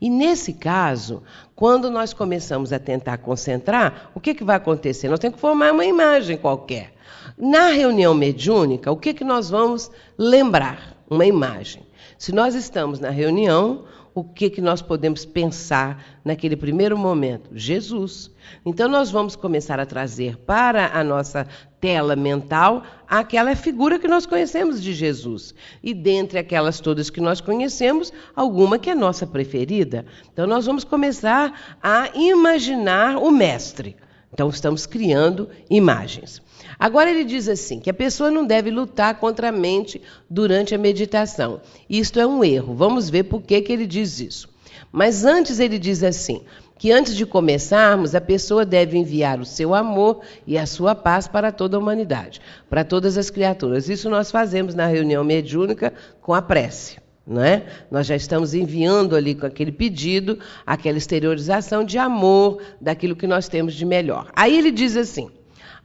[0.00, 1.22] E nesse caso,
[1.56, 5.08] quando nós começamos a tentar concentrar, o que, que vai acontecer?
[5.08, 6.92] Nós temos que formar uma imagem qualquer.
[7.36, 10.96] Na reunião mediúnica, o que, que nós vamos lembrar?
[11.10, 11.82] Uma imagem.
[12.16, 13.84] Se nós estamos na reunião,
[14.18, 17.50] o que, que nós podemos pensar naquele primeiro momento?
[17.54, 18.30] Jesus.
[18.66, 21.46] Então, nós vamos começar a trazer para a nossa
[21.80, 25.54] tela mental aquela figura que nós conhecemos de Jesus.
[25.82, 30.04] E dentre aquelas todas que nós conhecemos, alguma que é nossa preferida.
[30.32, 33.94] Então, nós vamos começar a imaginar o Mestre.
[34.32, 36.42] Então, estamos criando imagens.
[36.78, 40.00] Agora ele diz assim: que a pessoa não deve lutar contra a mente
[40.30, 41.60] durante a meditação.
[41.88, 42.74] Isto é um erro.
[42.74, 44.48] Vamos ver por que, que ele diz isso.
[44.92, 46.42] Mas antes ele diz assim:
[46.78, 51.26] que antes de começarmos, a pessoa deve enviar o seu amor e a sua paz
[51.26, 52.40] para toda a humanidade,
[52.70, 53.88] para todas as criaturas.
[53.88, 56.96] Isso nós fazemos na reunião mediúnica com a prece.
[57.30, 57.62] É?
[57.90, 63.48] Nós já estamos enviando ali com aquele pedido, aquela exteriorização de amor daquilo que nós
[63.48, 64.30] temos de melhor.
[64.34, 65.30] Aí ele diz assim: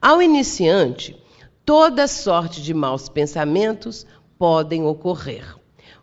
[0.03, 1.15] ao iniciante,
[1.63, 4.05] toda sorte de maus pensamentos
[4.37, 5.55] podem ocorrer.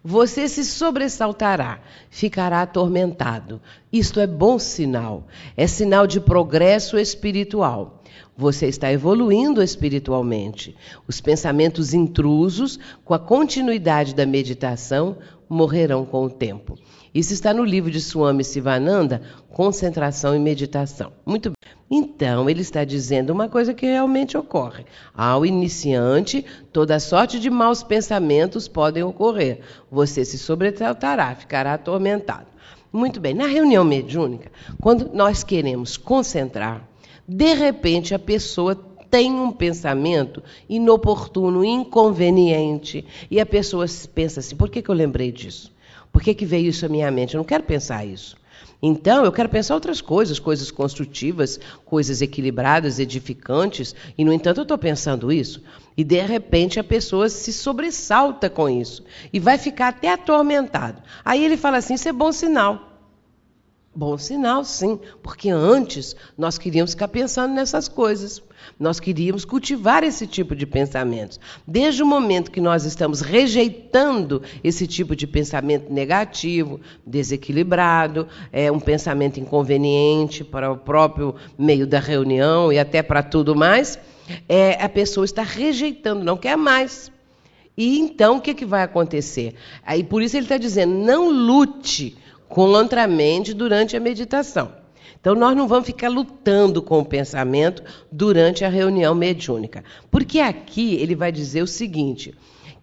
[0.02, 3.60] Você se sobressaltará, ficará atormentado.
[3.92, 8.02] Isto é bom sinal, é sinal de progresso espiritual.
[8.34, 10.74] Você está evoluindo espiritualmente.
[11.06, 16.78] Os pensamentos intrusos, com a continuidade da meditação, morrerão com o tempo.
[17.12, 21.12] Isso está no livro de Swami Sivananda, Concentração e Meditação.
[21.26, 21.70] Muito bem.
[21.90, 24.84] Então, ele está dizendo uma coisa que realmente ocorre.
[25.12, 29.60] Ao iniciante, toda sorte de maus pensamentos podem ocorrer.
[29.90, 32.46] Você se sobressaltará, ficará atormentado.
[32.92, 36.88] Muito bem, na reunião mediúnica, quando nós queremos concentrar,
[37.26, 38.76] de repente a pessoa
[39.10, 45.32] tem um pensamento inoportuno, inconveniente, e a pessoa pensa assim: por que, que eu lembrei
[45.32, 45.72] disso?
[46.12, 47.34] Por que, que veio isso à minha mente?
[47.34, 48.36] Eu não quero pensar isso.
[48.82, 54.62] Então, eu quero pensar outras coisas, coisas construtivas, coisas equilibradas, edificantes, e, no entanto, eu
[54.62, 55.62] estou pensando isso.
[55.96, 61.02] E, de repente, a pessoa se sobressalta com isso e vai ficar até atormentado.
[61.24, 62.89] Aí ele fala assim: isso é bom sinal.
[63.92, 68.40] Bom sinal, sim, porque antes nós queríamos ficar pensando nessas coisas.
[68.78, 71.40] Nós queríamos cultivar esse tipo de pensamentos.
[71.66, 78.78] Desde o momento que nós estamos rejeitando esse tipo de pensamento negativo, desequilibrado, é um
[78.78, 83.98] pensamento inconveniente para o próprio meio da reunião e até para tudo mais,
[84.48, 87.10] é, a pessoa está rejeitando, não quer mais.
[87.76, 89.54] E então o que, que vai acontecer?
[89.84, 92.16] Aí por isso ele está dizendo: não lute
[92.50, 94.72] contra a mente durante a meditação.
[95.20, 99.84] Então, nós não vamos ficar lutando com o pensamento durante a reunião mediúnica.
[100.10, 102.34] Porque aqui ele vai dizer o seguinte: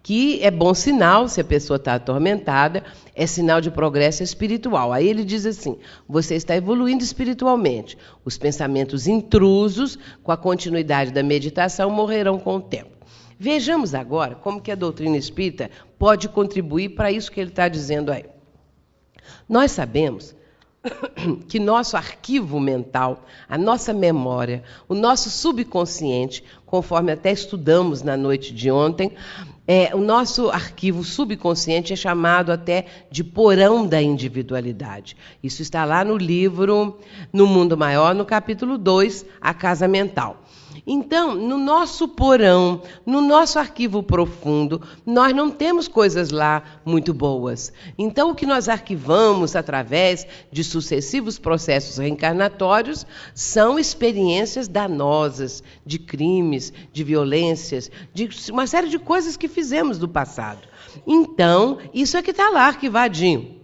[0.02, 2.82] que é bom sinal se a pessoa está atormentada,
[3.14, 4.92] é sinal de progresso espiritual.
[4.92, 5.76] Aí ele diz assim:
[6.08, 7.98] você está evoluindo espiritualmente.
[8.24, 12.96] Os pensamentos intrusos, com a continuidade da meditação, morrerão com o tempo.
[13.38, 18.10] Vejamos agora como que a doutrina espírita pode contribuir para isso que ele está dizendo
[18.10, 18.37] aí.
[19.48, 20.34] Nós sabemos
[21.48, 28.54] que nosso arquivo mental, a nossa memória, o nosso subconsciente, conforme até estudamos na noite
[28.54, 29.12] de ontem,
[29.66, 35.14] é, o nosso arquivo subconsciente é chamado até de porão da individualidade.
[35.42, 36.98] Isso está lá no livro
[37.30, 40.42] No Mundo Maior, no capítulo 2, A Casa Mental.
[40.90, 47.70] Então, no nosso porão, no nosso arquivo profundo, nós não temos coisas lá muito boas.
[47.98, 56.72] Então, o que nós arquivamos através de sucessivos processos reencarnatórios são experiências danosas, de crimes,
[56.90, 60.66] de violências, de uma série de coisas que fizemos do passado.
[61.06, 63.57] Então, isso é que está lá arquivadinho.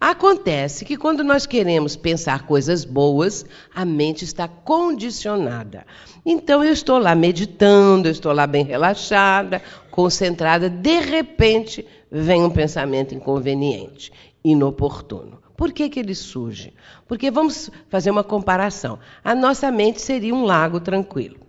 [0.00, 3.44] Acontece que quando nós queremos pensar coisas boas,
[3.74, 5.84] a mente está condicionada.
[6.24, 9.60] Então eu estou lá meditando, eu estou lá bem relaxada,
[9.90, 14.12] concentrada, de repente vem um pensamento inconveniente,
[14.44, 15.42] inoportuno.
[15.56, 16.72] Por que, que ele surge?
[17.08, 19.00] Porque vamos fazer uma comparação.
[19.24, 21.40] A nossa mente seria um lago tranquilo.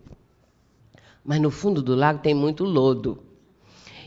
[1.24, 3.29] Mas no fundo do lago tem muito lodo.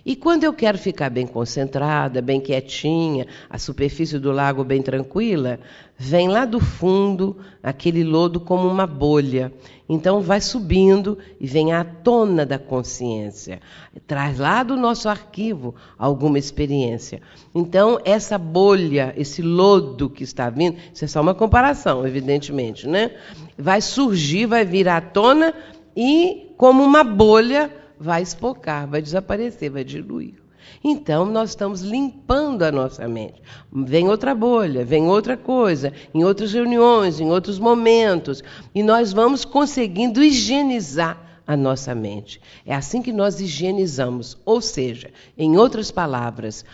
[0.04, 5.60] E quando eu quero ficar bem concentrada, bem quietinha, a superfície do lago bem tranquila,
[5.96, 9.52] vem lá do fundo aquele lodo como uma bolha.
[9.88, 13.60] Então vai subindo e vem à tona da consciência.
[14.06, 17.20] Traz lá do nosso arquivo alguma experiência.
[17.54, 23.12] Então, essa bolha, esse lodo que está vindo, isso é só uma comparação, evidentemente, né?
[23.56, 25.54] Vai surgir, vai vir à tona
[25.96, 27.70] e, como uma bolha,
[28.02, 30.34] vai espocar, vai desaparecer, vai diluir.
[30.82, 33.40] Então, nós estamos limpando a nossa mente.
[33.72, 38.42] Vem outra bolha, vem outra coisa, em outras reuniões, em outros momentos,
[38.74, 42.40] e nós vamos conseguindo higienizar a nossa mente.
[42.66, 46.64] É assim que nós higienizamos, ou seja, em outras palavras,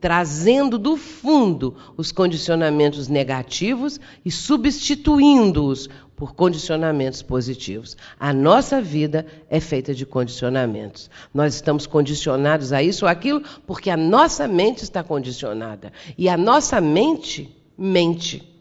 [0.00, 7.96] trazendo do fundo os condicionamentos negativos e substituindo-os por condicionamentos positivos.
[8.18, 11.10] A nossa vida é feita de condicionamentos.
[11.32, 15.92] Nós estamos condicionados a isso ou aquilo porque a nossa mente está condicionada.
[16.16, 18.55] E a nossa mente mente.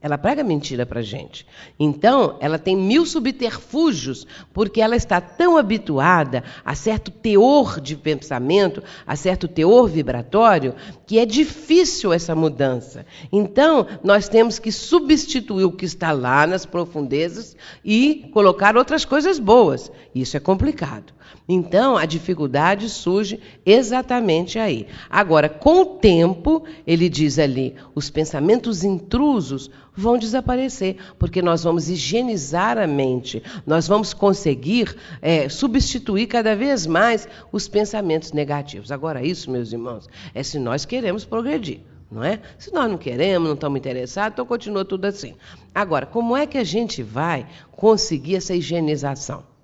[0.00, 1.46] Ela prega mentira para gente.
[1.78, 8.82] Então, ela tem mil subterfúgios, porque ela está tão habituada a certo teor de pensamento,
[9.06, 10.74] a certo teor vibratório,
[11.06, 13.06] que é difícil essa mudança.
[13.32, 19.38] Então, nós temos que substituir o que está lá nas profundezas e colocar outras coisas
[19.38, 19.90] boas.
[20.14, 21.16] Isso é complicado.
[21.48, 24.88] Então, a dificuldade surge exatamente aí.
[25.08, 31.88] Agora, com o tempo, ele diz ali, os pensamentos intrusos vão desaparecer, porque nós vamos
[31.88, 38.90] higienizar a mente, nós vamos conseguir é, substituir cada vez mais os pensamentos negativos.
[38.90, 41.80] Agora, isso, meus irmãos, é se nós queremos progredir.
[42.10, 42.40] Não é?
[42.56, 45.34] Se nós não queremos, não estamos interessados, então continua tudo assim.
[45.74, 49.55] Agora, como é que a gente vai conseguir essa higienização?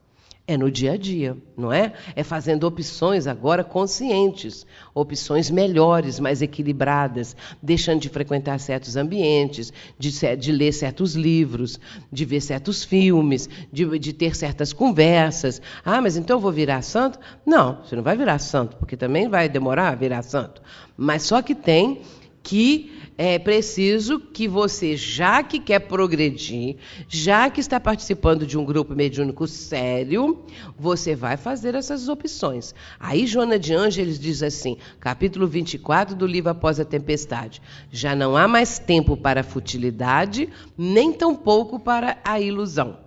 [0.52, 1.94] É no dia a dia, não é?
[2.14, 10.10] É fazendo opções agora conscientes, opções melhores, mais equilibradas, deixando de frequentar certos ambientes, de,
[10.36, 11.80] de ler certos livros,
[12.12, 15.62] de ver certos filmes, de, de, ter certas conversas.
[15.82, 17.18] Ah, mas então eu vou virar santo?
[17.46, 20.60] Não, você não vai virar santo, porque também vai demorar a virar santo.
[20.94, 22.02] Mas só que tem
[22.42, 26.76] que é preciso que você, já que quer progredir,
[27.08, 30.44] já que está participando de um grupo mediúnico sério,
[30.78, 32.74] você vai fazer essas opções.
[32.98, 37.60] Aí Joana de Ângeles diz assim, capítulo 24 do livro Após a Tempestade:
[37.90, 42.98] Já não há mais tempo para a futilidade, nem tampouco para a ilusão.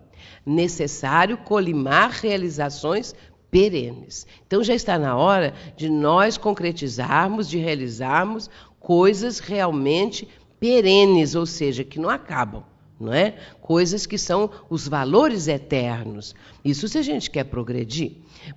[0.46, 3.16] Necessário colimar realizações
[3.50, 4.28] perenes.
[4.46, 8.50] Então já está na hora de nós concretizarmos, de realizarmos
[8.86, 10.28] coisas realmente
[10.60, 12.64] perenes, ou seja, que não acabam.
[13.00, 13.34] Não é?
[13.60, 16.36] Coisas que são os valores eternos.
[16.64, 18.12] Isso se a gente quer progredir.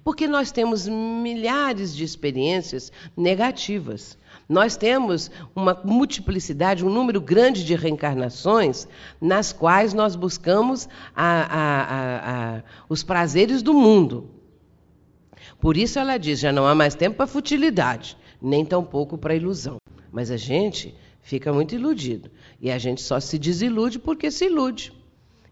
[0.05, 4.19] Porque nós temos milhares de experiências negativas.
[4.47, 8.87] Nós temos uma multiplicidade, um número grande de reencarnações
[9.19, 14.31] nas quais nós buscamos a, a, a, os prazeres do mundo.
[15.59, 19.79] Por isso ela diz: já não há mais tempo para futilidade, nem tampouco para ilusão.
[20.11, 22.31] Mas a gente fica muito iludido.
[22.61, 24.93] E a gente só se desilude porque se ilude.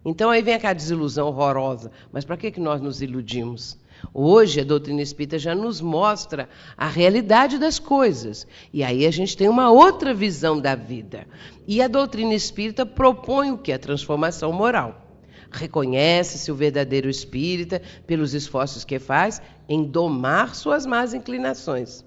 [0.04, 1.90] Então aí vem aquela desilusão horrorosa.
[2.12, 3.78] Mas para que, que nós nos iludimos?
[4.12, 8.46] Hoje a doutrina espírita já nos mostra a realidade das coisas.
[8.72, 11.26] E aí a gente tem uma outra visão da vida.
[11.66, 13.72] E a doutrina espírita propõe o que?
[13.72, 15.02] A transformação moral.
[15.50, 22.04] Reconhece-se o verdadeiro espírita pelos esforços que faz em domar suas más inclinações.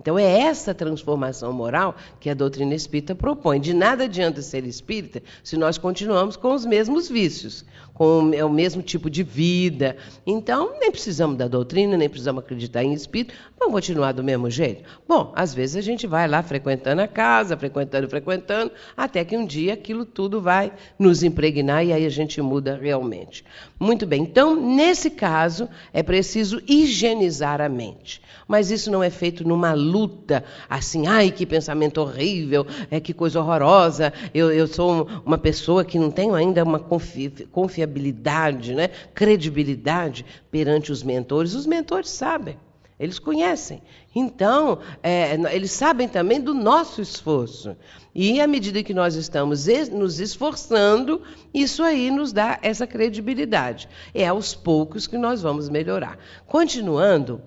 [0.00, 3.60] Então é essa transformação moral que a doutrina espírita propõe.
[3.60, 7.64] De nada adianta ser espírita se nós continuamos com os mesmos vícios,
[7.94, 9.96] com o mesmo tipo de vida.
[10.26, 14.82] Então, nem precisamos da doutrina, nem precisamos acreditar em espírito, vamos continuar do mesmo jeito.
[15.08, 19.46] Bom, às vezes a gente vai lá frequentando a casa, frequentando, frequentando, até que um
[19.46, 23.44] dia aquilo tudo vai nos impregnar e aí a gente muda realmente.
[23.78, 28.20] Muito bem, então, nesse caso, é preciso higienizar a mente.
[28.46, 33.40] Mas isso não é feito numa luta, assim, ai, que pensamento horrível, é que coisa
[33.40, 40.24] horrorosa, eu, eu sou uma pessoa que não tenho ainda uma confi confiabilidade, né, credibilidade
[40.50, 41.54] perante os mentores.
[41.54, 42.56] Os mentores sabem.
[42.98, 43.82] Eles conhecem.
[44.14, 47.76] Então, é, eles sabem também do nosso esforço.
[48.14, 51.20] E à medida que nós estamos nos esforçando,
[51.52, 53.88] isso aí nos dá essa credibilidade.
[54.14, 56.18] É aos poucos que nós vamos melhorar.
[56.46, 57.42] Continuando,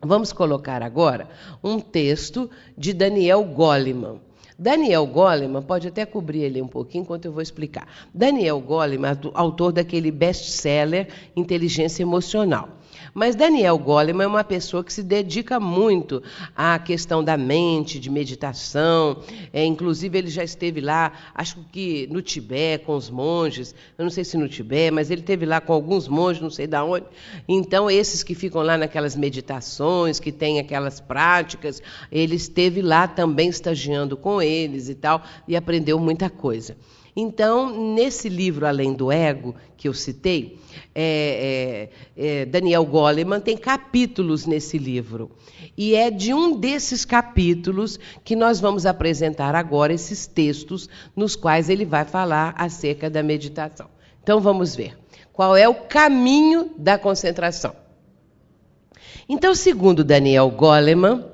[0.00, 1.28] Vamos colocar agora
[1.60, 4.20] um texto de Daniel Goleman.
[4.58, 7.86] Daniel Goleman, pode até cobrir ele um pouquinho enquanto eu vou explicar.
[8.12, 12.68] Daniel Goleman, autor daquele best-seller Inteligência Emocional.
[13.18, 16.22] Mas Daniel Goleman é uma pessoa que se dedica muito
[16.54, 19.24] à questão da mente, de meditação.
[19.52, 23.74] É, inclusive, ele já esteve lá, acho que no Tibete, com os monges.
[23.98, 26.68] Eu não sei se no Tibete, mas ele esteve lá com alguns monges, não sei
[26.68, 27.06] de onde.
[27.48, 31.82] Então, esses que ficam lá naquelas meditações, que têm aquelas práticas,
[32.12, 36.76] ele esteve lá também estagiando com eles e tal, e aprendeu muita coisa.
[37.20, 40.56] Então, nesse livro Além do Ego, que eu citei,
[40.94, 45.28] é, é, é, Daniel Goleman tem capítulos nesse livro.
[45.76, 51.68] E é de um desses capítulos que nós vamos apresentar agora esses textos nos quais
[51.68, 53.88] ele vai falar acerca da meditação.
[54.22, 54.96] Então, vamos ver.
[55.32, 57.74] Qual é o caminho da concentração?
[59.28, 61.24] Então, segundo Daniel Goleman,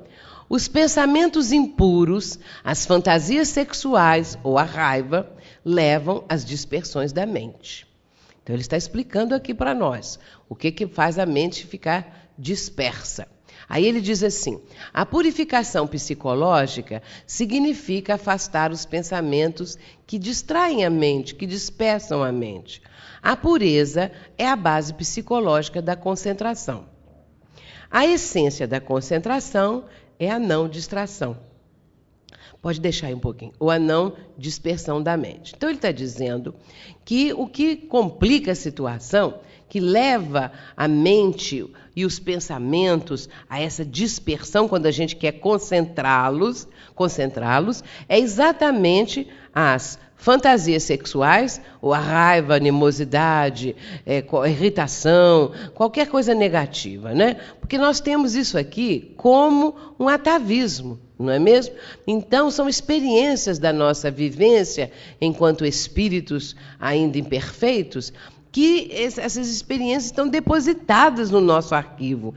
[0.49, 5.34] os pensamentos impuros, as fantasias sexuais ou a raiva
[5.65, 7.87] levam às dispersões da mente.
[8.43, 13.27] Então, ele está explicando aqui para nós o que, que faz a mente ficar dispersa.
[13.67, 14.61] Aí ele diz assim:
[14.93, 22.81] a purificação psicológica significa afastar os pensamentos que distraem a mente, que dispersam a mente.
[23.21, 26.85] A pureza é a base psicológica da concentração.
[27.89, 29.85] A essência da concentração
[30.19, 31.37] é a não distração.
[32.65, 33.51] Pode deixar aí um pouquinho.
[33.59, 35.53] Ou a não dispersão da mente.
[35.55, 36.55] Então, ele está dizendo
[37.05, 39.35] que o que complica a situação,
[39.69, 41.63] que leva a mente
[41.95, 49.99] e os pensamentos a essa dispersão quando a gente quer concentrá-los, concentrá-los, é exatamente as
[50.15, 53.75] fantasias sexuais, ou a raiva, a animosidade,
[54.07, 57.35] é, a irritação, qualquer coisa negativa, né?
[57.59, 61.73] Porque nós temos isso aqui como um atavismo, não é mesmo?
[62.05, 68.11] Então, são experiências da nossa vivência enquanto espíritos ainda imperfeitos
[68.55, 72.33] que essas experiências estão depositadas no nosso arquivo.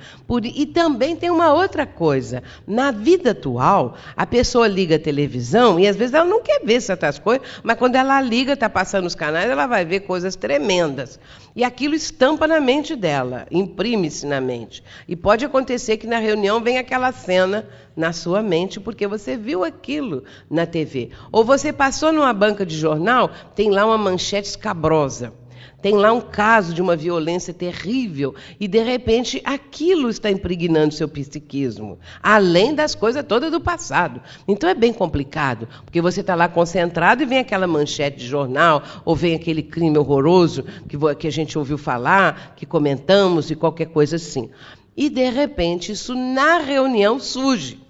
[0.53, 2.43] E também tem uma outra coisa.
[2.67, 6.81] Na vida atual, a pessoa liga a televisão e às vezes ela não quer ver
[6.81, 11.21] certas coisas, mas quando ela liga, está passando os canais, ela vai ver coisas tremendas.
[11.55, 14.83] E aquilo estampa na mente dela, imprime-se na mente.
[15.07, 17.65] E pode acontecer que na reunião venha aquela cena
[17.95, 21.11] na sua mente porque você viu aquilo na TV.
[21.31, 25.33] Ou você passou numa banca de jornal, tem lá uma manchete escabrosa.
[25.81, 31.09] Tem lá um caso de uma violência terrível e, de repente, aquilo está impregnando seu
[31.09, 34.21] psiquismo, além das coisas todas do passado.
[34.49, 38.83] Então é bem complicado, porque você está lá concentrado e vem aquela manchete de jornal,
[39.05, 43.87] ou vem aquele crime horroroso que, que a gente ouviu falar, que comentamos e qualquer
[43.87, 44.51] coisa assim.
[44.97, 47.87] E, de repente, isso na reunião surge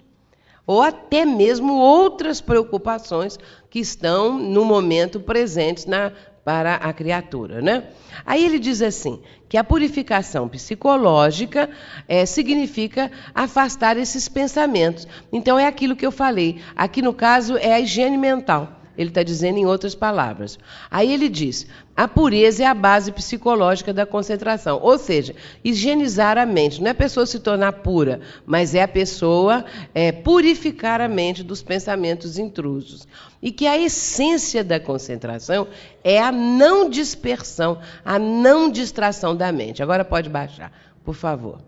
[0.69, 3.39] ou até mesmo outras preocupações
[3.70, 6.12] que estão no momento presentes na
[6.48, 7.84] para a criatura, né?
[8.24, 9.20] Aí ele diz assim
[9.50, 11.68] que a purificação psicológica
[12.08, 15.06] é, significa afastar esses pensamentos.
[15.30, 16.58] Então é aquilo que eu falei.
[16.74, 18.80] Aqui no caso é a higiene mental.
[18.96, 20.58] Ele está dizendo em outras palavras.
[20.90, 21.66] Aí ele diz:
[21.98, 24.78] a pureza é a base psicológica da concentração.
[24.80, 25.34] Ou seja,
[25.64, 26.80] higienizar a mente.
[26.80, 31.42] Não é a pessoa se tornar pura, mas é a pessoa é, purificar a mente
[31.42, 33.08] dos pensamentos intrusos.
[33.42, 35.66] E que a essência da concentração
[36.04, 39.82] é a não dispersão, a não distração da mente.
[39.82, 40.70] Agora pode baixar,
[41.04, 41.58] por favor.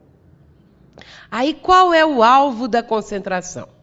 [1.28, 3.79] Aí qual é o alvo da concentração?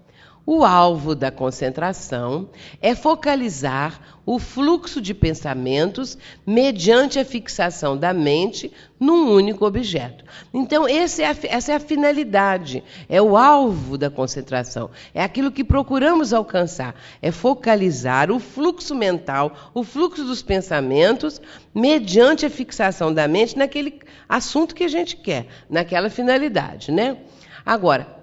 [0.49, 2.49] O alvo da concentração
[2.81, 10.23] é focalizar o fluxo de pensamentos mediante a fixação da mente num único objeto.
[10.53, 15.65] Então, é a, essa é a finalidade, é o alvo da concentração, é aquilo que
[15.65, 21.41] procuramos alcançar, é focalizar o fluxo mental, o fluxo dos pensamentos,
[21.75, 23.99] mediante a fixação da mente naquele
[24.29, 27.17] assunto que a gente quer, naquela finalidade, né?
[27.65, 28.16] Agora,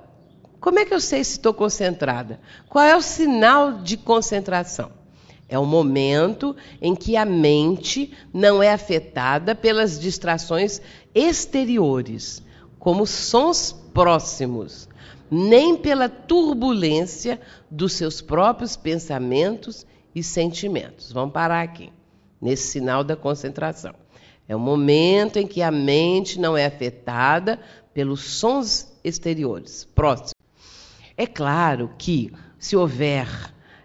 [0.64, 2.40] como é que eu sei se estou concentrada?
[2.70, 4.90] Qual é o sinal de concentração?
[5.46, 10.80] É o momento em que a mente não é afetada pelas distrações
[11.14, 12.42] exteriores,
[12.78, 14.88] como sons próximos,
[15.30, 17.38] nem pela turbulência
[17.70, 21.12] dos seus próprios pensamentos e sentimentos.
[21.12, 21.92] Vamos parar aqui,
[22.40, 23.94] nesse sinal da concentração.
[24.48, 27.60] É o momento em que a mente não é afetada
[27.92, 30.33] pelos sons exteriores, próximos.
[31.16, 33.28] É claro que, se houver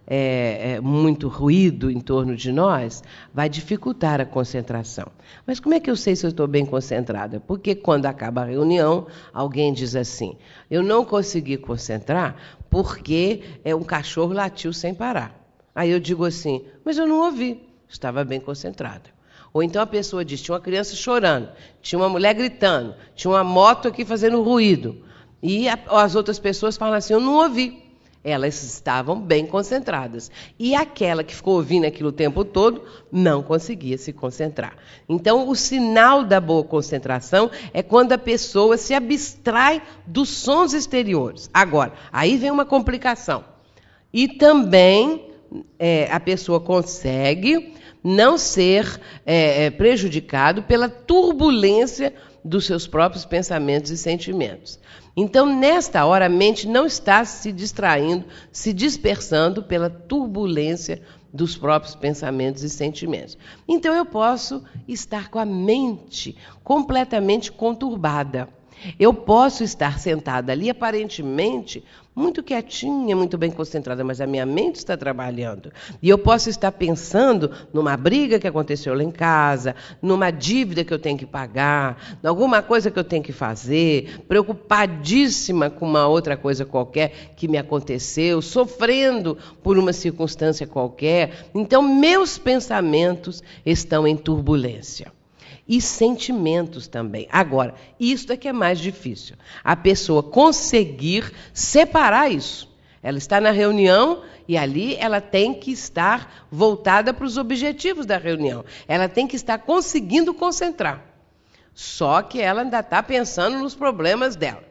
[0.07, 5.05] é, é, muito ruído em torno de nós, vai dificultar a concentração.
[5.45, 7.39] Mas como é que eu sei se eu estou bem concentrada?
[7.39, 10.35] Porque quando acaba a reunião, alguém diz assim:
[10.71, 12.35] eu não consegui concentrar
[12.67, 15.39] porque é, um cachorro latiu sem parar.
[15.75, 19.11] Aí eu digo assim: mas eu não ouvi, estava bem concentrada.
[19.53, 21.49] Ou então a pessoa diz: tinha uma criança chorando,
[21.83, 25.03] tinha uma mulher gritando, tinha uma moto aqui fazendo ruído.
[25.41, 27.89] E a, as outras pessoas falam assim: eu não ouvi.
[28.21, 30.29] Elas estavam bem concentradas.
[30.59, 34.75] E aquela que ficou ouvindo aquilo o tempo todo não conseguia se concentrar.
[35.07, 41.49] Então, o sinal da boa concentração é quando a pessoa se abstrai dos sons exteriores.
[41.53, 43.45] Agora, aí vem uma complicação.
[44.11, 45.29] E também
[45.77, 52.13] é, a pessoa consegue não ser é, é prejudicado pela turbulência
[52.43, 54.79] dos seus próprios pensamentos e sentimentos.
[55.21, 58.23] Então, nesta hora, a mente não está se distraindo,
[58.53, 61.01] se dispersando pela turbulência
[61.33, 63.37] dos próprios pensamentos e sentimentos.
[63.67, 68.47] Então, eu posso estar com a mente completamente conturbada.
[68.99, 71.83] Eu posso estar sentada ali, aparentemente,
[72.19, 75.71] muito quietinha, muito bem concentrada, mas a minha mente está trabalhando.
[76.01, 80.93] E eu posso estar pensando numa briga que aconteceu lá em casa, numa dívida que
[80.93, 86.07] eu tenho que pagar, em alguma coisa que eu tenho que fazer, preocupadíssima com uma
[86.07, 91.49] outra coisa qualquer que me aconteceu, sofrendo por uma circunstância qualquer.
[91.55, 95.18] Então, meus pensamentos estão em turbulência
[95.69, 97.27] e sentimentos também.
[97.31, 99.35] Agora, isto é que é mais difícil.
[99.63, 102.67] A pessoa conseguir separar isso.
[103.03, 108.17] Ela está na reunião e ali ela tem que estar voltada para os objetivos da
[108.17, 108.65] reunião.
[108.87, 111.05] Ela tem que estar conseguindo concentrar.
[111.75, 114.67] Só que ela ainda está pensando nos problemas dela.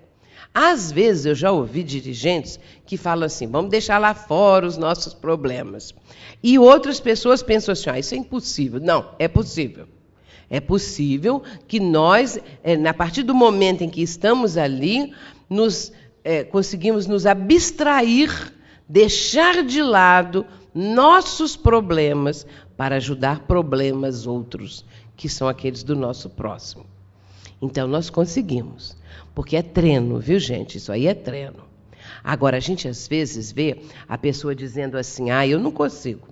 [0.52, 5.14] Às vezes eu já ouvi dirigentes que falam assim: vamos deixar lá fora os nossos
[5.14, 5.94] problemas.
[6.42, 8.80] E outras pessoas pensam assim: ah, isso é impossível.
[8.80, 9.86] Não, é possível.
[10.50, 15.12] É possível que nós, é, a partir do momento em que estamos ali,
[15.48, 15.92] nos,
[16.24, 18.30] é, conseguimos nos abstrair,
[18.88, 22.46] deixar de lado nossos problemas
[22.76, 24.84] para ajudar problemas outros,
[25.16, 26.86] que são aqueles do nosso próximo.
[27.60, 28.96] Então, nós conseguimos,
[29.34, 30.78] porque é treino, viu, gente?
[30.78, 31.68] Isso aí é treino.
[32.22, 36.28] Agora, a gente às vezes vê a pessoa dizendo assim: ah, eu não consigo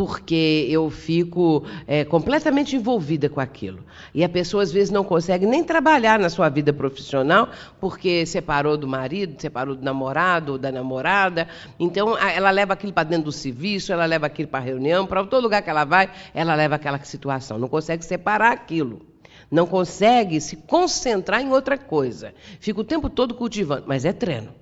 [0.00, 3.84] porque eu fico é, completamente envolvida com aquilo.
[4.14, 8.78] E a pessoa às vezes não consegue nem trabalhar na sua vida profissional porque separou
[8.78, 11.46] do marido, separou do namorado ou da namorada.
[11.78, 15.22] Então ela leva aquilo para dentro do serviço, ela leva aquilo para a reunião, para
[15.26, 17.58] todo lugar que ela vai, ela leva aquela situação.
[17.58, 19.02] Não consegue separar aquilo.
[19.50, 22.32] Não consegue se concentrar em outra coisa.
[22.58, 24.59] Fica o tempo todo cultivando, mas é treino.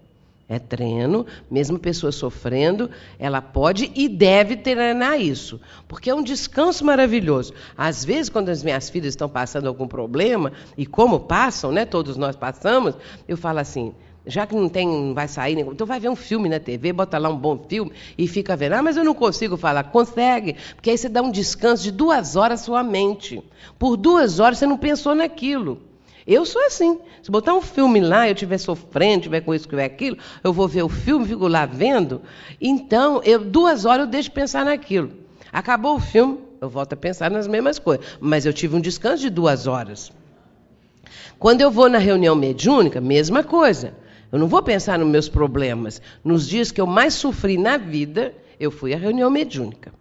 [0.48, 6.86] É treino, mesmo pessoa sofrendo, ela pode e deve treinar isso, porque é um descanso
[6.86, 7.52] maravilhoso.
[7.76, 12.16] Às vezes, quando as minhas filhas estão passando algum problema, e como passam, né, todos
[12.16, 12.94] nós passamos,
[13.28, 13.92] eu falo assim,
[14.28, 17.18] já que não tem, não vai sair, então vai ver um filme na TV, bota
[17.18, 18.74] lá um bom filme e fica vendo.
[18.74, 19.84] Ah, mas eu não consigo falar.
[19.84, 23.42] Consegue, porque aí você dá um descanso de duas horas sua mente.
[23.78, 25.87] Por duas horas você não pensou naquilo.
[26.28, 27.00] Eu sou assim.
[27.22, 30.68] Se botar um filme lá, eu estiver sofrendo, estiver com isso, com aquilo, eu vou
[30.68, 32.20] ver o filme, fico lá vendo.
[32.60, 35.10] Então, eu, duas horas eu deixo de pensar naquilo.
[35.50, 38.04] Acabou o filme, eu volto a pensar nas mesmas coisas.
[38.20, 40.12] Mas eu tive um descanso de duas horas.
[41.38, 43.94] Quando eu vou na reunião mediúnica, mesma coisa.
[44.30, 46.02] Eu não vou pensar nos meus problemas.
[46.22, 49.97] Nos dias que eu mais sofri na vida, eu fui à reunião mediúnica.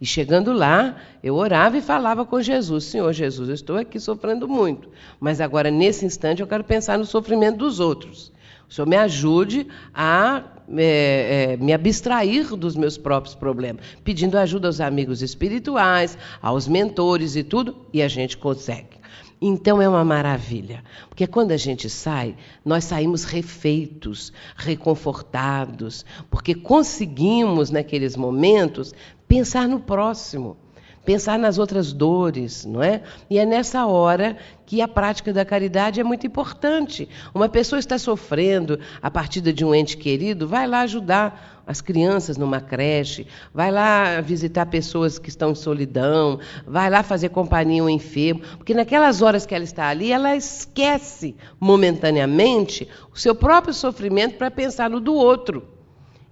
[0.00, 4.48] E chegando lá, eu orava e falava com Jesus: Senhor Jesus, eu estou aqui sofrendo
[4.48, 8.32] muito, mas agora, nesse instante, eu quero pensar no sofrimento dos outros.
[8.68, 10.44] O Senhor me ajude a
[10.76, 17.34] é, é, me abstrair dos meus próprios problemas, pedindo ajuda aos amigos espirituais, aos mentores
[17.34, 19.00] e tudo, e a gente consegue.
[19.42, 27.70] Então é uma maravilha, porque quando a gente sai, nós saímos refeitos, reconfortados, porque conseguimos
[27.70, 28.94] naqueles momentos
[29.30, 30.56] pensar no próximo,
[31.04, 33.00] pensar nas outras dores, não é?
[33.30, 34.36] E é nessa hora
[34.66, 37.08] que a prática da caridade é muito importante.
[37.32, 42.36] Uma pessoa está sofrendo a partida de um ente querido, vai lá ajudar as crianças
[42.36, 43.24] numa creche,
[43.54, 48.74] vai lá visitar pessoas que estão em solidão, vai lá fazer companhia ao enfermo, porque
[48.74, 54.90] naquelas horas que ela está ali, ela esquece momentaneamente o seu próprio sofrimento para pensar
[54.90, 55.79] no do outro.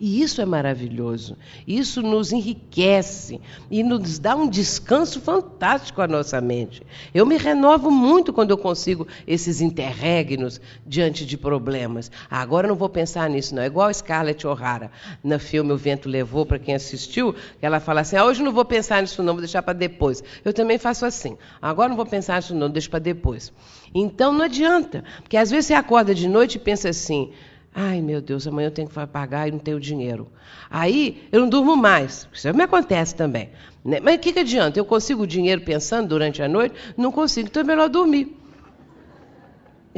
[0.00, 1.36] E isso é maravilhoso.
[1.66, 6.82] Isso nos enriquece e nos dá um descanso fantástico à nossa mente.
[7.12, 12.12] Eu me renovo muito quando eu consigo esses interregnos diante de problemas.
[12.30, 13.62] Ah, agora não vou pensar nisso, não.
[13.62, 14.92] É igual a Scarlett O'Hara
[15.22, 18.64] no filme O Vento Levou, para quem assistiu, ela fala assim: ah, hoje não vou
[18.64, 20.22] pensar nisso, não, vou deixar para depois.
[20.44, 21.36] Eu também faço assim.
[21.60, 23.52] Agora não vou pensar nisso, não, deixo para depois.
[23.92, 27.32] Então não adianta, porque às vezes você acorda de noite e pensa assim.
[27.80, 30.26] Ai, meu Deus, amanhã eu tenho que pagar e não tenho dinheiro.
[30.68, 32.28] Aí eu não durmo mais.
[32.32, 33.50] Isso me acontece também.
[33.84, 34.00] Né?
[34.00, 34.80] Mas o que, que adianta?
[34.80, 36.74] Eu consigo dinheiro pensando durante a noite?
[36.96, 38.36] Não consigo, então é melhor dormir.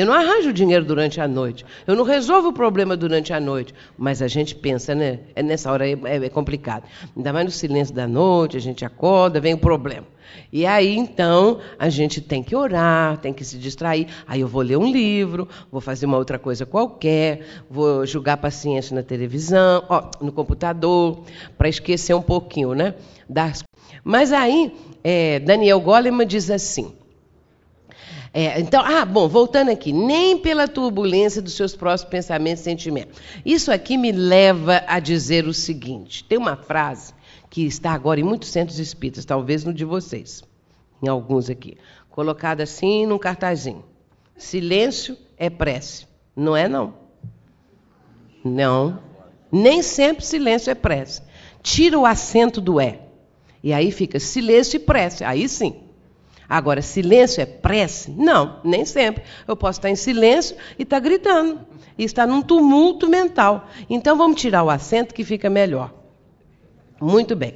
[0.01, 1.63] Eu não arranjo dinheiro durante a noite.
[1.87, 3.75] Eu não resolvo o problema durante a noite.
[3.99, 5.19] Mas a gente pensa, né?
[5.37, 6.85] É nessa hora é, é, complicado.
[7.15, 10.07] Ainda mais no silêncio da noite, a gente acorda, vem o problema.
[10.51, 14.07] E aí, então, a gente tem que orar, tem que se distrair.
[14.27, 18.95] Aí eu vou ler um livro, vou fazer uma outra coisa qualquer, vou jogar paciência
[18.95, 21.25] na televisão, ó, no computador,
[21.59, 22.95] para esquecer um pouquinho, né?
[23.29, 23.63] Das...
[24.03, 24.73] Mas aí,
[25.05, 27.00] é, Daniel Goleman diz assim.
[28.33, 33.21] É, então, ah, bom, voltando aqui, nem pela turbulência dos seus próprios pensamentos e sentimentos.
[33.45, 37.13] Isso aqui me leva a dizer o seguinte: tem uma frase
[37.49, 40.45] que está agora em muitos centros espíritas, talvez no de vocês,
[41.03, 41.77] em alguns aqui,
[42.09, 43.85] colocada assim num cartazinho.
[44.37, 46.07] silêncio é prece.
[46.37, 46.95] Não é, não.
[48.45, 49.01] Não.
[49.51, 51.23] Nem sempre silêncio é prece.
[51.63, 53.01] Tira o acento do é.
[53.63, 55.25] E aí fica silêncio e prece.
[55.25, 55.90] Aí sim.
[56.51, 58.11] Agora, silêncio é prece?
[58.11, 59.23] Não, nem sempre.
[59.47, 61.61] Eu posso estar em silêncio e estar gritando.
[61.97, 63.69] E estar num tumulto mental.
[63.89, 65.95] Então vamos tirar o acento que fica melhor.
[67.01, 67.55] Muito bem.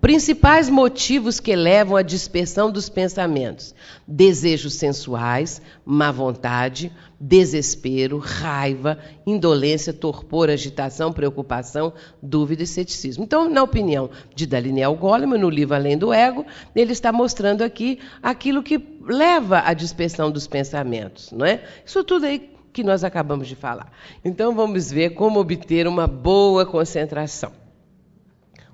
[0.00, 3.74] Principais motivos que levam à dispersão dos pensamentos:
[4.06, 8.96] desejos sensuais, má vontade, desespero, raiva,
[9.26, 11.92] indolência, torpor, agitação, preocupação,
[12.22, 13.24] dúvida e ceticismo.
[13.24, 16.46] Então, na opinião de Daniel Goleman, no livro Além do Ego,
[16.76, 21.64] ele está mostrando aqui aquilo que leva à dispersão dos pensamentos, não é?
[21.84, 23.90] Isso tudo aí que nós acabamos de falar.
[24.24, 27.50] Então, vamos ver como obter uma boa concentração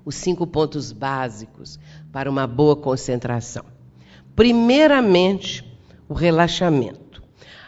[0.05, 1.79] os cinco pontos básicos
[2.11, 3.65] para uma boa concentração.
[4.35, 5.65] Primeiramente,
[6.07, 7.05] o relaxamento.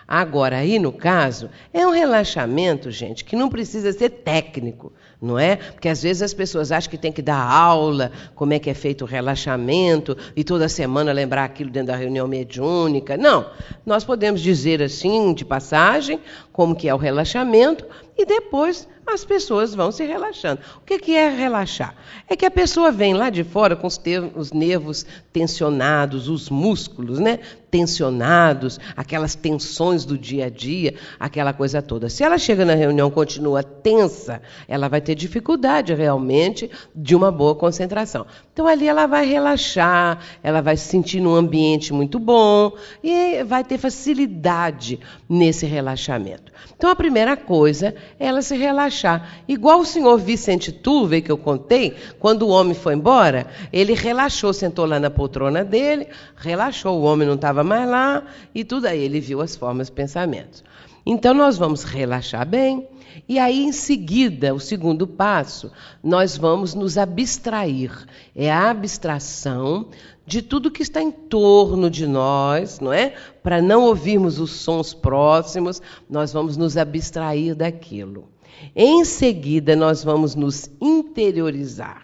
[0.07, 5.57] Agora, aí no caso, é um relaxamento, gente, que não precisa ser técnico, não é?
[5.57, 8.73] Porque às vezes as pessoas acham que tem que dar aula, como é que é
[8.73, 13.18] feito o relaxamento, e toda semana lembrar aquilo dentro da reunião mediúnica.
[13.18, 13.51] Não.
[13.85, 16.22] Nós podemos dizer assim, de passagem,
[16.53, 17.85] como que é o relaxamento,
[18.18, 20.60] e depois as pessoas vão se relaxando.
[20.77, 21.95] O que é relaxar?
[22.27, 23.99] É que a pessoa vem lá de fora com os,
[24.35, 27.39] os nervos tensionados, os músculos, né?
[27.72, 32.10] Tensionados, aquelas tensões do dia a dia, aquela coisa toda.
[32.10, 37.56] Se ela chega na reunião continua tensa, ela vai ter dificuldade realmente de uma boa
[37.56, 38.26] concentração.
[38.57, 42.71] Então ali ela vai relaxar, ela vai se sentir num ambiente muito bom
[43.03, 46.51] e vai ter facilidade nesse relaxamento.
[46.75, 49.43] Então a primeira coisa é ela se relaxar.
[49.47, 54.51] Igual o senhor Vicente Turvey, que eu contei, quando o homem foi embora, ele relaxou,
[54.51, 58.23] sentou lá na poltrona dele, relaxou, o homem não estava mais lá
[58.55, 59.03] e tudo aí.
[59.03, 60.63] Ele viu as formas, pensamentos.
[61.09, 62.85] Então nós vamos relaxar bem.
[63.29, 65.71] E aí, em seguida, o segundo passo,
[66.03, 67.91] nós vamos nos abstrair.
[68.35, 69.88] É a abstração
[70.25, 73.13] de tudo que está em torno de nós, não é?
[73.41, 78.27] Para não ouvirmos os sons próximos, nós vamos nos abstrair daquilo.
[78.75, 82.03] Em seguida, nós vamos nos interiorizar.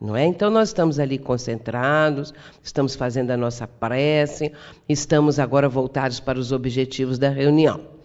[0.00, 0.26] Não é?
[0.26, 4.52] Então nós estamos ali concentrados, estamos fazendo a nossa prece,
[4.88, 7.95] estamos agora voltados para os objetivos da reunião.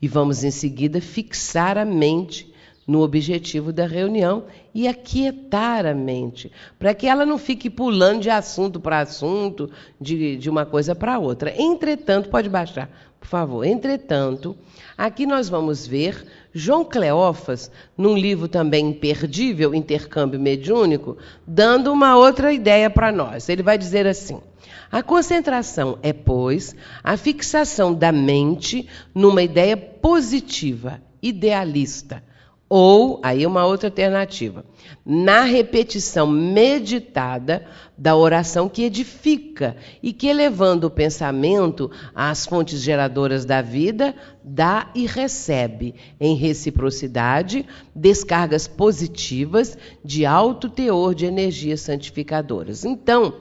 [0.00, 2.50] E vamos em seguida fixar a mente
[2.90, 4.44] no objetivo da reunião
[4.74, 9.70] e aquietar a mente, para que ela não fique pulando de assunto para assunto,
[10.00, 11.54] de, de uma coisa para outra.
[11.56, 12.90] Entretanto, pode baixar,
[13.20, 13.64] por favor.
[13.64, 14.56] Entretanto,
[14.98, 21.16] aqui nós vamos ver João Cleófas, num livro também imperdível, Intercâmbio Mediúnico,
[21.46, 23.48] dando uma outra ideia para nós.
[23.48, 24.40] Ele vai dizer assim.
[24.90, 32.22] A concentração é, pois, a fixação da mente numa ideia positiva, idealista,
[32.72, 34.64] ou, aí uma outra alternativa,
[35.04, 37.66] na repetição meditada
[37.98, 44.88] da oração que edifica e que, elevando o pensamento às fontes geradoras da vida, dá
[44.94, 52.84] e recebe, em reciprocidade, descargas positivas de alto teor de energias santificadoras.
[52.84, 53.34] Então,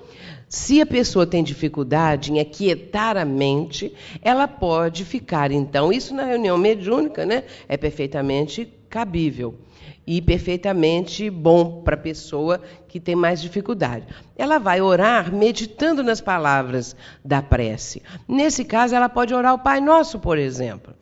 [0.50, 6.24] se a pessoa tem dificuldade em aquietar a mente, ela pode ficar, então, isso na
[6.24, 9.60] reunião mediúnica, né, é perfeitamente cabível
[10.08, 14.08] e perfeitamente bom para a pessoa que tem mais dificuldade.
[14.36, 18.02] Ela vai orar meditando nas palavras da prece.
[18.28, 20.96] Nesse caso, ela pode orar o Pai Nosso, por exemplo,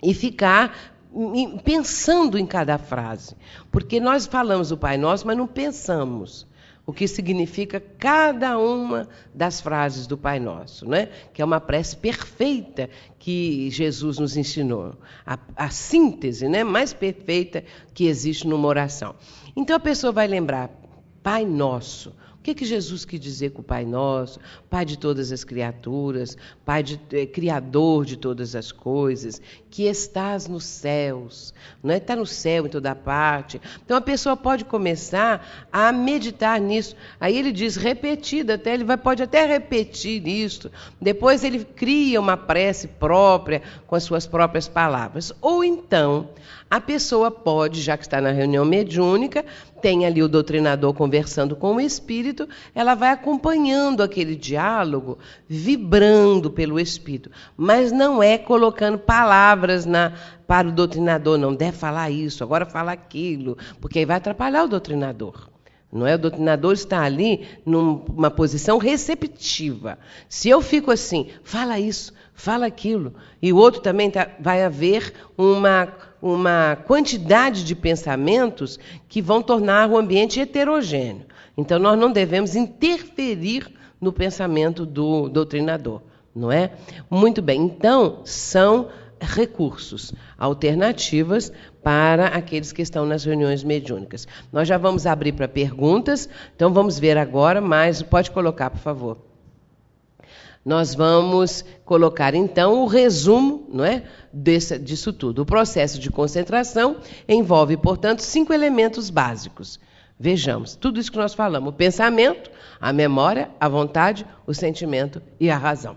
[0.00, 0.94] e ficar
[1.64, 3.36] pensando em cada frase.
[3.72, 6.46] Porque nós falamos o Pai Nosso, mas não pensamos
[6.84, 11.08] o que significa cada uma das frases do Pai Nosso, né?
[11.32, 14.94] que é uma prece perfeita que Jesus nos ensinou,
[15.24, 16.64] a, a síntese né?
[16.64, 17.64] mais perfeita
[17.94, 19.14] que existe numa oração.
[19.54, 20.70] Então a pessoa vai lembrar,
[21.22, 24.40] Pai Nosso, o que, que Jesus quis dizer com o Pai Nosso?
[24.68, 29.40] Pai de todas as criaturas, Pai de, é, Criador de todas as coisas,
[29.70, 31.98] que estás nos céus, não é?
[31.98, 33.60] Está no céu em toda parte.
[33.84, 36.96] Então a pessoa pode começar a meditar nisso.
[37.20, 40.68] Aí ele diz repetido, até ele vai, pode até repetir isso.
[41.00, 45.32] Depois ele cria uma prece própria com as suas próprias palavras.
[45.40, 46.28] Ou então
[46.72, 49.44] a pessoa pode, já que está na reunião mediúnica,
[49.82, 55.18] tem ali o doutrinador conversando com o espírito, ela vai acompanhando aquele diálogo,
[55.48, 60.12] vibrando pelo espírito, mas não é colocando palavras na,
[60.46, 64.68] para o doutrinador, não deve falar isso, agora fala aquilo, porque aí vai atrapalhar o
[64.68, 65.51] doutrinador.
[65.92, 66.14] Não é?
[66.14, 69.98] O doutrinador está ali numa posição receptiva.
[70.26, 75.12] Se eu fico assim, fala isso, fala aquilo, e o outro também tá, vai haver
[75.36, 75.92] uma,
[76.22, 81.26] uma quantidade de pensamentos que vão tornar o ambiente heterogêneo.
[81.58, 83.70] Então, nós não devemos interferir
[84.00, 86.00] no pensamento do doutrinador,
[86.34, 86.72] não é?
[87.10, 87.60] Muito bem.
[87.60, 88.88] Então, são
[89.22, 94.26] recursos, alternativas para aqueles que estão nas reuniões mediúnicas.
[94.52, 99.18] Nós já vamos abrir para perguntas, então vamos ver agora, mas pode colocar, por favor.
[100.64, 105.42] Nós vamos colocar então o resumo não é, desse, disso tudo.
[105.42, 109.80] O processo de concentração envolve, portanto, cinco elementos básicos.
[110.18, 112.48] Vejamos, tudo isso que nós falamos: o pensamento,
[112.80, 115.96] a memória, a vontade, o sentimento e a razão.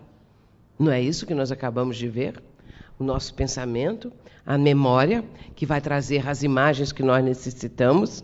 [0.79, 2.41] Não é isso que nós acabamos de ver?
[2.99, 4.11] O nosso pensamento,
[4.45, 5.23] a memória,
[5.55, 8.23] que vai trazer as imagens que nós necessitamos,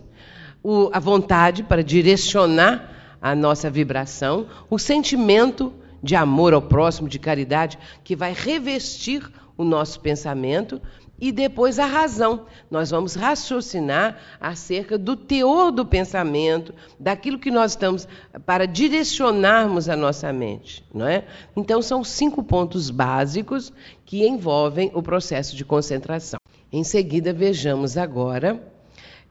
[0.62, 5.72] o, a vontade para direcionar a nossa vibração, o sentimento
[6.02, 10.80] de amor ao próximo, de caridade, que vai revestir o nosso pensamento
[11.22, 12.46] e depois a razão.
[12.68, 18.08] Nós vamos raciocinar acerca do teor do pensamento, daquilo que nós estamos
[18.44, 21.24] para direcionarmos a nossa mente, não é?
[21.56, 23.72] Então são cinco pontos básicos
[24.04, 26.40] que envolvem o processo de concentração.
[26.72, 28.60] Em seguida vejamos agora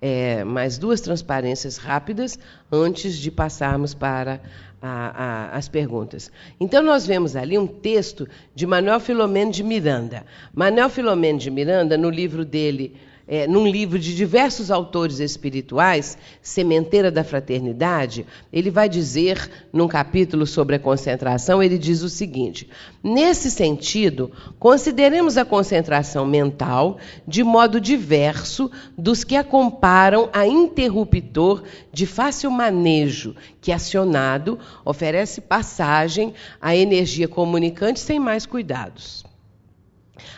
[0.02, 2.40] é, mais duas transparências rápidas
[2.72, 4.42] antes de passarmos para
[4.82, 6.32] a, a, as perguntas.
[6.60, 10.26] Então, nós vemos ali um texto de Manuel Filomeno de Miranda.
[10.54, 12.96] Manuel Filomeno de Miranda, no livro dele,
[13.32, 20.46] é, num livro de diversos autores espirituais, Sementeira da Fraternidade, ele vai dizer, num capítulo
[20.46, 22.70] sobre a concentração, ele diz o seguinte:
[23.02, 24.30] nesse sentido,
[24.60, 32.52] consideremos a concentração mental de modo diverso dos que a comparam a interruptor de fácil
[32.52, 39.31] manejo, que acionado oferece passagem à energia comunicante sem mais cuidados.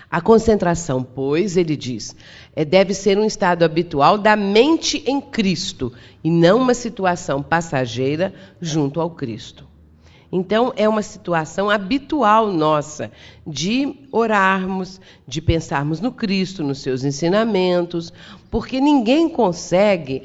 [0.09, 2.15] A concentração, pois, ele diz,
[2.55, 5.91] é, deve ser um estado habitual da mente em Cristo
[6.23, 9.73] e não uma situação passageira junto ao Cristo.
[10.35, 13.11] Então, é uma situação habitual nossa
[13.45, 18.11] de orarmos, de pensarmos no Cristo, nos seus ensinamentos,
[18.49, 20.23] porque ninguém consegue,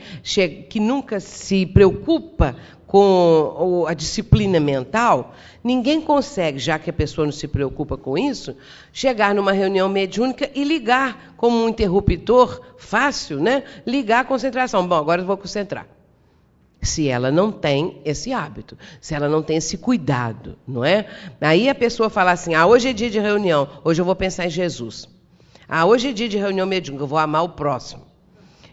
[0.71, 2.57] que nunca se preocupa
[2.89, 8.57] com a disciplina mental, ninguém consegue, já que a pessoa não se preocupa com isso,
[8.91, 13.63] chegar numa reunião mediúnica e ligar como um interruptor fácil, né?
[13.87, 14.89] Ligar a concentração.
[14.89, 15.87] Bom, agora eu vou concentrar.
[16.81, 21.07] Se ela não tem esse hábito, se ela não tem esse cuidado, não é?
[21.43, 24.47] Aí a pessoa fala assim: ah, hoje é dia de reunião, hoje eu vou pensar
[24.47, 25.07] em Jesus.
[25.69, 28.08] Ah, hoje é dia de reunião mediúnica, eu vou amar o próximo.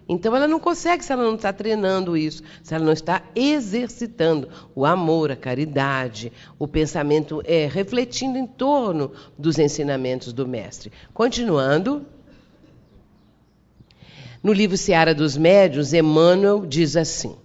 [0.07, 4.47] Então ela não consegue se ela não está treinando isso, se ela não está exercitando
[4.75, 10.91] o amor, a caridade, o pensamento é, refletindo em torno dos ensinamentos do mestre.
[11.13, 12.05] Continuando.
[14.43, 17.35] No livro Seara dos Médios, Emmanuel diz assim: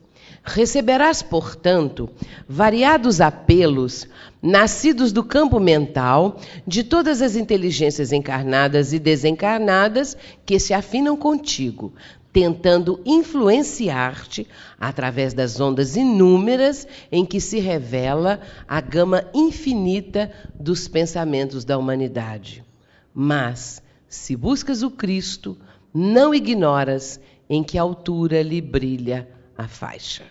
[0.42, 2.10] Receberás, portanto,
[2.46, 4.06] variados apelos,
[4.42, 11.94] nascidos do campo mental, de todas as inteligências encarnadas e desencarnadas que se afinam contigo,
[12.32, 14.46] tentando influenciar-te
[14.78, 22.64] através das ondas inúmeras em que se revela a gama infinita dos pensamentos da humanidade.
[23.12, 25.58] Mas, se buscas o Cristo,
[25.92, 29.28] não ignoras em que altura lhe brilha
[29.58, 30.24] a faixa.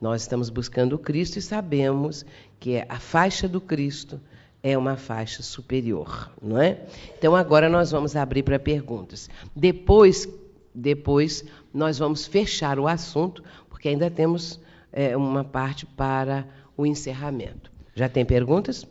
[0.00, 2.24] Nós estamos buscando o Cristo e sabemos
[2.58, 4.20] que a faixa do Cristo
[4.62, 6.80] é uma faixa superior, não é?
[7.18, 9.28] Então agora nós vamos abrir para perguntas.
[9.54, 10.26] Depois
[10.74, 14.60] depois nós vamos fechar o assunto, porque ainda temos
[14.92, 16.46] é, uma parte para
[16.76, 17.70] o encerramento.
[17.94, 18.86] Já tem perguntas?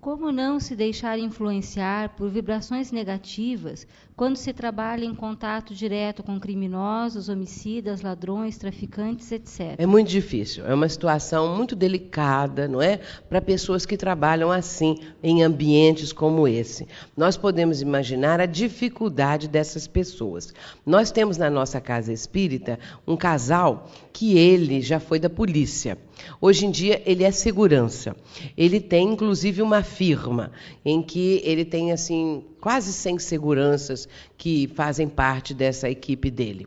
[0.00, 3.86] Como não se deixar influenciar por vibrações negativas
[4.16, 9.74] quando se trabalha em contato direto com criminosos, homicidas, ladrões, traficantes, etc.
[9.76, 12.98] É muito difícil, é uma situação muito delicada, não é?
[13.28, 16.88] Para pessoas que trabalham assim, em ambientes como esse.
[17.14, 20.54] Nós podemos imaginar a dificuldade dessas pessoas.
[20.84, 25.98] Nós temos na nossa casa espírita um casal que ele já foi da polícia.
[26.40, 28.16] Hoje em dia ele é segurança.
[28.56, 30.52] Ele tem inclusive uma firma
[30.82, 36.66] em que ele tem assim quase 100 seguranças que fazem parte dessa equipe dele.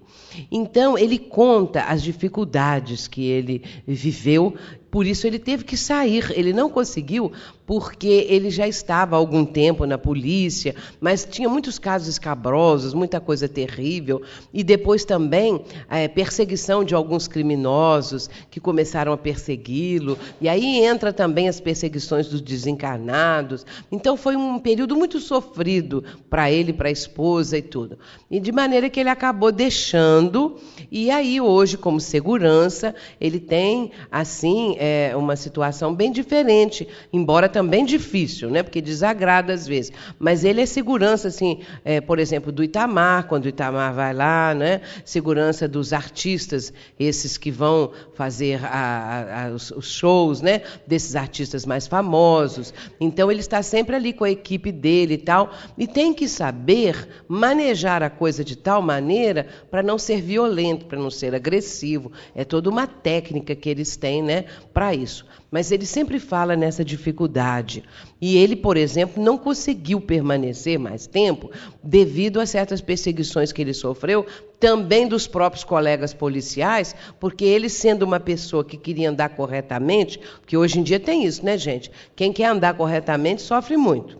[0.49, 4.55] Então, ele conta as dificuldades que ele viveu
[4.91, 6.31] por isso ele teve que sair.
[6.35, 7.31] Ele não conseguiu
[7.69, 13.19] porque ele já estava há algum tempo na polícia, mas tinha muitos casos escabrosos, muita
[13.19, 14.23] coisa terrível.
[14.51, 20.17] E depois também é, perseguição de alguns criminosos que começaram a persegui-lo.
[20.41, 23.63] E aí entra também as perseguições dos desencarnados.
[23.91, 27.99] Então foi um período muito sofrido para ele, para a esposa e tudo.
[28.31, 30.55] E de maneira que ele acabou deixando.
[30.91, 37.58] E aí hoje, como segurança, ele tem assim é uma situação bem diferente, embora também
[37.85, 38.63] difícil, né?
[38.63, 39.91] Porque desagrada às vezes.
[40.17, 44.53] Mas ele é segurança, assim, é, por exemplo, do Itamar, quando o Itamar vai lá,
[44.53, 44.81] né?
[45.03, 50.61] Segurança dos artistas, esses que vão fazer a, a, os shows, né?
[50.87, 52.73] Desses artistas mais famosos.
[52.99, 55.51] Então ele está sempre ali com a equipe dele e tal.
[55.77, 60.99] E tem que saber manejar a coisa de tal maneira para não ser violento, para
[60.99, 62.11] não ser agressivo.
[62.35, 64.45] É toda uma técnica que eles têm, né?
[64.73, 65.25] para isso.
[65.51, 67.83] Mas ele sempre fala nessa dificuldade.
[68.21, 71.49] E ele, por exemplo, não conseguiu permanecer mais tempo
[71.83, 74.25] devido a certas perseguições que ele sofreu,
[74.59, 80.55] também dos próprios colegas policiais, porque ele, sendo uma pessoa que queria andar corretamente, porque
[80.55, 81.89] hoje em dia tem isso, né, gente?
[82.15, 84.19] Quem quer andar corretamente sofre muito.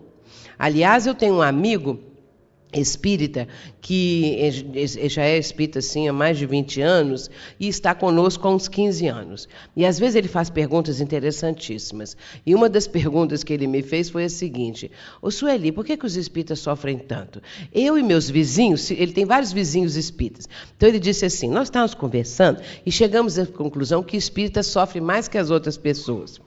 [0.58, 2.09] Aliás, eu tenho um amigo
[2.72, 3.48] espírita,
[3.80, 4.38] que
[5.08, 9.06] já é espírita assim, há mais de 20 anos e está conosco há uns 15
[9.08, 9.48] anos.
[9.74, 12.16] E às vezes ele faz perguntas interessantíssimas.
[12.46, 14.90] E uma das perguntas que ele me fez foi a seguinte:
[15.20, 17.42] Ô Sueli, por que, que os espíritas sofrem tanto?
[17.72, 20.48] Eu e meus vizinhos, ele tem vários vizinhos espíritas.
[20.76, 25.26] Então ele disse assim: Nós estávamos conversando e chegamos à conclusão que espírita sofre mais
[25.26, 26.40] que as outras pessoas.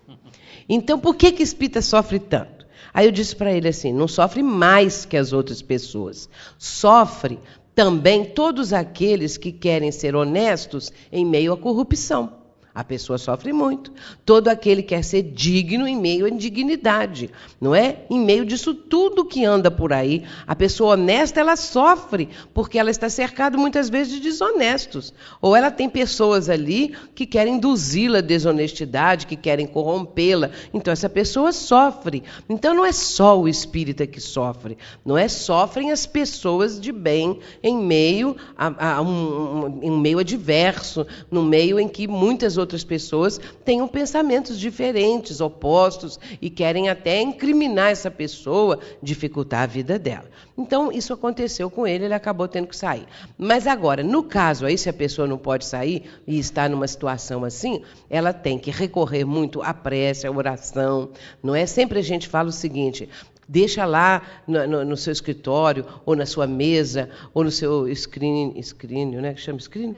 [0.69, 2.62] Então por que, que espírita sofre tanto?
[2.93, 6.27] Aí eu disse para ele assim: não sofre mais que as outras pessoas.
[6.57, 7.39] Sofre
[7.75, 12.42] também todos aqueles que querem ser honestos em meio à corrupção.
[12.75, 13.91] A pessoa sofre muito.
[14.25, 17.29] Todo aquele quer ser digno em meio à indignidade,
[17.61, 17.99] não é?
[18.09, 22.89] Em meio disso tudo que anda por aí, a pessoa honesta ela sofre porque ela
[22.89, 28.21] está cercada muitas vezes de desonestos, ou ela tem pessoas ali que querem induzi-la à
[28.21, 30.49] desonestidade, que querem corrompê-la.
[30.73, 32.23] Então essa pessoa sofre.
[32.49, 35.27] Então não é só o espírita que sofre, não é?
[35.27, 41.43] Sofrem as pessoas de bem em meio a, a um, um, um meio adverso, no
[41.43, 48.09] meio em que muitas outras pessoas tenham pensamentos diferentes, opostos, e querem até incriminar essa
[48.09, 50.25] pessoa, dificultar a vida dela.
[50.57, 53.05] Então, isso aconteceu com ele, ele acabou tendo que sair.
[53.37, 57.43] Mas agora, no caso aí, se a pessoa não pode sair e está numa situação
[57.43, 61.09] assim, ela tem que recorrer muito à prece, à oração,
[61.41, 61.65] não é?
[61.65, 63.09] Sempre a gente fala o seguinte:
[63.47, 68.61] Deixa lá no, no, no, seu escritório, ou na sua mesa, ou no seu screen,
[68.61, 69.33] screen né?
[69.33, 69.95] Que chama screen?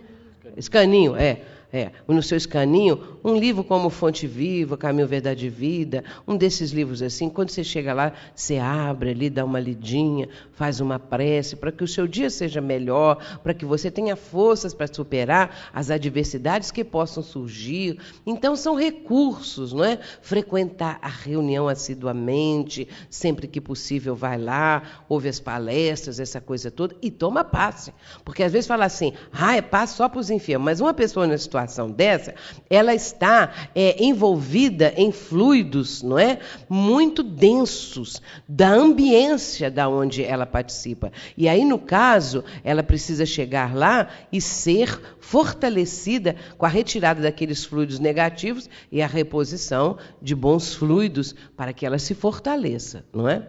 [0.57, 1.41] Escaninho, é.
[1.77, 6.71] É, no seu escaninho, um livro como Fonte Viva, Caminho, Verdade e Vida, um desses
[6.71, 11.55] livros assim, quando você chega lá, você abre ali, dá uma lidinha, faz uma prece,
[11.55, 15.89] para que o seu dia seja melhor, para que você tenha forças para superar as
[15.89, 17.99] adversidades que possam surgir.
[18.25, 19.99] Então, são recursos, não é?
[20.21, 26.95] Frequentar a reunião assiduamente, sempre que possível vai lá, ouve as palestras, essa coisa toda,
[27.01, 27.93] e toma passe.
[28.23, 31.25] Porque às vezes fala assim, ah, é passe só para os enfermos, mas uma pessoa
[31.37, 32.33] situação situação dessa,
[32.69, 40.44] ela está é, envolvida em fluidos, não é, muito densos da ambiência da onde ela
[40.45, 41.11] participa.
[41.37, 47.65] E aí, no caso, ela precisa chegar lá e ser fortalecida com a retirada daqueles
[47.65, 53.47] fluidos negativos e a reposição de bons fluidos para que ela se fortaleça, não é?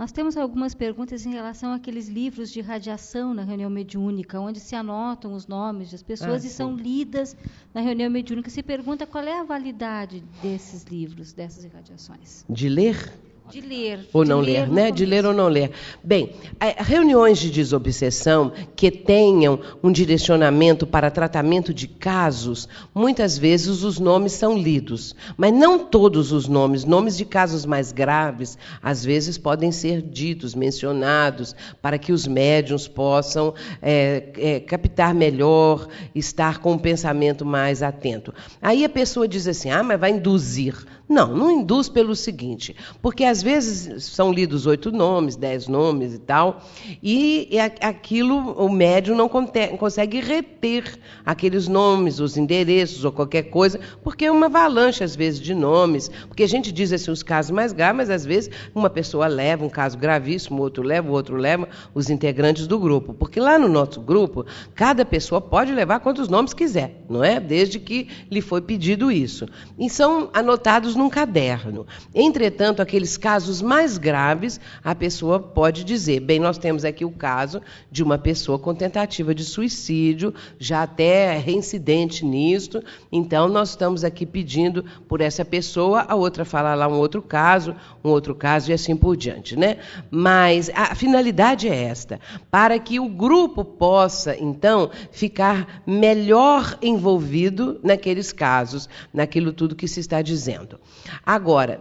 [0.00, 4.74] Nós temos algumas perguntas em relação àqueles livros de radiação na reunião mediúnica, onde se
[4.74, 7.36] anotam os nomes das pessoas ah, e são lidas
[7.74, 8.48] na reunião mediúnica.
[8.48, 12.46] Se pergunta qual é a validade desses livros, dessas irradiações.
[12.48, 13.12] De ler?
[13.50, 14.08] De ler.
[14.12, 14.90] Ou de não ler, ler né?
[14.90, 15.70] De ler ou não ler.
[16.02, 16.30] Bem,
[16.78, 24.32] reuniões de desobsessão que tenham um direcionamento para tratamento de casos, muitas vezes os nomes
[24.32, 25.14] são lidos.
[25.36, 26.84] Mas não todos os nomes.
[26.84, 32.86] Nomes de casos mais graves, às vezes podem ser ditos, mencionados, para que os médiums
[32.86, 38.32] possam é, é, captar melhor, estar com o um pensamento mais atento.
[38.60, 40.74] Aí a pessoa diz assim: ah, mas vai induzir.
[41.08, 46.12] Não, não induz pelo seguinte, porque às às vezes são lidos oito nomes, dez nomes
[46.12, 46.60] e tal,
[47.02, 53.80] e, e aquilo o médium não consegue reter aqueles nomes, os endereços ou qualquer coisa,
[54.04, 57.50] porque é uma avalanche às vezes de nomes, porque a gente diz assim os casos
[57.50, 61.36] mais graves, mas às vezes uma pessoa leva um caso gravíssimo, outro leva, o outro
[61.36, 64.44] leva os integrantes do grupo, porque lá no nosso grupo
[64.74, 67.40] cada pessoa pode levar quantos nomes quiser, não é?
[67.40, 69.46] Desde que lhe foi pedido isso.
[69.78, 71.86] E são anotados num caderno.
[72.14, 73.29] Entretanto, aqueles casos
[73.62, 78.58] mais graves, a pessoa pode dizer: bem, nós temos aqui o caso de uma pessoa
[78.58, 82.82] com tentativa de suicídio, já até reincidente nisto,
[83.12, 87.74] então nós estamos aqui pedindo por essa pessoa, a outra fala lá um outro caso,
[88.02, 89.76] um outro caso e assim por diante, né?
[90.10, 92.18] Mas a finalidade é esta,
[92.50, 100.00] para que o grupo possa, então, ficar melhor envolvido naqueles casos, naquilo tudo que se
[100.00, 100.80] está dizendo.
[101.24, 101.80] Agora,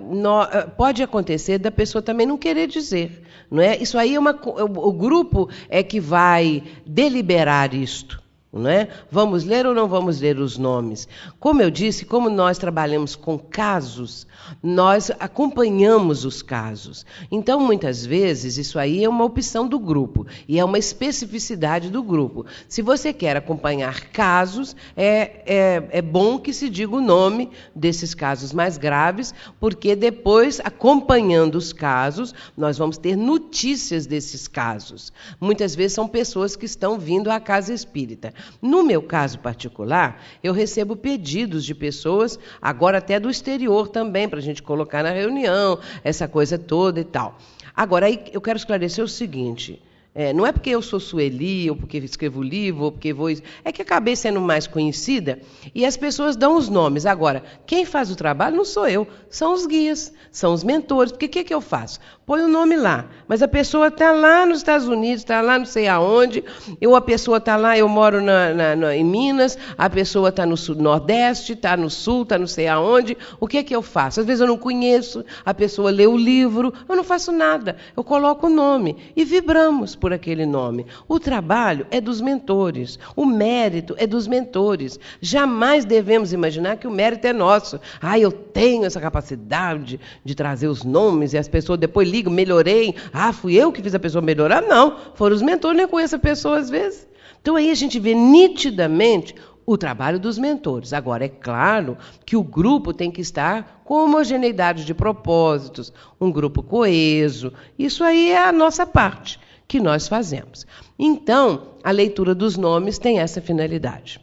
[0.52, 3.78] eh, pode acontecer da pessoa também não querer dizer, não é?
[3.78, 8.22] Isso aí é uma, o grupo é que vai deliberar isto.
[8.52, 8.88] Não é?
[9.12, 11.08] Vamos ler ou não vamos ler os nomes?
[11.40, 14.26] Como eu disse, como nós trabalhamos com casos,
[14.64, 17.06] nós acompanhamos os casos.
[17.32, 22.02] Então, muitas vezes, isso aí é uma opção do grupo e é uma especificidade do
[22.02, 22.44] grupo.
[22.68, 28.16] Se você quer acompanhar casos, é, é, é bom que se diga o nome desses
[28.16, 35.14] casos mais graves, porque depois, acompanhando os casos, nós vamos ter notícias desses casos.
[35.40, 38.34] Muitas vezes são pessoas que estão vindo à casa espírita.
[38.62, 44.40] No meu caso particular, eu recebo pedidos de pessoas, agora até do exterior também, para
[44.40, 47.38] a gente colocar na reunião, essa coisa toda e tal.
[47.76, 49.82] Agora, eu quero esclarecer o seguinte:
[50.16, 53.30] é, não é porque eu sou Sueli, ou porque escrevo livro, ou porque vou.
[53.64, 55.40] É que acabei sendo mais conhecida
[55.74, 57.06] e as pessoas dão os nomes.
[57.06, 61.12] Agora, quem faz o trabalho não sou eu, são os guias, são os mentores.
[61.12, 62.00] Porque o que, que eu faço?
[62.26, 63.06] Põe o nome lá.
[63.28, 66.44] Mas a pessoa está lá nos Estados Unidos, está lá não sei aonde,
[66.82, 70.46] eu, a pessoa está lá, eu moro na, na, na, em Minas, a pessoa está
[70.46, 73.16] no sul, Nordeste, está no Sul, está não sei aonde.
[73.40, 74.20] O que, que eu faço?
[74.20, 77.78] Às vezes eu não conheço, a pessoa lê o livro, eu não faço nada.
[77.96, 80.86] Eu coloco o nome e vibramos por aquele nome.
[81.08, 85.00] O trabalho é dos mentores, o mérito é dos mentores.
[85.22, 87.80] Jamais devemos imaginar que o mérito é nosso.
[88.02, 92.96] Ah, eu tenho essa capacidade de trazer os nomes e as pessoas depois ligam, melhorei.
[93.14, 94.62] Ah, fui eu que fiz a pessoa melhorar?
[94.62, 97.08] Não, foram os mentores, nem conheço a pessoa às vezes.
[97.42, 99.36] Então aí a gente vê nitidamente
[99.72, 100.94] o trabalho dos mentores.
[100.94, 101.96] Agora, é claro
[102.26, 107.54] que o grupo tem que estar com homogeneidade de propósitos, um grupo coeso.
[107.78, 109.40] Isso aí é a nossa parte
[109.70, 110.66] que nós fazemos.
[110.98, 114.20] Então, a leitura dos nomes tem essa finalidade.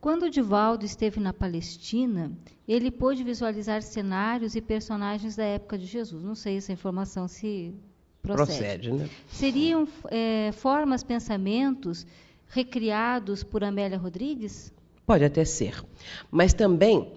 [0.00, 2.32] Quando Divaldo esteve na Palestina,
[2.68, 6.24] ele pôde visualizar cenários e personagens da época de Jesus.
[6.24, 7.72] Não sei essa informação se
[8.20, 8.58] procede.
[8.58, 9.08] Procede, né?
[9.28, 12.04] Seriam é, formas, pensamentos
[12.48, 14.72] recriados por Amélia Rodrigues?
[15.06, 15.80] Pode até ser.
[16.28, 17.12] Mas também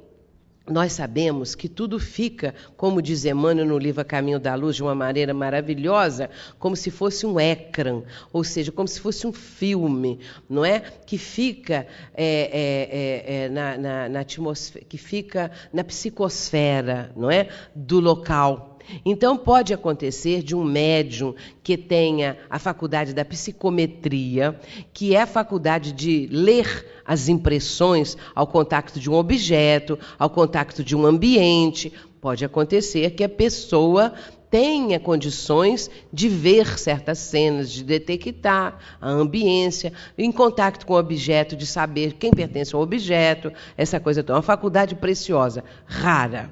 [0.70, 4.84] nós sabemos que tudo fica, como diz Emmanuel no livro A Caminho da Luz, de
[4.84, 6.30] uma maneira maravilhosa,
[6.60, 8.02] como se fosse um ecrã,
[8.34, 10.20] ou seja, como se fosse um filme,
[10.50, 10.80] não é?
[10.80, 17.32] Que fica é, é, é, é na, na, na atmosfera, que fica na psicosfera, não
[17.32, 17.48] é?
[17.74, 18.77] Do local.
[19.06, 21.34] Então, pode acontecer de um médium
[21.64, 24.60] que tenha a faculdade da psicometria,
[24.94, 30.84] que é a faculdade de ler as impressões ao contato de um objeto, ao contato
[30.84, 31.92] de um ambiente.
[32.20, 34.14] Pode acontecer que a pessoa
[34.50, 41.56] tenha condições de ver certas cenas, de detectar a ambiência, em contato com o objeto,
[41.56, 44.24] de saber quem pertence ao objeto, essa coisa.
[44.26, 46.52] É uma faculdade preciosa, rara.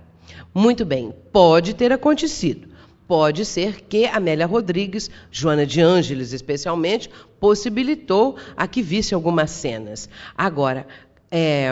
[0.53, 2.67] Muito bem, pode ter acontecido.
[3.07, 10.09] Pode ser que Amélia Rodrigues, Joana de Ângeles especialmente, possibilitou a que visse algumas cenas.
[10.35, 10.87] Agora,
[11.29, 11.69] é,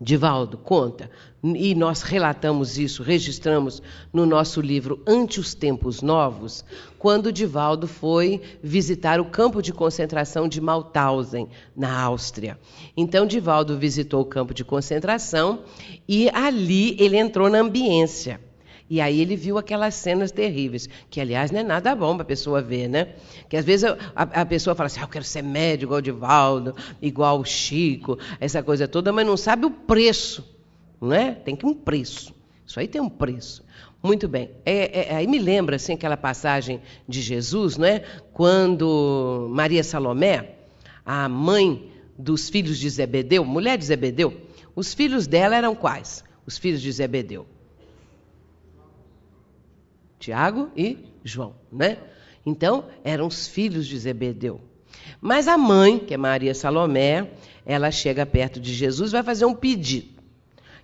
[0.00, 1.08] Divaldo, conta,
[1.42, 3.82] e nós relatamos isso, registramos
[4.12, 6.64] no nosso livro Ante os Tempos Novos,
[6.98, 12.56] quando Divaldo foi visitar o campo de concentração de Mauthausen, na Áustria.
[12.96, 15.64] Então, Divaldo visitou o campo de concentração
[16.06, 18.40] e ali ele entrou na ambiência.
[18.88, 22.26] E aí ele viu aquelas cenas terríveis, que aliás não é nada bom para a
[22.26, 23.14] pessoa ver, né?
[23.48, 26.02] Que às vezes a, a pessoa fala assim, ah, eu quero ser médico igual o
[26.02, 30.44] Divaldo, igual o Chico, essa coisa toda, mas não sabe o preço,
[31.02, 31.32] não é?
[31.32, 32.32] Tem que um preço.
[32.64, 33.64] Isso aí tem um preço.
[34.00, 34.50] Muito bem.
[34.64, 38.04] É, é, aí me lembra assim aquela passagem de Jesus, não é?
[38.32, 40.56] Quando Maria Salomé,
[41.04, 44.40] a mãe dos filhos de Zebedeu, mulher de Zebedeu,
[44.76, 46.24] os filhos dela eram quais?
[46.46, 47.46] Os filhos de Zebedeu.
[50.18, 51.98] Tiago e João, né?
[52.46, 54.60] Então, eram os filhos de Zebedeu.
[55.20, 57.30] Mas a mãe, que é Maria Salomé,
[57.66, 60.21] ela chega perto de Jesus e vai fazer um pedido.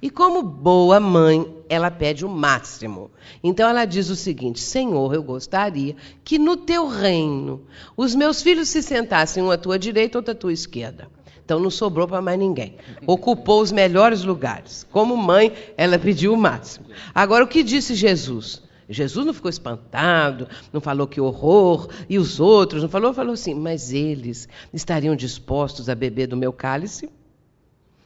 [0.00, 3.10] E como boa mãe, ela pede o máximo.
[3.42, 7.62] Então ela diz o seguinte: Senhor, eu gostaria que no teu reino
[7.96, 11.08] os meus filhos se sentassem um à tua direita, outro à tua esquerda.
[11.44, 12.76] Então não sobrou para mais ninguém.
[13.06, 14.86] Ocupou os melhores lugares.
[14.90, 16.86] Como mãe, ela pediu o máximo.
[17.14, 18.62] Agora, o que disse Jesus?
[18.88, 23.54] Jesus não ficou espantado, não falou que horror, e os outros, não falou, falou assim,
[23.54, 27.10] mas eles estariam dispostos a beber do meu cálice?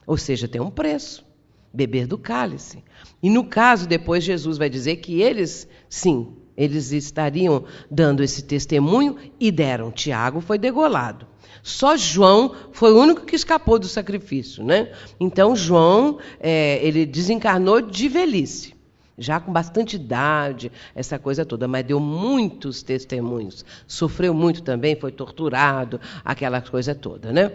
[0.04, 1.24] Ou seja, tem um preço,
[1.72, 2.82] beber do cálice.
[3.22, 9.16] E no caso, depois Jesus vai dizer que eles, sim, eles estariam dando esse testemunho
[9.40, 9.90] e deram.
[9.90, 11.26] Tiago foi degolado.
[11.62, 14.92] Só João foi o único que escapou do sacrifício, né?
[15.18, 18.74] Então João é, ele desencarnou de velhice,
[19.16, 25.12] já com bastante idade, essa coisa toda, mas deu muitos testemunhos, sofreu muito também, foi
[25.12, 27.52] torturado, aquela coisa toda, né?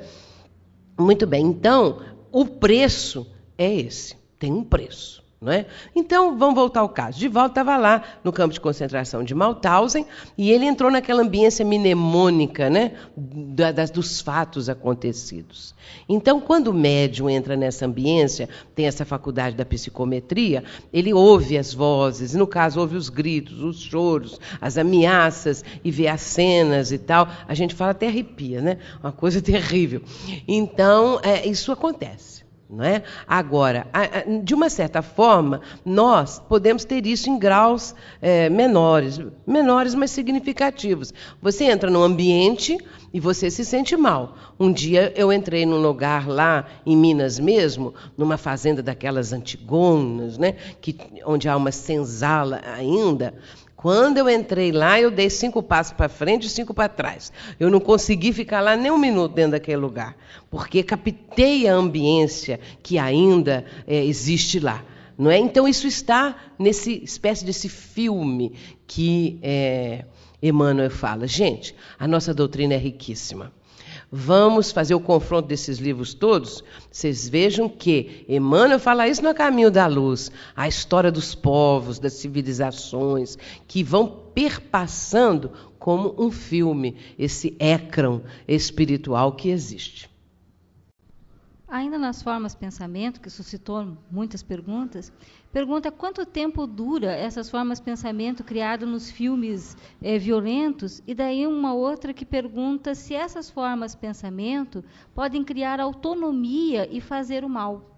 [0.97, 1.45] Muito bem.
[1.45, 1.99] Então
[2.31, 3.27] o preço
[3.57, 5.25] é esse, tem um preço.
[5.39, 5.67] Não é?
[5.95, 7.19] Então, vamos voltar ao caso.
[7.29, 10.03] Volta estava lá no campo de concentração de Mauthausen
[10.35, 15.75] e ele entrou naquela ambiência mnemônica né, das, dos fatos acontecidos.
[16.09, 21.71] Então, quando o médium entra nessa ambiência, tem essa faculdade da psicometria, ele ouve as
[21.71, 26.97] vozes, no caso, ouve os gritos, os choros, as ameaças e vê as cenas e
[26.97, 27.27] tal.
[27.47, 28.79] A gente fala até arrepia, né?
[29.03, 30.01] Uma coisa terrível.
[30.47, 32.36] Então, é, isso acontece.
[32.69, 33.01] Não é?
[33.25, 33.87] Agora,
[34.43, 41.13] de uma certa forma, nós podemos ter isso em graus é, menores, menores, mas significativos.
[41.41, 42.77] Você entra num ambiente
[43.13, 44.35] e você se sente mal.
[44.59, 50.55] Um dia eu entrei num lugar lá em Minas mesmo, numa fazenda daquelas antigonas, né,
[50.81, 53.33] que, onde há uma senzala ainda,
[53.77, 57.31] quando eu entrei lá, eu dei cinco passos para frente e cinco para trás.
[57.59, 60.17] Eu não consegui ficar lá nem um minuto dentro daquele lugar,
[60.49, 64.83] porque captei a ambiência que ainda é, existe lá.
[65.15, 65.37] Não é?
[65.37, 68.53] Então, isso está nesse espécie desse filme
[68.87, 70.05] que é,
[70.41, 71.27] Emmanuel fala.
[71.27, 73.51] Gente, a nossa doutrina é riquíssima.
[74.09, 76.63] Vamos fazer o confronto desses livros todos.
[76.89, 82.13] Vocês vejam que Emmanuel fala isso no Caminho da Luz, a história dos povos, das
[82.13, 90.09] civilizações, que vão perpassando como um filme, esse écran espiritual que existe.
[91.67, 95.11] Ainda nas formas pensamento, que suscitou muitas perguntas,
[95.51, 101.73] pergunta quanto tempo dura essas formas pensamento criadas nos filmes é, violentos, e daí uma
[101.73, 104.83] outra que pergunta se essas formas pensamento
[105.13, 107.96] podem criar autonomia e fazer o mal.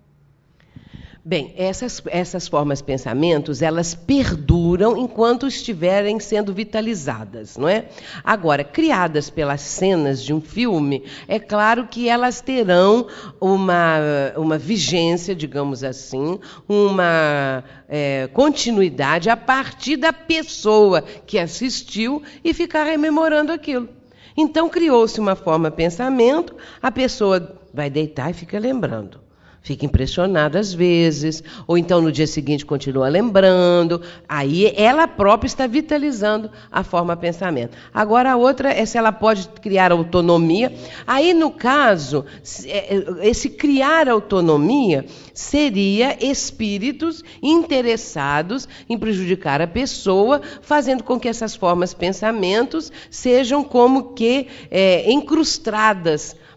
[1.24, 7.90] Bem, essas, essas formas pensamentos, elas perduram enquanto estiverem sendo vitalizadas, não é?
[8.24, 13.06] Agora, criadas pelas cenas de um filme, é claro que elas terão
[13.40, 13.98] uma,
[14.38, 16.40] uma vigência, digamos assim,
[16.70, 23.90] uma é, continuidade a partir da pessoa que assistiu e ficar rememorando aquilo.
[24.38, 29.29] Então, criou-se uma forma pensamento, a pessoa vai deitar e fica lembrando
[29.62, 34.02] fica impressionada às vezes, ou então no dia seguinte continua lembrando.
[34.28, 37.78] Aí ela própria está vitalizando a forma pensamento.
[37.94, 40.74] Agora a outra é se ela pode criar autonomia.
[41.06, 42.26] Aí no caso,
[42.66, 51.28] é, é, esse criar autonomia seria espíritos interessados em prejudicar a pessoa, fazendo com que
[51.28, 55.12] essas formas pensamentos sejam como que é,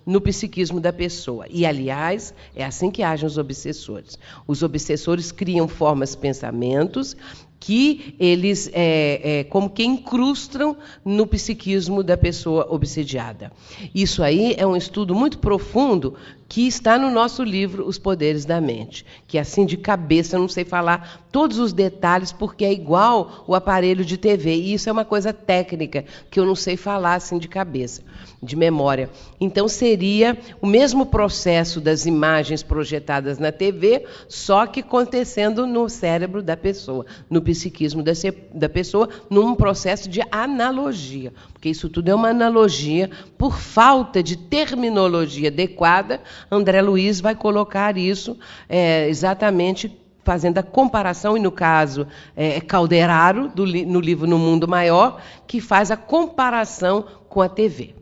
[0.05, 1.47] no psiquismo da pessoa.
[1.51, 4.19] E, aliás, é assim que agem os obsessores.
[4.47, 7.17] Os obsessores criam formas, pensamentos
[7.63, 13.53] que eles, é, é, como que incrustam no psiquismo da pessoa obsediada.
[13.95, 16.15] Isso aí é um estudo muito profundo
[16.53, 20.49] que está no nosso livro Os Poderes da Mente, que assim de cabeça eu não
[20.49, 24.93] sei falar todos os detalhes porque é igual o aparelho de TV e isso é
[24.93, 28.03] uma coisa técnica que eu não sei falar assim de cabeça,
[28.43, 29.09] de memória.
[29.41, 36.43] Então seria o mesmo processo das imagens projetadas na TV, só que acontecendo no cérebro
[36.43, 38.05] da pessoa, no psiquismo
[38.53, 43.09] da pessoa, num processo de analogia, porque isso tudo é uma analogia
[43.39, 46.21] por falta de terminologia adequada
[46.51, 48.39] André Luiz vai colocar isso
[48.69, 52.07] é, exatamente fazendo a comparação, e no caso
[52.37, 57.95] é Calderaro, do, no livro No Mundo Maior, que faz a comparação com a TV.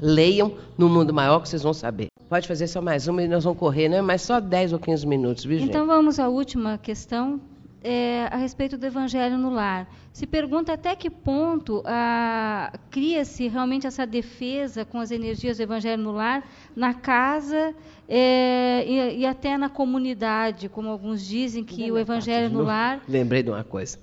[0.00, 2.06] Leiam No Mundo Maior que vocês vão saber.
[2.28, 4.00] Pode fazer só mais uma e nós vamos correr, né?
[4.00, 7.40] Mas só 10 ou 15 minutos, viu, Então vamos à última questão
[7.82, 9.88] é, a respeito do Evangelho no lar.
[10.12, 16.02] Se pergunta até que ponto ah, cria-se realmente essa defesa com as energias do Evangelho
[16.02, 17.74] no lar na casa
[18.08, 23.00] é, e, e, até na comunidade, como alguns dizem que o Evangelho no lar.
[23.08, 23.98] Lembrei de uma coisa.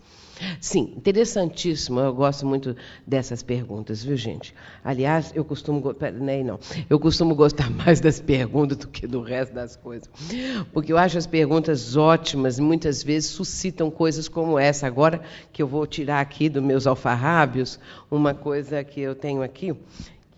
[0.59, 1.99] Sim, interessantíssimo.
[1.99, 4.53] Eu gosto muito dessas perguntas, viu, gente?
[4.83, 6.59] Aliás, eu costumo, nem não,
[6.89, 10.09] eu costumo gostar mais das perguntas do que do resto das coisas,
[10.73, 14.87] porque eu acho as perguntas ótimas muitas vezes suscitam coisas como essa.
[14.87, 19.75] Agora que eu vou tirar aqui dos meus alfarrábios uma coisa que eu tenho aqui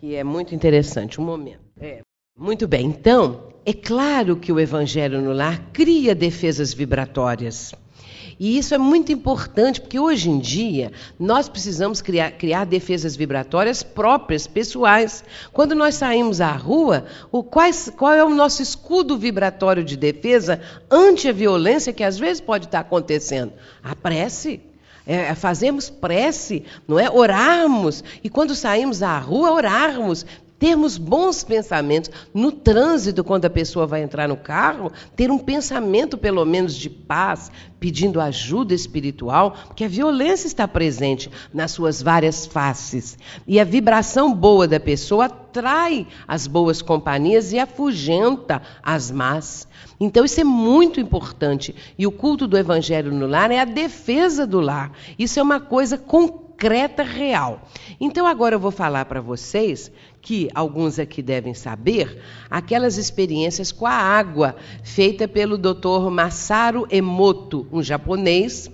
[0.00, 1.20] que é muito interessante.
[1.20, 1.60] Um momento.
[1.78, 2.00] É.
[2.36, 2.86] Muito bem.
[2.86, 7.74] Então, é claro que o Evangelho no lar cria defesas vibratórias.
[8.40, 13.82] E isso é muito importante, porque hoje em dia nós precisamos criar, criar defesas vibratórias
[13.82, 15.22] próprias, pessoais.
[15.52, 20.58] Quando nós saímos à rua, o quais, qual é o nosso escudo vibratório de defesa
[20.90, 23.52] ante a violência que às vezes pode estar acontecendo?
[23.84, 24.62] A prece.
[25.06, 27.10] É, é fazemos prece, não é?
[27.10, 28.02] Orarmos.
[28.24, 30.24] E quando saímos à rua, orarmos,
[30.60, 36.18] termos bons pensamentos no trânsito, quando a pessoa vai entrar no carro, ter um pensamento
[36.18, 42.44] pelo menos de paz, pedindo ajuda espiritual, porque a violência está presente nas suas várias
[42.44, 43.16] faces.
[43.46, 49.66] E a vibração boa da pessoa atrai as boas companhias e afugenta as más.
[49.98, 51.74] Então, isso é muito importante.
[51.98, 54.92] E o culto do evangelho no lar é a defesa do lar.
[55.18, 56.49] Isso é uma coisa concreta,
[57.02, 57.68] real.
[58.00, 59.90] Então, agora eu vou falar para vocês
[60.20, 66.10] que alguns aqui devem saber, aquelas experiências com a água, feita pelo Dr.
[66.10, 68.70] Masaru Emoto, um japonês,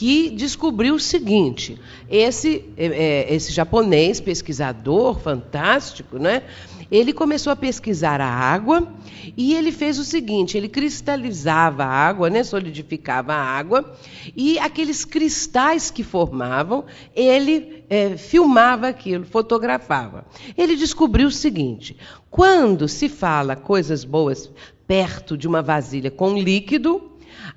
[0.00, 6.42] que descobriu o seguinte: esse, é, é, esse japonês, pesquisador fantástico, né?
[6.90, 8.88] Ele começou a pesquisar a água
[9.36, 13.94] e ele fez o seguinte: ele cristalizava a água, né, solidificava a água,
[14.34, 20.24] e aqueles cristais que formavam, ele é, filmava aquilo, fotografava.
[20.56, 21.94] Ele descobriu o seguinte:
[22.30, 24.50] quando se fala coisas boas
[24.86, 27.09] perto de uma vasilha com líquido,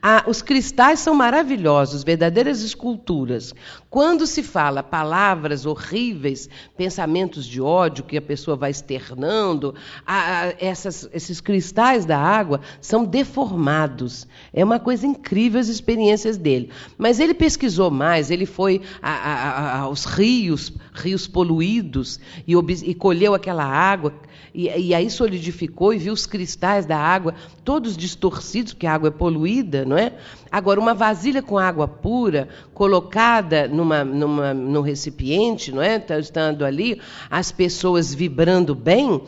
[0.06, 3.56] ah, os cristais são maravilhosos, verdadeiras esculturas.
[3.90, 9.73] Quando se fala palavras horríveis, pensamentos de ódio que a pessoa vai externando,
[10.06, 14.27] ah, essas, esses cristais da água são deformados.
[14.51, 16.69] É uma coisa incrível as experiências dele.
[16.98, 23.33] Mas ele pesquisou mais, ele foi a, a, aos rios, rios poluídos, e, e colheu
[23.33, 24.14] aquela água
[24.53, 27.33] e, e, aí solidificou e viu os cristais da água
[27.64, 30.14] todos distorcidos, porque a água é poluída, não é?
[30.51, 35.98] Agora, uma vasilha com água pura, colocada numa, numa, num recipiente, não é?
[35.98, 37.01] Tá estando ali,
[37.32, 39.23] as pessoas vibrando bem,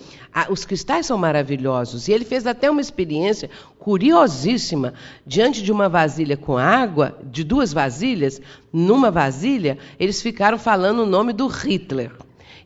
[0.49, 2.07] os cristais são maravilhosos.
[2.07, 4.93] E ele fez até uma experiência curiosíssima.
[5.25, 8.39] Diante de uma vasilha com água, de duas vasilhas,
[8.71, 12.11] numa vasilha, eles ficaram falando o nome do Hitler.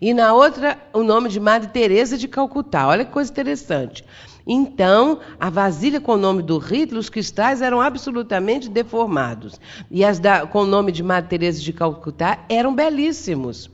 [0.01, 2.87] E na outra, o nome de Madre Teresa de Calcutá.
[2.87, 4.05] Olha que coisa interessante.
[4.47, 9.59] Então, a vasilha com o nome do Hitler, os cristais eram absolutamente deformados.
[9.91, 13.69] E as da, com o nome de Madre Teresa de Calcutá eram belíssimos.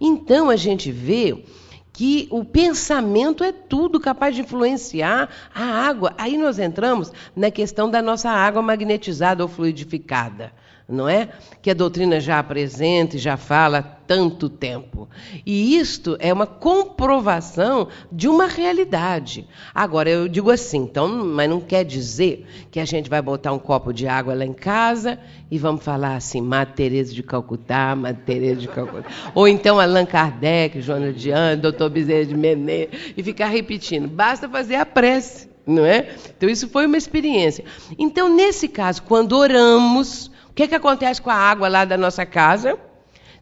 [0.00, 1.44] Então, a gente vê
[1.92, 6.14] que o pensamento é tudo capaz de influenciar a água.
[6.16, 10.52] Aí nós entramos na questão da nossa água magnetizada ou fluidificada
[10.88, 11.30] não é?
[11.60, 15.08] Que a doutrina já apresenta e já fala há tanto tempo.
[15.44, 19.48] E isto é uma comprovação de uma realidade.
[19.74, 23.58] Agora, eu digo assim, então, mas não quer dizer que a gente vai botar um
[23.58, 25.18] copo de água lá em casa
[25.50, 29.08] e vamos falar assim, Madre de Calcutá, Madre de Calcutá.
[29.34, 34.06] Ou então Allan Kardec, Joana de Anjos, Doutor Bezerra de Menezes, e ficar repetindo.
[34.08, 36.14] Basta fazer a prece, não é?
[36.36, 37.64] Então, isso foi uma experiência.
[37.98, 42.78] Então, nesse caso, quando oramos, que, que acontece com a água lá da nossa casa?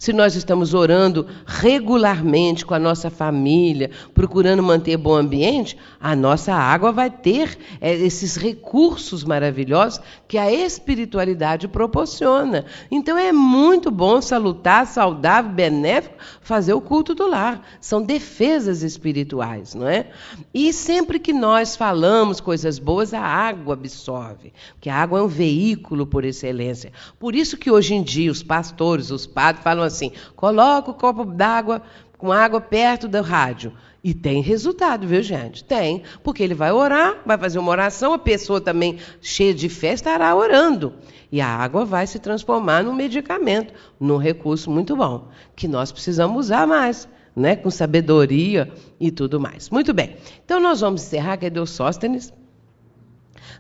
[0.04, 6.52] Se nós estamos orando regularmente com a nossa família, procurando manter bom ambiente, a nossa
[6.52, 12.66] água vai ter é, esses recursos maravilhosos que a espiritualidade proporciona.
[12.90, 17.66] Então é muito bom, salutar, saudável, benéfico, fazer o culto do lar.
[17.80, 20.08] São defesas espirituais, não é?
[20.52, 25.28] E sempre que nós falamos coisas boas, a água absorve, porque a água é um
[25.28, 26.92] veículo por excelência.
[27.18, 30.94] Por isso que hoje em dia os pastores, os padres falam assim, assim: coloca o
[30.94, 31.82] copo d'água
[32.18, 33.72] com água perto do rádio.
[34.02, 35.64] E tem resultado, viu, gente?
[35.64, 36.02] Tem.
[36.22, 40.34] Porque ele vai orar, vai fazer uma oração, a pessoa também cheia de fé estará
[40.34, 40.92] orando.
[41.32, 46.46] E a água vai se transformar num medicamento, num recurso muito bom, que nós precisamos
[46.46, 47.56] usar mais, né?
[47.56, 49.70] com sabedoria e tudo mais.
[49.70, 50.16] Muito bem.
[50.44, 51.38] Então nós vamos encerrar.
[51.38, 52.30] Cadê o Sóstenes?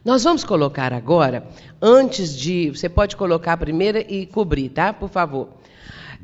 [0.04, 1.48] Nós vamos colocar agora,
[1.80, 2.68] antes de.
[2.68, 4.92] Você pode colocar a primeira e cobrir, tá?
[4.92, 5.48] Por favor.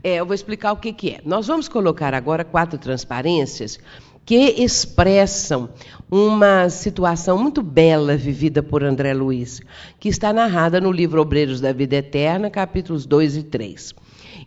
[0.02, 1.20] É, eu vou explicar o que, que é.
[1.24, 3.78] Nós vamos colocar agora quatro transparências
[4.24, 5.68] que expressam
[6.10, 9.60] uma situação muito bela vivida por André Luiz,
[9.98, 13.94] que está narrada no livro Obreiros da Vida Eterna, capítulos 2 e 3.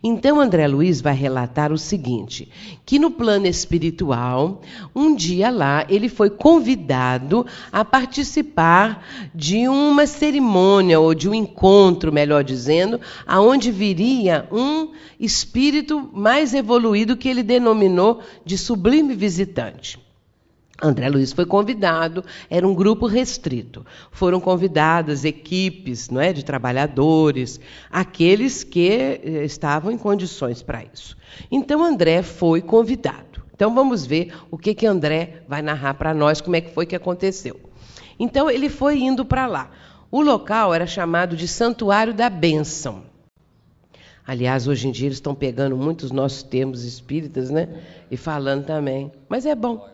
[0.06, 2.46] Então, André Luiz vai relatar o seguinte:
[2.84, 4.60] que no plano espiritual,
[4.94, 9.02] um dia lá, ele foi convidado a participar
[9.34, 17.16] de uma cerimônia, ou de um encontro, melhor dizendo, aonde viria um espírito mais evoluído
[17.16, 20.03] que ele denominou de sublime visitante.
[20.82, 23.86] André Luiz foi convidado, era um grupo restrito.
[24.10, 31.16] Foram convidadas equipes não é, de trabalhadores, aqueles que eh, estavam em condições para isso.
[31.50, 33.44] Então André foi convidado.
[33.54, 36.86] Então vamos ver o que, que André vai narrar para nós, como é que foi
[36.86, 37.60] que aconteceu.
[38.18, 39.70] Então ele foi indo para lá.
[40.10, 43.04] O local era chamado de Santuário da Bênção.
[44.26, 47.68] Aliás, hoje em dia eles estão pegando muitos nossos termos espíritas, né?
[48.10, 49.12] E falando também.
[49.28, 49.93] Mas é bom.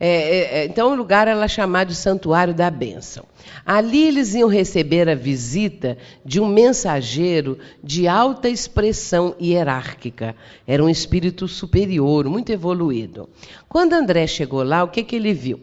[0.00, 3.24] É, é, é, então, o lugar era chamado de Santuário da Bênção.
[3.64, 10.34] Ali eles iam receber a visita de um mensageiro de alta expressão hierárquica.
[10.66, 13.28] Era um espírito superior, muito evoluído.
[13.68, 15.60] Quando André chegou lá, o que, que ele viu?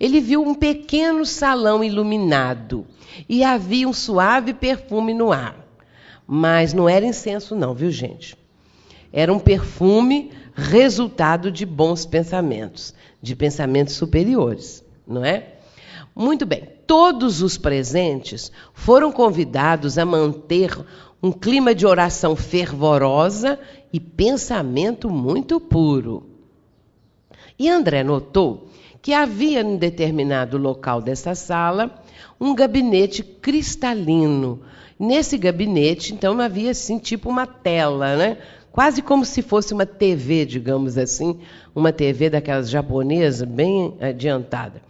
[0.00, 2.86] Ele viu um pequeno salão iluminado
[3.28, 5.56] e havia um suave perfume no ar.
[6.26, 8.36] Mas não era incenso, não, viu, gente?
[9.12, 15.54] Era um perfume resultado de bons pensamentos de pensamentos superiores, não é?
[16.14, 20.76] Muito bem, todos os presentes foram convidados a manter
[21.22, 23.58] um clima de oração fervorosa
[23.92, 26.26] e pensamento muito puro.
[27.58, 28.68] E André notou
[29.00, 32.02] que havia em determinado local dessa sala
[32.40, 34.60] um gabinete cristalino.
[34.98, 38.38] Nesse gabinete, então, havia assim, tipo uma tela, né?
[38.72, 41.38] Quase como se fosse uma TV, digamos assim,
[41.74, 44.82] uma TV daquelas japonesas, bem adiantada.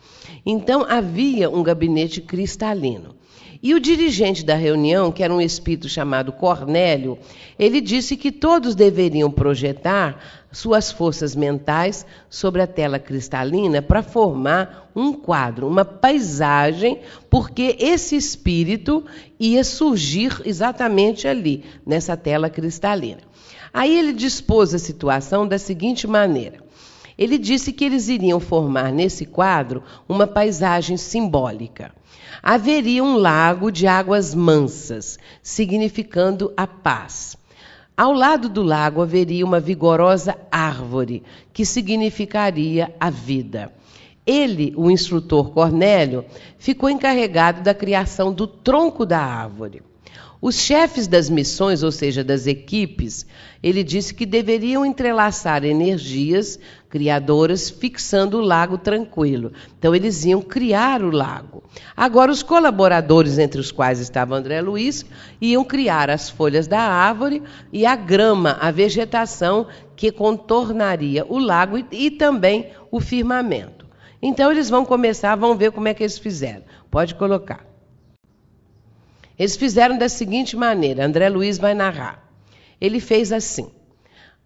[0.47, 3.17] Então havia um gabinete cristalino.
[3.65, 7.17] E o dirigente da reunião, que era um espírito chamado Cornélio,
[7.57, 10.19] ele disse que todos deveriam projetar
[10.51, 18.17] suas forças mentais sobre a tela cristalina para formar um quadro, uma paisagem, porque esse
[18.17, 19.05] espírito
[19.39, 23.21] ia surgir exatamente ali, nessa tela cristalina.
[23.73, 26.59] Aí ele dispôs a situação da seguinte maneira.
[27.17, 31.93] Ele disse que eles iriam formar nesse quadro uma paisagem simbólica.
[32.43, 37.37] Haveria um lago de águas mansas, significando a paz.
[37.97, 43.73] Ao lado do lago haveria uma vigorosa árvore, que significaria a vida.
[44.27, 46.25] Ele, o instrutor Cornélio,
[46.59, 49.83] ficou encarregado da criação do tronco da árvore.
[50.45, 53.25] Os chefes das missões, ou seja, das equipes,
[53.63, 56.59] ele disse que deveriam entrelaçar energias
[56.91, 59.53] criadoras fixando o lago tranquilo.
[59.79, 61.63] Então, eles iam criar o lago.
[61.97, 65.07] Agora, os colaboradores, entre os quais estava André Luiz,
[65.41, 67.41] iam criar as folhas da árvore
[67.73, 73.87] e a grama, a vegetação que contornaria o lago e, e também o firmamento.
[74.21, 76.65] Então, eles vão começar, vão ver como é que eles fizeram.
[76.91, 77.72] Pode colocar.
[79.43, 82.31] Eles fizeram da seguinte maneira: André Luiz vai narrar.
[82.81, 83.73] Ele fez assim.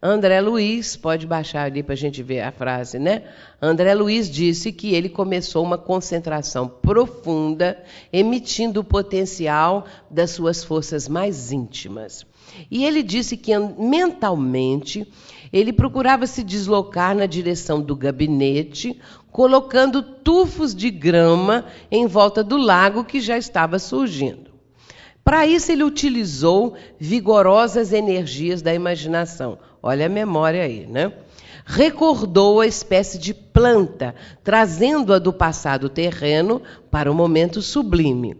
[0.02, 3.24] André Luiz, pode baixar ali para a gente ver a frase, né?
[3.60, 7.76] André Luiz disse que ele começou uma concentração profunda,
[8.10, 12.24] emitindo o potencial das suas forças mais íntimas.
[12.70, 15.06] E ele disse que mentalmente
[15.52, 18.98] ele procurava se deslocar na direção do gabinete,
[19.30, 24.45] colocando tufos de grama em volta do lago que já estava surgindo.
[25.26, 29.58] Para isso, ele utilizou vigorosas energias da imaginação.
[29.82, 31.12] Olha a memória aí, né?
[31.64, 34.14] Recordou a espécie de planta,
[34.44, 38.36] trazendo-a do passado terreno para o momento sublime.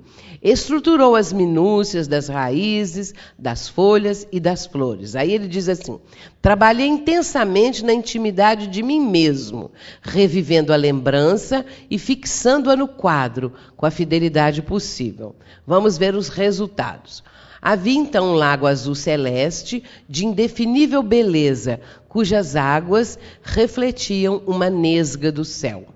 [0.49, 5.17] Estruturou as minúcias das raízes, das folhas e das flores.
[5.17, 5.99] Aí ele diz assim:
[6.41, 13.87] trabalhei intensamente na intimidade de mim mesmo, revivendo a lembrança e fixando-a no quadro com
[13.87, 15.35] a fidelidade possível.
[15.67, 17.25] Vamos ver os resultados.
[17.61, 25.45] Havia então um lago azul celeste de indefinível beleza, cujas águas refletiam uma nesga do
[25.45, 25.96] céu.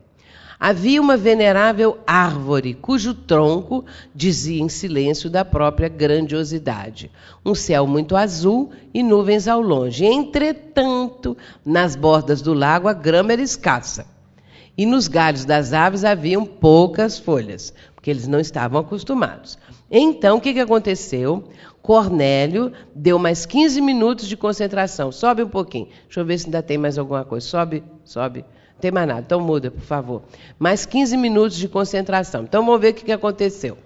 [0.62, 3.82] Havia uma venerável árvore, cujo tronco
[4.14, 7.10] dizia em silêncio da própria grandiosidade.
[7.42, 10.04] Um céu muito azul e nuvens ao longe.
[10.04, 14.06] Entretanto, nas bordas do lago a grama era escassa.
[14.76, 19.58] E nos galhos das árvores haviam poucas folhas, porque eles não estavam acostumados.
[19.90, 21.48] Então, o que aconteceu?
[21.80, 25.10] Cornélio deu mais 15 minutos de concentração.
[25.10, 25.88] Sobe um pouquinho.
[26.04, 27.46] Deixa eu ver se ainda tem mais alguma coisa.
[27.46, 28.44] Sobe, sobe.
[28.80, 29.20] Tem mais nada.
[29.20, 30.22] Então muda, por favor.
[30.58, 32.42] Mais 15 minutos de concentração.
[32.42, 33.76] Então vamos ver o que, que aconteceu.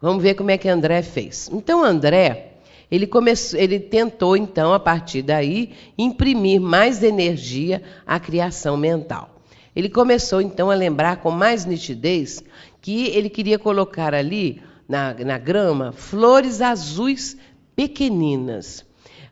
[0.00, 1.48] Vamos ver como é que André fez.
[1.52, 2.58] Então André,
[2.90, 9.38] ele começou, ele tentou então a partir daí imprimir mais energia à criação mental.
[9.74, 12.42] Ele começou então a lembrar com mais nitidez
[12.80, 17.36] que ele queria colocar ali na, na grama flores azuis
[17.76, 18.87] pequeninas.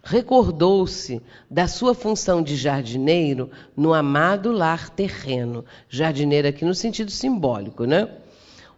[0.09, 1.21] Recordou-se
[1.51, 5.65] da sua função de jardineiro no amado lar terreno.
[5.89, 8.09] Jardineiro aqui no sentido simbólico, né?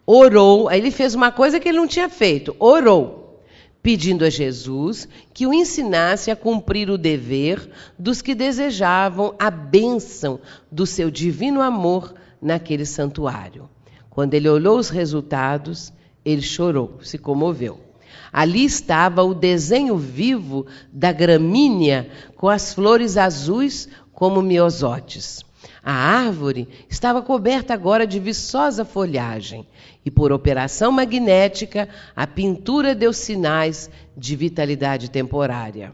[0.07, 3.43] Orou, aí ele fez uma coisa que ele não tinha feito, orou
[3.83, 10.41] pedindo a Jesus que o ensinasse a cumprir o dever dos que desejavam a bênção
[10.73, 13.69] do seu divino amor naquele santuário.
[14.09, 15.93] Quando ele olhou os resultados,
[16.25, 17.88] ele chorou, se comoveu.
[18.33, 25.45] Ali estava o desenho vivo da gramínea com as flores azuis como miosotes.
[25.83, 29.67] A árvore estava coberta agora de viçosa folhagem
[30.05, 35.93] e, por operação magnética, a pintura deu sinais de vitalidade temporária.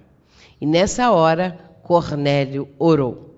[0.60, 3.34] E nessa hora, Cornélio orou.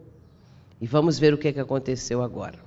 [0.80, 2.58] E vamos ver o que, é que aconteceu agora.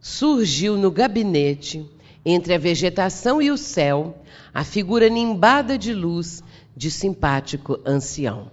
[0.00, 1.84] Surgiu no gabinete,
[2.28, 4.18] entre a vegetação e o céu,
[4.52, 6.42] a figura nimbada de luz
[6.76, 8.50] de simpático ancião.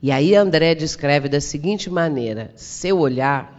[0.00, 3.58] E aí André descreve da seguinte maneira: seu olhar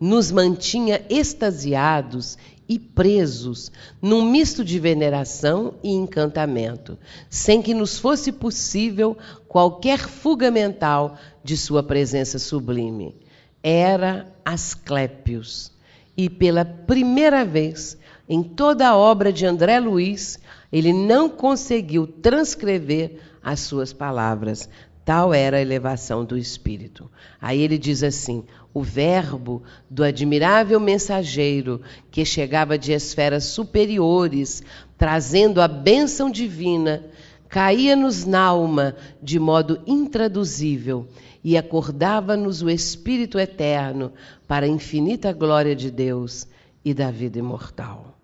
[0.00, 2.36] nos mantinha extasiados
[2.68, 3.70] e presos
[4.02, 6.98] num misto de veneração e encantamento,
[7.30, 13.14] sem que nos fosse possível qualquer fuga mental de sua presença sublime.
[13.62, 15.70] Era Asclépios,
[16.16, 17.96] e pela primeira vez
[18.28, 20.38] em toda a obra de André Luiz,
[20.72, 24.68] ele não conseguiu transcrever as suas palavras,
[25.06, 27.08] Tal era a elevação do espírito.
[27.40, 28.42] Aí ele diz assim:
[28.74, 31.80] o verbo do admirável mensageiro
[32.10, 34.64] que chegava de esferas superiores,
[34.98, 37.04] trazendo a bênção divina,
[37.48, 41.06] caía-nos na alma de modo intraduzível
[41.44, 44.12] e acordava-nos o Espírito eterno
[44.44, 46.48] para a infinita glória de Deus
[46.84, 48.15] e da vida imortal.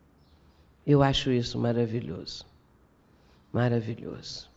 [0.86, 2.44] Eu acho isso maravilhoso.
[3.52, 4.50] Maravilhoso.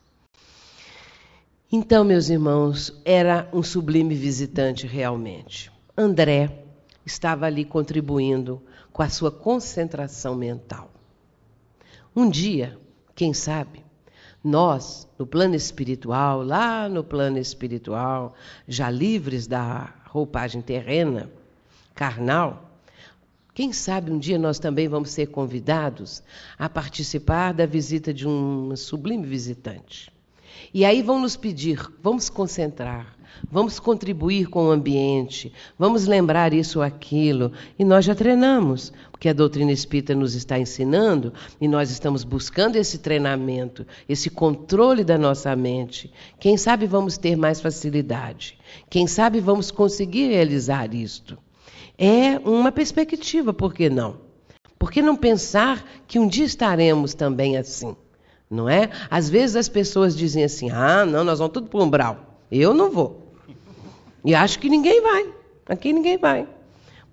[1.71, 5.71] Então, meus irmãos, era um sublime visitante realmente.
[5.97, 6.63] André
[7.05, 8.61] estava ali contribuindo
[8.93, 10.89] com a sua concentração mental.
[12.15, 12.77] Um dia,
[13.13, 13.83] quem sabe,
[14.43, 18.35] nós, no plano espiritual, lá no plano espiritual,
[18.67, 21.29] já livres da roupagem terrena,
[21.93, 22.64] carnal,
[23.55, 26.21] quem sabe um dia nós também vamos ser convidados
[26.59, 30.11] a participar da visita de um sublime visitante.
[30.73, 33.15] E aí vão nos pedir, vamos concentrar,
[33.49, 37.53] vamos contribuir com o ambiente, vamos lembrar isso ou aquilo.
[37.79, 42.75] E nós já treinamos, porque a doutrina espírita nos está ensinando e nós estamos buscando
[42.75, 46.11] esse treinamento, esse controle da nossa mente.
[46.41, 48.59] Quem sabe vamos ter mais facilidade.
[48.89, 51.37] Quem sabe vamos conseguir realizar isto.
[51.97, 54.17] É uma perspectiva, por que não?
[54.77, 57.95] Por que não pensar que um dia estaremos também assim?
[58.49, 58.89] não é?
[59.09, 62.17] Às vezes as pessoas dizem assim: ah, não, nós vamos tudo para o umbral.
[62.51, 63.33] Eu não vou.
[64.23, 65.29] E acho que ninguém vai.
[65.67, 66.47] Aqui ninguém vai.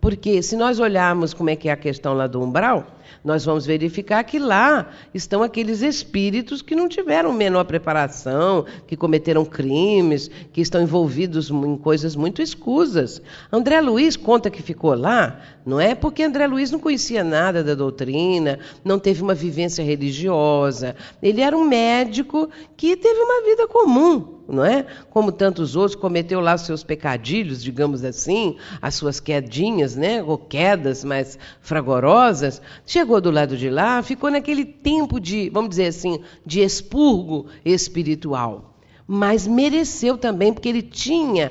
[0.01, 2.87] Porque se nós olharmos como é que é a questão lá do umbral,
[3.25, 9.45] nós vamos verificar que lá estão aqueles espíritos que não tiveram menor preparação, que cometeram
[9.45, 13.23] crimes, que estão envolvidos em coisas muito escusas.
[13.51, 17.75] André Luiz conta que ficou lá, não é porque André Luiz não conhecia nada da
[17.75, 20.97] doutrina, não teve uma vivência religiosa.
[21.23, 24.85] Ele era um médico que teve uma vida comum, não é?
[25.11, 30.23] Como tantos outros, cometeu lá seus pecadilhos, digamos assim, as suas quedinhas, né?
[30.23, 32.61] Ou quedas mais fragorosas.
[33.03, 38.77] Chegou do lado de lá, ficou naquele tempo de, vamos dizer assim, de expurgo espiritual.
[39.09, 41.51] Mas mereceu também, porque ele tinha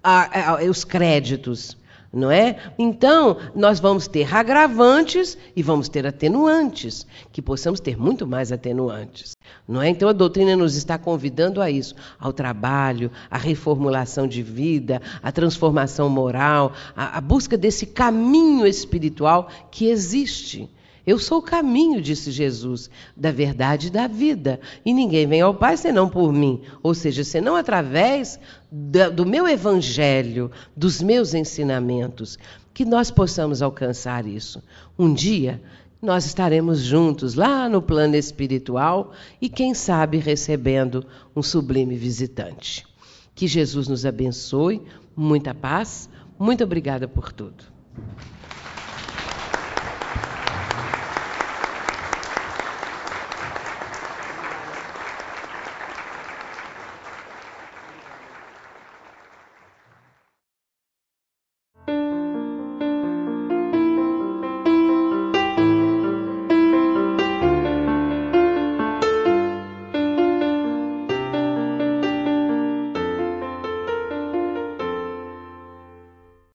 [0.00, 1.76] a, a, os créditos
[2.12, 2.56] não é?
[2.78, 9.32] Então, nós vamos ter agravantes e vamos ter atenuantes, que possamos ter muito mais atenuantes,
[9.68, 9.90] não é?
[9.90, 15.30] Então a doutrina nos está convidando a isso, ao trabalho, à reformulação de vida, à
[15.30, 20.70] transformação moral, à, à busca desse caminho espiritual que existe.
[21.06, 24.58] Eu sou o caminho, disse Jesus, da verdade e da vida.
[24.84, 26.62] E ninguém vem ao Pai senão por mim.
[26.82, 32.36] Ou seja, senão através do meu evangelho, dos meus ensinamentos.
[32.74, 34.62] que nós possamos alcançar isso.
[34.98, 35.62] Um dia
[36.02, 42.86] nós estaremos juntos lá no plano espiritual e, quem sabe, recebendo um sublime visitante.
[43.34, 44.82] Que Jesus nos abençoe,
[45.16, 47.64] muita paz, muito obrigada por tudo.